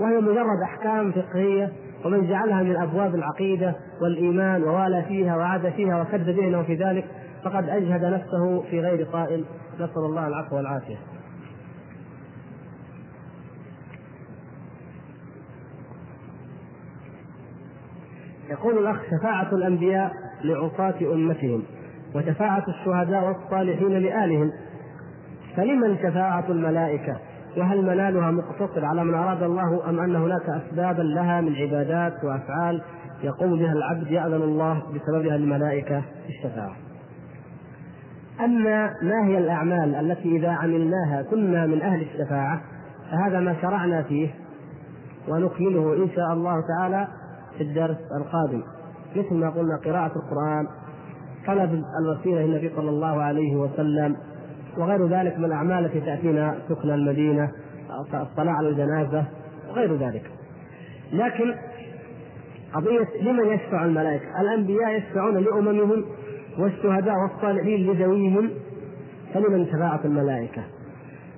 وهي 0.00 0.20
مجرد 0.20 0.62
أحكام 0.62 1.12
فقهية 1.12 1.72
ومن 2.04 2.28
جعلها 2.28 2.62
من 2.62 2.76
أبواب 2.76 3.14
العقيدة 3.14 3.74
والإيمان 4.02 4.62
ووالى 4.62 5.02
فيها 5.02 5.36
وعاد 5.36 5.68
فيها 5.72 6.02
وكد 6.02 6.30
دينه 6.30 6.62
في 6.62 6.74
ذلك 6.74 7.04
فقد 7.44 7.68
أجهد 7.68 8.04
نفسه 8.04 8.62
في 8.70 8.80
غير 8.80 9.04
قائل 9.04 9.44
نسأل 9.74 10.04
الله 10.04 10.28
العفو 10.28 10.56
والعافية. 10.56 10.96
يقول 18.50 18.78
الأخ 18.78 18.96
شفاعة 19.10 19.54
الأنبياء 19.54 20.12
لعصاة 20.44 20.94
أمتهم 21.02 21.62
وشفاعة 22.14 22.64
الشهداء 22.68 23.24
والصالحين 23.24 23.88
لآلهم 23.88 24.52
فلمن 25.56 25.98
شفاعة 25.98 26.44
الملائكة 26.48 27.16
وهل 27.56 27.82
منالها 27.82 28.30
مقتصر 28.30 28.84
على 28.84 29.04
من 29.04 29.14
أراد 29.14 29.42
الله 29.42 29.88
أم 29.90 30.00
أن 30.00 30.16
هناك 30.16 30.48
أسبابا 30.48 31.02
لها 31.02 31.40
من 31.40 31.56
عبادات 31.56 32.24
وأفعال 32.24 32.82
يقوم 33.22 33.58
بها 33.58 33.72
العبد 33.72 34.10
يأذن 34.10 34.42
الله 34.42 34.82
بسببها 34.94 35.36
الملائكة 35.36 36.00
في 36.00 36.28
الشفاعة؟ 36.28 36.76
أما 38.40 38.94
ما 39.02 39.26
هي 39.26 39.38
الأعمال 39.38 39.94
التي 39.94 40.36
إذا 40.36 40.50
عملناها 40.50 41.22
كنا 41.30 41.66
من 41.66 41.82
أهل 41.82 42.02
الشفاعة 42.02 42.60
فهذا 43.10 43.40
ما 43.40 43.56
شرعنا 43.62 44.02
فيه 44.02 44.28
ونكمله 45.28 46.04
إن 46.04 46.08
شاء 46.16 46.32
الله 46.32 46.62
تعالى 46.76 47.08
في 47.56 47.62
الدرس 47.62 47.98
القادم. 48.20 48.62
مثل 49.16 49.34
ما 49.34 49.50
قلنا 49.50 49.76
قراءة 49.76 50.12
القرآن 50.16 50.66
طلب 51.46 51.84
الوسيلة 52.00 52.36
إلى 52.36 52.44
النبي 52.44 52.72
صلى 52.76 52.90
الله 52.90 53.22
عليه 53.22 53.56
وسلم 53.56 54.16
وغير 54.78 55.06
ذلك 55.06 55.38
من 55.38 55.44
الأعمال 55.44 55.84
التي 55.84 56.00
تأتينا 56.00 56.58
سكن 56.68 56.90
المدينة 56.90 57.50
الصلاة 58.14 58.52
على 58.52 58.68
الجنازة 58.68 59.24
وغير 59.68 59.96
ذلك. 59.96 60.30
لكن 61.12 61.54
قضية 62.74 63.08
لمن 63.22 63.46
يشفع 63.46 63.84
الملائكة؟ 63.84 64.40
الأنبياء 64.40 64.90
يشفعون 64.90 65.36
لأممهم 65.36 66.04
والشهداء 66.58 67.14
والصالحين 67.14 67.86
لذويهم 67.86 68.50
فلمن 69.34 69.66
شفاعة 69.66 70.00
الملائكة؟ 70.04 70.62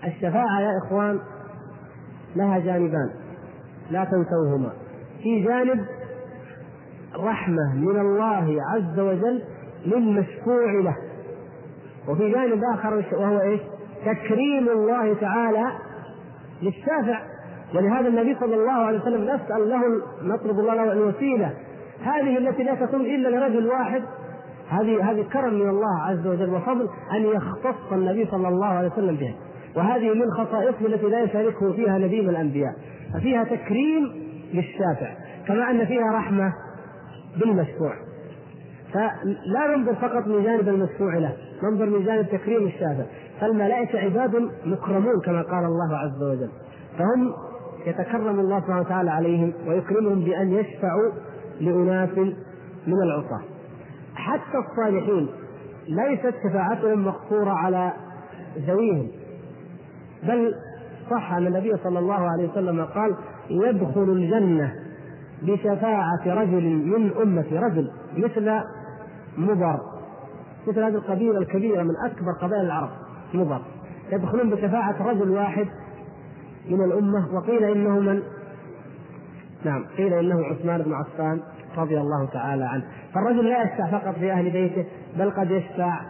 الشفاعة 0.05 0.61
يا 0.61 0.70
إخوان 0.87 1.18
لها 2.37 2.59
جانبان 2.59 3.11
لا 3.91 4.05
تنسوهما 4.05 4.72
في 5.22 5.45
جانب 5.45 5.87
رحمة 7.16 7.74
من 7.74 8.01
الله 8.01 8.57
عز 8.62 9.01
وجل 9.01 9.43
للمشفوع 9.87 10.72
له 10.84 10.97
وفي 12.09 12.31
جانب 12.31 12.61
آخر 12.75 13.05
وهو 13.13 13.41
إيش؟ 13.41 13.61
تكريم 14.07 14.69
الله 14.69 15.15
تعالى 15.15 15.65
للشافع. 16.63 17.21
ولهذا 17.75 18.09
النبي 18.09 18.37
صلى 18.41 18.55
الله 18.55 18.73
عليه 18.73 18.99
وسلم 18.99 19.25
نسأل 19.25 19.69
له 19.69 19.81
نطلب 20.23 20.61
الله 20.61 20.75
له 20.75 20.93
الوسيلة. 20.93 21.53
هذه 22.03 22.39
التي 22.39 22.63
لا 22.63 22.75
تكون 22.75 23.01
إلا 23.01 23.29
لرجل 23.29 23.67
واحد 23.67 24.03
هذه 24.69 25.11
هذه 25.11 25.25
كرم 25.33 25.55
من 25.55 25.69
الله 25.69 26.03
عز 26.03 26.27
وجل 26.27 26.55
وفضل 26.55 26.89
أن 27.13 27.23
يختص 27.23 27.93
النبي 27.93 28.27
صلى 28.27 28.49
الله 28.49 28.67
عليه 28.67 28.89
وسلم 28.89 29.17
بها. 29.17 29.35
وهذه 29.77 30.15
من 30.15 30.31
خصائصه 30.31 30.87
التي 30.87 31.07
لا 31.07 31.21
يشاركه 31.21 31.73
فيها 31.73 31.99
نبي 31.99 32.23
من 32.23 32.29
الأنبياء. 32.29 32.73
ففيها 33.15 33.45
تكريم 33.45 34.27
للشافع 34.55 35.15
كما 35.47 35.71
أن 35.71 35.87
فيها 35.87 36.13
رحمة 36.13 36.53
بالمشفوع 37.41 37.93
فلا 38.93 39.77
ننظر 39.77 39.95
فقط 39.95 40.27
من 40.27 40.43
جانب 40.43 40.69
المشفوع 40.69 41.19
له 41.19 41.37
ننظر 41.63 41.87
من 41.87 42.05
جانب 42.05 42.27
تكريم 42.27 42.67
الشافع 42.67 43.05
فالملائكة 43.41 43.99
عباد 43.99 44.51
مكرمون 44.65 45.21
كما 45.25 45.43
قال 45.43 45.65
الله 45.65 45.97
عز 45.97 46.23
وجل. 46.23 46.51
فهم 46.99 47.33
يتكرم 47.87 48.41
الله 48.41 48.61
سبحانه 48.61 48.81
وتعالى 48.81 49.11
عليهم 49.11 49.53
ويكرمهم 49.67 50.25
بأن 50.25 50.53
يشفعوا 50.53 51.13
لأناس 51.61 52.19
من 52.87 53.03
العصاة. 53.03 53.41
حتى 54.15 54.59
الصالحين 54.71 55.29
ليست 55.89 56.35
شفاعتهم 56.49 57.07
مقصورة 57.07 57.51
على 57.51 57.93
ذويهم. 58.59 59.09
بل 60.23 60.55
صح 61.11 61.33
أن 61.33 61.47
النبي 61.47 61.77
صلى 61.85 61.99
الله 61.99 62.31
عليه 62.31 62.49
وسلم 62.51 62.85
قال 62.85 63.17
يدخل 63.51 64.03
الجنة 64.03 64.73
بشفاعة 65.43 66.27
رجل 66.27 66.65
من 66.65 67.11
أمتي 67.23 67.59
رجل 67.59 67.91
مثل 68.17 68.61
مضر. 69.39 69.95
مثل 70.67 70.83
هذه 70.83 70.95
القبيلة 70.95 71.39
الكبيرة 71.39 71.83
من 71.83 71.95
أكبر 72.05 72.33
قبائل 72.43 72.64
العرب 72.64 72.91
مضر. 73.35 73.61
يدخلون 74.12 74.51
بشفاعة 74.51 75.09
رجل 75.09 75.31
واحد 75.31 75.67
من 76.69 76.85
الأمة 76.85 77.35
وقيل 77.35 77.64
إنه 77.64 78.01
من؟ 78.01 78.23
نعم 79.64 79.85
قيل 79.97 80.14
إنه 80.14 80.45
عثمان 80.45 80.83
بن 80.83 80.93
عفان 80.95 81.41
رضي 81.77 82.01
الله 82.01 82.27
تعالى 82.33 82.64
عنه. 82.64 82.85
فالرجل 83.14 83.49
لا 83.49 83.62
يشفع 83.62 83.99
فقط 83.99 84.14
في 84.14 84.33
أهل 84.33 84.51
بيته 84.51 84.85
بل 85.19 85.31
قد 85.31 85.51
يشفع 85.51 86.01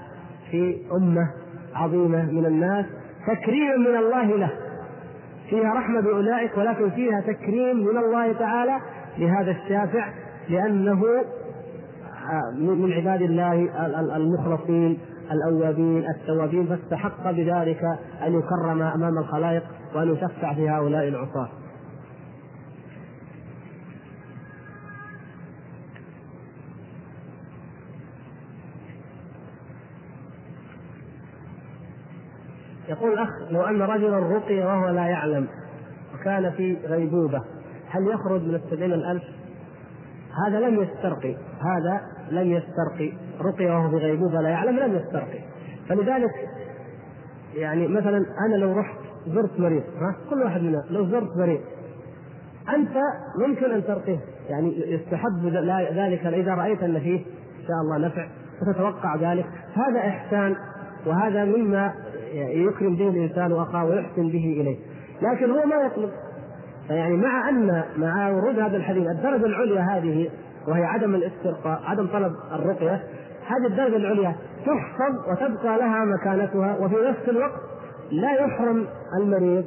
في 0.50 0.76
أمة 0.92 1.30
عظيمة 1.74 2.32
من 2.32 2.46
الناس 2.46 2.86
تكريما 3.26 3.76
من 3.76 3.96
الله 3.96 4.36
له. 4.36 4.50
فيها 5.50 5.74
رحمة 5.74 6.00
بأولئك 6.00 6.58
ولكن 6.58 6.90
فيها 6.90 7.20
تكريم 7.20 7.76
من 7.76 7.96
الله 7.96 8.32
تعالى. 8.32 8.80
لهذا 9.18 9.50
الشافع 9.50 10.08
لأنه 10.48 11.02
آه، 11.04 11.24
من 12.58 12.92
عباد 12.92 13.22
الله 13.22 13.68
المخلصين 14.16 14.98
الأوابين 15.32 16.04
التوابين 16.10 16.66
فاستحق 16.66 17.30
بذلك 17.30 17.82
أن 18.26 18.38
يكرم 18.38 18.82
أمام 18.82 19.18
الخلائق 19.18 19.62
وأن 19.94 20.12
يشفع 20.12 20.54
في 20.54 20.70
هؤلاء 20.70 21.08
العصاة 21.08 21.48
يقول 32.88 33.12
الأخ 33.12 33.28
لو 33.50 33.62
أن 33.62 33.82
رجلا 33.82 34.18
رقي 34.18 34.58
وهو 34.58 34.88
لا 34.88 35.06
يعلم 35.06 35.48
وكان 36.14 36.50
في 36.50 36.76
غيبوبة 36.86 37.42
هل 37.90 38.08
يخرج 38.08 38.42
من 38.42 38.54
السبعين 38.54 38.92
الألف؟ 38.92 39.22
هذا 40.46 40.60
لم 40.60 40.82
يسترقي 40.82 41.36
هذا 41.60 42.00
لم 42.30 42.52
يسترقي 42.52 43.12
رقي 43.40 43.66
وهو 43.66 43.90
في 43.90 43.96
غيبوبة 43.96 44.40
لا 44.40 44.48
يعلم 44.48 44.78
لم 44.78 44.96
يسترقي. 44.96 45.38
فلذلك 45.88 46.30
يعني 47.54 47.88
مثلا 47.88 48.26
أنا 48.46 48.56
لو 48.56 48.72
رحت 48.72 48.98
زرت 49.26 49.60
مريض 49.60 49.82
ها 49.82 50.16
كل 50.30 50.42
واحد 50.42 50.60
منا 50.60 50.84
لو 50.90 51.06
زرت 51.06 51.36
مريض 51.36 51.60
أنت 52.74 52.96
ممكن 53.46 53.70
أن 53.70 53.84
ترقيه 53.84 54.18
يعني 54.48 54.92
يستحب 54.92 55.46
ذلك 55.94 56.26
إذا 56.26 56.54
رأيت 56.54 56.82
أن 56.82 57.00
فيه 57.00 57.18
إن 57.60 57.66
شاء 57.66 57.76
الله 57.82 57.98
نفع 57.98 58.28
فتتوقع 58.60 59.16
ذلك. 59.16 59.46
هذا 59.74 59.98
إحسان 59.98 60.56
وهذا 61.06 61.44
مما 61.44 61.92
يكرم 62.34 62.96
به 62.96 63.08
الإنسان 63.08 63.52
اخاه 63.52 63.84
ويحسن 63.84 64.28
به 64.28 64.60
إليه. 64.60 64.76
لكن 65.22 65.50
هو 65.50 65.66
ما 65.66 65.76
يطلب. 65.76 66.10
فيعني 66.88 67.16
مع 67.16 67.48
أن 67.48 67.84
مع 67.96 68.28
ورود 68.30 68.58
هذا 68.58 68.76
الحديث 68.76 69.06
الدرجة 69.06 69.46
العليا 69.46 69.80
هذه 69.80 70.28
وهي 70.68 70.84
عدم 70.84 71.14
الاسترقاء 71.14 71.82
عدم 71.84 72.06
طلب 72.06 72.32
الرقية 72.52 73.02
هذه 73.46 73.66
الدرجة 73.66 73.96
العليا 73.96 74.36
تحفظ 74.66 75.30
وتبقى 75.30 75.78
لها 75.78 76.04
مكانتها 76.04 76.76
وفي 76.80 76.94
نفس 77.08 77.28
الوقت 77.28 77.60
لا 78.10 78.32
يحرم 78.32 78.86
المريض 79.22 79.64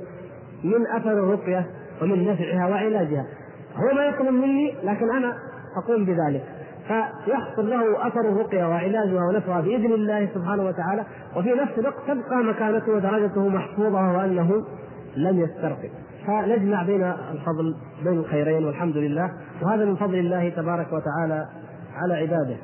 من 0.64 0.88
أثر 0.88 1.12
الرقية 1.12 1.66
ومن 2.02 2.28
نفعها 2.28 2.68
وعلاجها. 2.70 3.26
هو 3.76 3.96
ما 3.96 4.06
يطلب 4.06 4.34
مني 4.34 4.76
لكن 4.84 5.10
أنا 5.16 5.34
أقوم 5.78 6.06
بذلك. 6.06 6.44
فيحصل 6.88 7.70
له 7.70 8.08
أثر 8.08 8.20
الرقية 8.20 8.66
وعلاجها 8.66 9.28
ونفعها 9.30 9.62
بإذن 9.62 9.94
الله 9.94 10.30
سبحانه 10.34 10.66
وتعالى 10.66 11.04
وفي 11.36 11.50
نفس 11.50 11.80
الوقت 11.80 11.96
تبقى 12.08 12.44
مكانته 12.44 12.92
ودرجته 12.92 13.48
محفوظة 13.48 14.18
وأنه 14.18 14.64
لم 15.16 15.40
يسترقي. 15.40 15.90
فنجمع 16.30 16.84
بين 16.84 17.04
الفضل 17.32 17.76
بين 18.04 18.20
الخيرين 18.20 18.66
والحمد 18.66 18.98
لله 18.98 19.32
وهذا 19.62 19.86
من 19.86 19.96
فضل 19.96 20.16
الله 20.16 20.50
تبارك 20.50 20.88
وتعالى 20.94 21.46
على 21.96 22.14
عباده. 22.14 22.58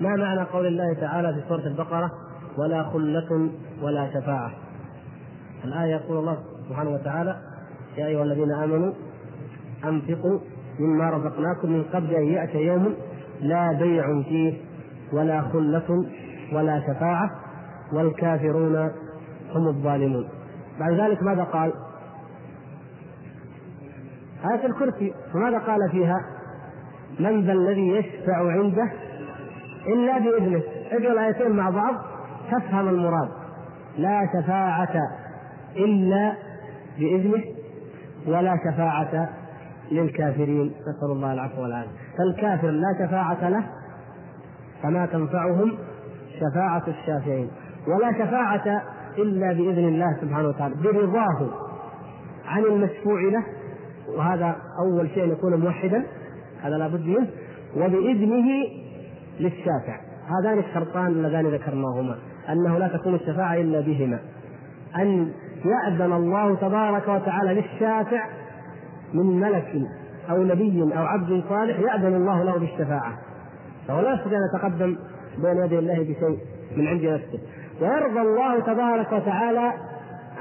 ما 0.00 0.16
معنى 0.16 0.42
قول 0.42 0.66
الله 0.66 0.94
تعالى 1.00 1.34
في 1.34 1.48
سورة 1.48 1.66
البقرة 1.66 2.10
ولا 2.58 2.82
خلة 2.82 3.50
ولا 3.82 4.10
شفاعة 4.10 4.52
الآية 5.64 5.94
يقول 5.94 6.18
الله 6.18 6.38
سبحانه 6.68 6.90
وتعالى 6.90 7.36
يا 7.96 8.06
أيها 8.06 8.22
الذين 8.22 8.52
آمنوا 8.52 8.92
أنفقوا 9.84 10.38
مما 10.78 11.10
رزقناكم 11.10 11.72
من 11.72 11.82
قبل 11.84 12.14
أن 12.14 12.24
يأتي 12.24 12.58
يوم 12.58 12.94
لا 13.40 13.72
بيع 13.72 14.22
فيه 14.22 14.54
ولا 15.12 15.40
خلة 15.40 16.06
ولا 16.52 16.80
شفاعة 16.80 17.30
والكافرون 17.92 18.76
هم 19.54 19.68
الظالمون 19.68 20.28
بعد 20.80 20.92
ذلك 20.92 21.22
ماذا 21.22 21.44
قال؟ 21.44 21.72
آية 24.52 24.66
الكرسي 24.66 25.14
فماذا 25.32 25.58
قال 25.58 25.90
فيها؟ 25.90 26.20
من 27.20 27.46
ذا 27.46 27.52
الذي 27.52 27.88
يشفع 27.88 28.52
عنده 28.52 28.92
إلا 29.86 30.18
بإذنه 30.18 30.62
اقرأ 30.92 31.12
الآيتين 31.12 31.50
مع 31.50 31.70
بعض 31.70 31.94
تفهم 32.50 32.88
المراد. 32.88 33.28
لا 33.98 34.28
شفاعة 34.32 34.94
إلا 35.76 36.32
بإذنه 36.98 37.44
ولا 38.26 38.56
شفاعة 38.56 39.28
للكافرين. 39.92 40.66
نسأل 40.66 41.10
الله 41.12 41.32
العفو 41.32 41.62
والعافية. 41.62 41.90
فالكافر 42.18 42.70
لا 42.70 43.06
شفاعة 43.06 43.48
له 43.48 43.64
فما 44.82 45.06
تنفعهم 45.06 45.72
شفاعة 46.40 46.82
الشافعين. 46.88 47.50
ولا 47.88 48.12
شفاعة 48.12 48.82
إلا 49.18 49.52
بإذن 49.52 49.88
الله 49.88 50.16
سبحانه 50.20 50.48
وتعالى 50.48 50.74
برضاه 50.74 51.48
عن 52.46 52.64
المشفوع 52.64 53.20
له. 53.20 53.44
وهذا 54.16 54.56
أول 54.86 55.08
شيء 55.10 55.32
يكون 55.32 55.60
موحدا 55.60 56.06
هذا 56.62 56.76
لابد 56.76 57.06
منه. 57.06 57.26
وبإذنه 57.76 58.46
للشافع. 59.40 60.00
هذان 60.40 60.58
الشرطان 60.58 61.06
اللذان 61.06 61.46
ذكرناهما. 61.46 62.18
أنه 62.48 62.78
لا 62.78 62.88
تكون 62.88 63.14
الشفاعة 63.14 63.54
إلا 63.54 63.80
بهما. 63.80 64.18
أن 64.96 65.32
يأذن 65.64 66.12
الله 66.12 66.54
تبارك 66.54 67.08
وتعالى 67.08 67.54
للشافع 67.54 68.26
من 69.14 69.40
ملك 69.40 69.74
أو 70.30 70.42
نبي 70.42 70.82
أو 70.82 71.04
عبد 71.04 71.42
صالح 71.48 71.78
يأذن 71.78 72.14
الله 72.14 72.42
له 72.42 72.58
بالشفاعة. 72.58 73.12
فهو 73.88 74.00
لا 74.00 74.14
يستطيع 74.14 74.38
أن 74.38 74.44
يتقدم 74.54 74.96
بين 75.42 75.64
يدي 75.64 75.78
الله 75.78 75.94
بشيء 75.94 76.38
من 76.76 76.86
عند 76.86 77.02
نفسه. 77.04 77.38
ويرضى 77.80 78.20
الله 78.20 78.60
تبارك 78.60 79.12
وتعالى 79.12 79.72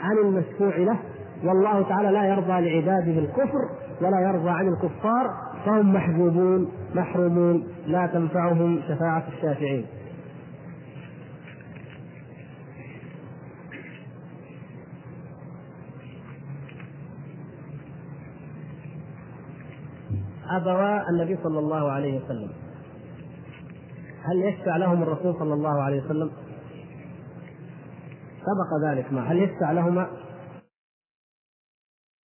عن 0.03 0.17
المشفوع 0.23 0.77
له. 0.77 0.97
والله 1.43 1.89
تعالى 1.89 2.11
لا 2.11 2.25
يرضى 2.25 2.61
لعباده 2.61 3.19
الكفر 3.19 3.69
ولا 4.01 4.19
يرضى 4.19 4.49
عن 4.49 4.67
الكفار. 4.67 5.31
فهم 5.67 5.93
محجوبون 5.93 6.71
محرومون 6.95 7.67
لا 7.87 8.07
تنفعهم 8.07 8.81
شفاعة 8.87 9.23
الشافعين. 9.27 9.85
أبوا 20.49 21.09
النبي 21.09 21.37
صلى 21.43 21.59
الله 21.59 21.91
عليه 21.91 22.21
وسلم. 22.21 22.49
هل 24.23 24.43
يشفع 24.43 24.77
لهم 24.77 25.03
الرسول 25.03 25.35
صلى 25.39 25.53
الله 25.53 25.81
عليه 25.81 26.01
وسلم؟ 26.03 26.31
سبق 28.39 28.91
ذلك 28.91 29.13
ما 29.13 29.31
هل 29.31 29.37
يشفع 29.37 29.71
لهما؟ 29.71 30.07